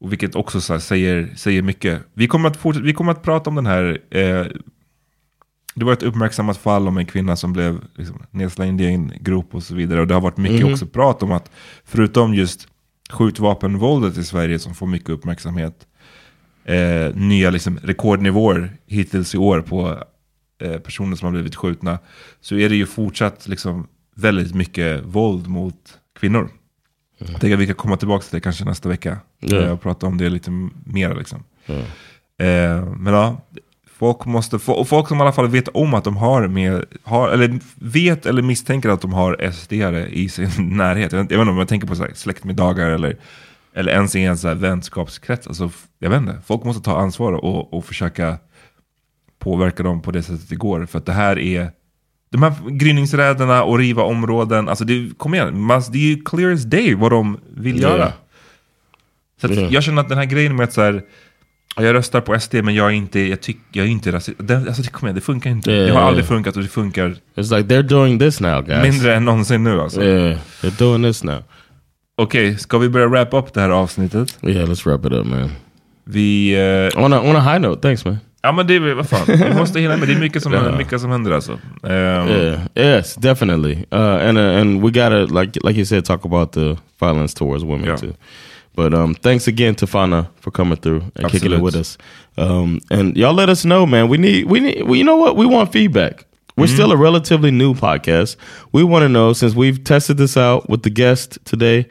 [0.00, 2.02] och vilket också så säger, säger mycket.
[2.14, 3.98] Vi kommer, att fortsätta, vi kommer att prata om den här.
[4.10, 4.46] Eh,
[5.74, 9.54] det var ett uppmärksammat fall om en kvinna som blev liksom, nedslängd i en grop
[9.54, 10.00] och så vidare.
[10.00, 10.72] Och det har varit mycket Mhm.
[10.72, 11.50] också prat om att
[11.84, 12.68] förutom just
[13.10, 15.86] skjutvapenvåldet i Sverige som får mycket uppmärksamhet.
[16.64, 20.02] Eh, nya liksom, rekordnivåer hittills i år på
[20.62, 21.98] eh, personer som har blivit skjutna.
[22.40, 23.86] Så är det ju fortsatt liksom,
[24.16, 26.50] väldigt mycket våld mot kvinnor.
[27.20, 29.18] Jag tänker att vi kan komma tillbaka till det kanske nästa vecka.
[29.66, 30.50] Eh, Och prata om det lite
[30.84, 31.14] mer.
[31.14, 31.44] Liksom.
[32.38, 33.40] Eh, men ja,
[33.98, 36.84] folk, måste få, och folk som i alla fall vet om att de har med,
[37.02, 39.72] har, eller vet eller misstänker att de har sd
[40.10, 41.12] i sin närhet.
[41.12, 43.16] Jag jag vet inte om jag tänker på så här, släktmiddagar eller,
[43.74, 45.46] eller ens i en så här vänskapskrets.
[45.46, 48.38] Alltså, jag vet inte, folk måste ta ansvar och, och försöka
[49.38, 50.86] påverka dem på det sättet det går.
[50.86, 51.70] För att det här är,
[52.32, 56.52] de här gryningsräderna och riva områden, alltså det, kom igen, man, det är ju clear
[56.52, 57.90] as day vad de vill Yeah.
[57.92, 58.12] göra.
[59.40, 59.72] Så Yeah.
[59.74, 61.02] jag känner att den här grejen med att så här,
[61.76, 64.36] ja, jag röstar på SD men jag är inte, jag tycker, jag är inte rasist.
[64.40, 65.70] Det, alltså det, kom igen, det funkar inte.
[65.70, 68.82] Yeah, det har aldrig funkat och det funkar It's like they're doing this now, guys.
[68.82, 70.02] mindre än någonsin nu alltså.
[70.02, 71.42] Yeah, they're doing this now.
[72.16, 74.38] Okej, ska vi börja wrap up det här avsnittet?
[74.42, 75.50] Yeah, let's wrap it up, man.
[76.04, 76.52] Vi...
[76.94, 78.18] eh, On a, on a high note, thanks, man.
[78.42, 80.08] Ja men det är vad fan, vi måste hinna med.
[80.08, 80.76] Det är mycket som, Ja.
[80.78, 81.52] mycket som händer alltså.
[81.82, 82.60] Ehm, Yeah.
[82.74, 83.72] Yes, definitely.
[83.92, 87.64] Uh, and uh, and we gotta like like you said, talk about the violence towards
[87.64, 87.98] women Yeah.
[88.00, 88.12] too.
[88.76, 91.98] But um, thanks again to Fana for coming through and kicking it with us.
[92.38, 94.08] Um, and y'all let us know, man.
[94.08, 94.82] We need we need.
[94.84, 95.36] Well, you know what?
[95.36, 96.24] We want feedback.
[96.56, 96.74] We're Mm-hmm.
[96.74, 98.36] still a relatively new podcast.
[98.72, 101.86] We want to know since we've tested this out with the guest today,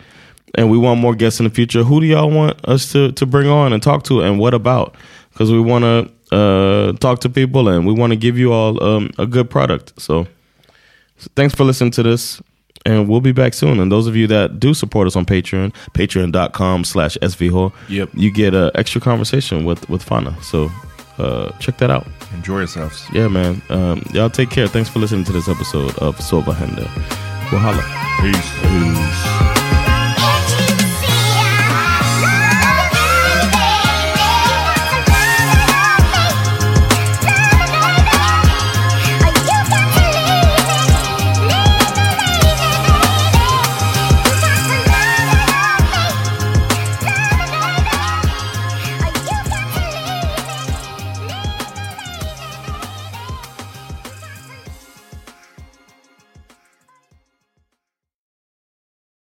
[0.57, 1.83] and we want more guests in the future.
[1.83, 4.95] Who do y'all want us to to bring on and talk to, and what about?
[5.33, 8.81] Because we want to uh, talk to people, and we want to give you all
[8.83, 9.93] um, a good product.
[10.01, 10.27] So.
[11.21, 12.41] So thanks for listening to this.
[12.85, 13.81] And we'll be back soon.
[13.81, 18.09] And those of you that do support us on Patreon, patreon.com slash svh, Yep.
[18.13, 20.41] you get an extra conversation with, with Fana.
[20.41, 20.71] So
[21.17, 22.07] uh, check that out.
[22.33, 23.05] Enjoy yourselves.
[23.11, 23.61] Yeah, man.
[23.69, 24.69] Um, y'all take care.
[24.69, 26.85] Thanks for listening to this episode of Soba Henda.
[27.49, 27.83] Wahala.
[28.21, 28.49] Peace.
[28.61, 29.48] Peace.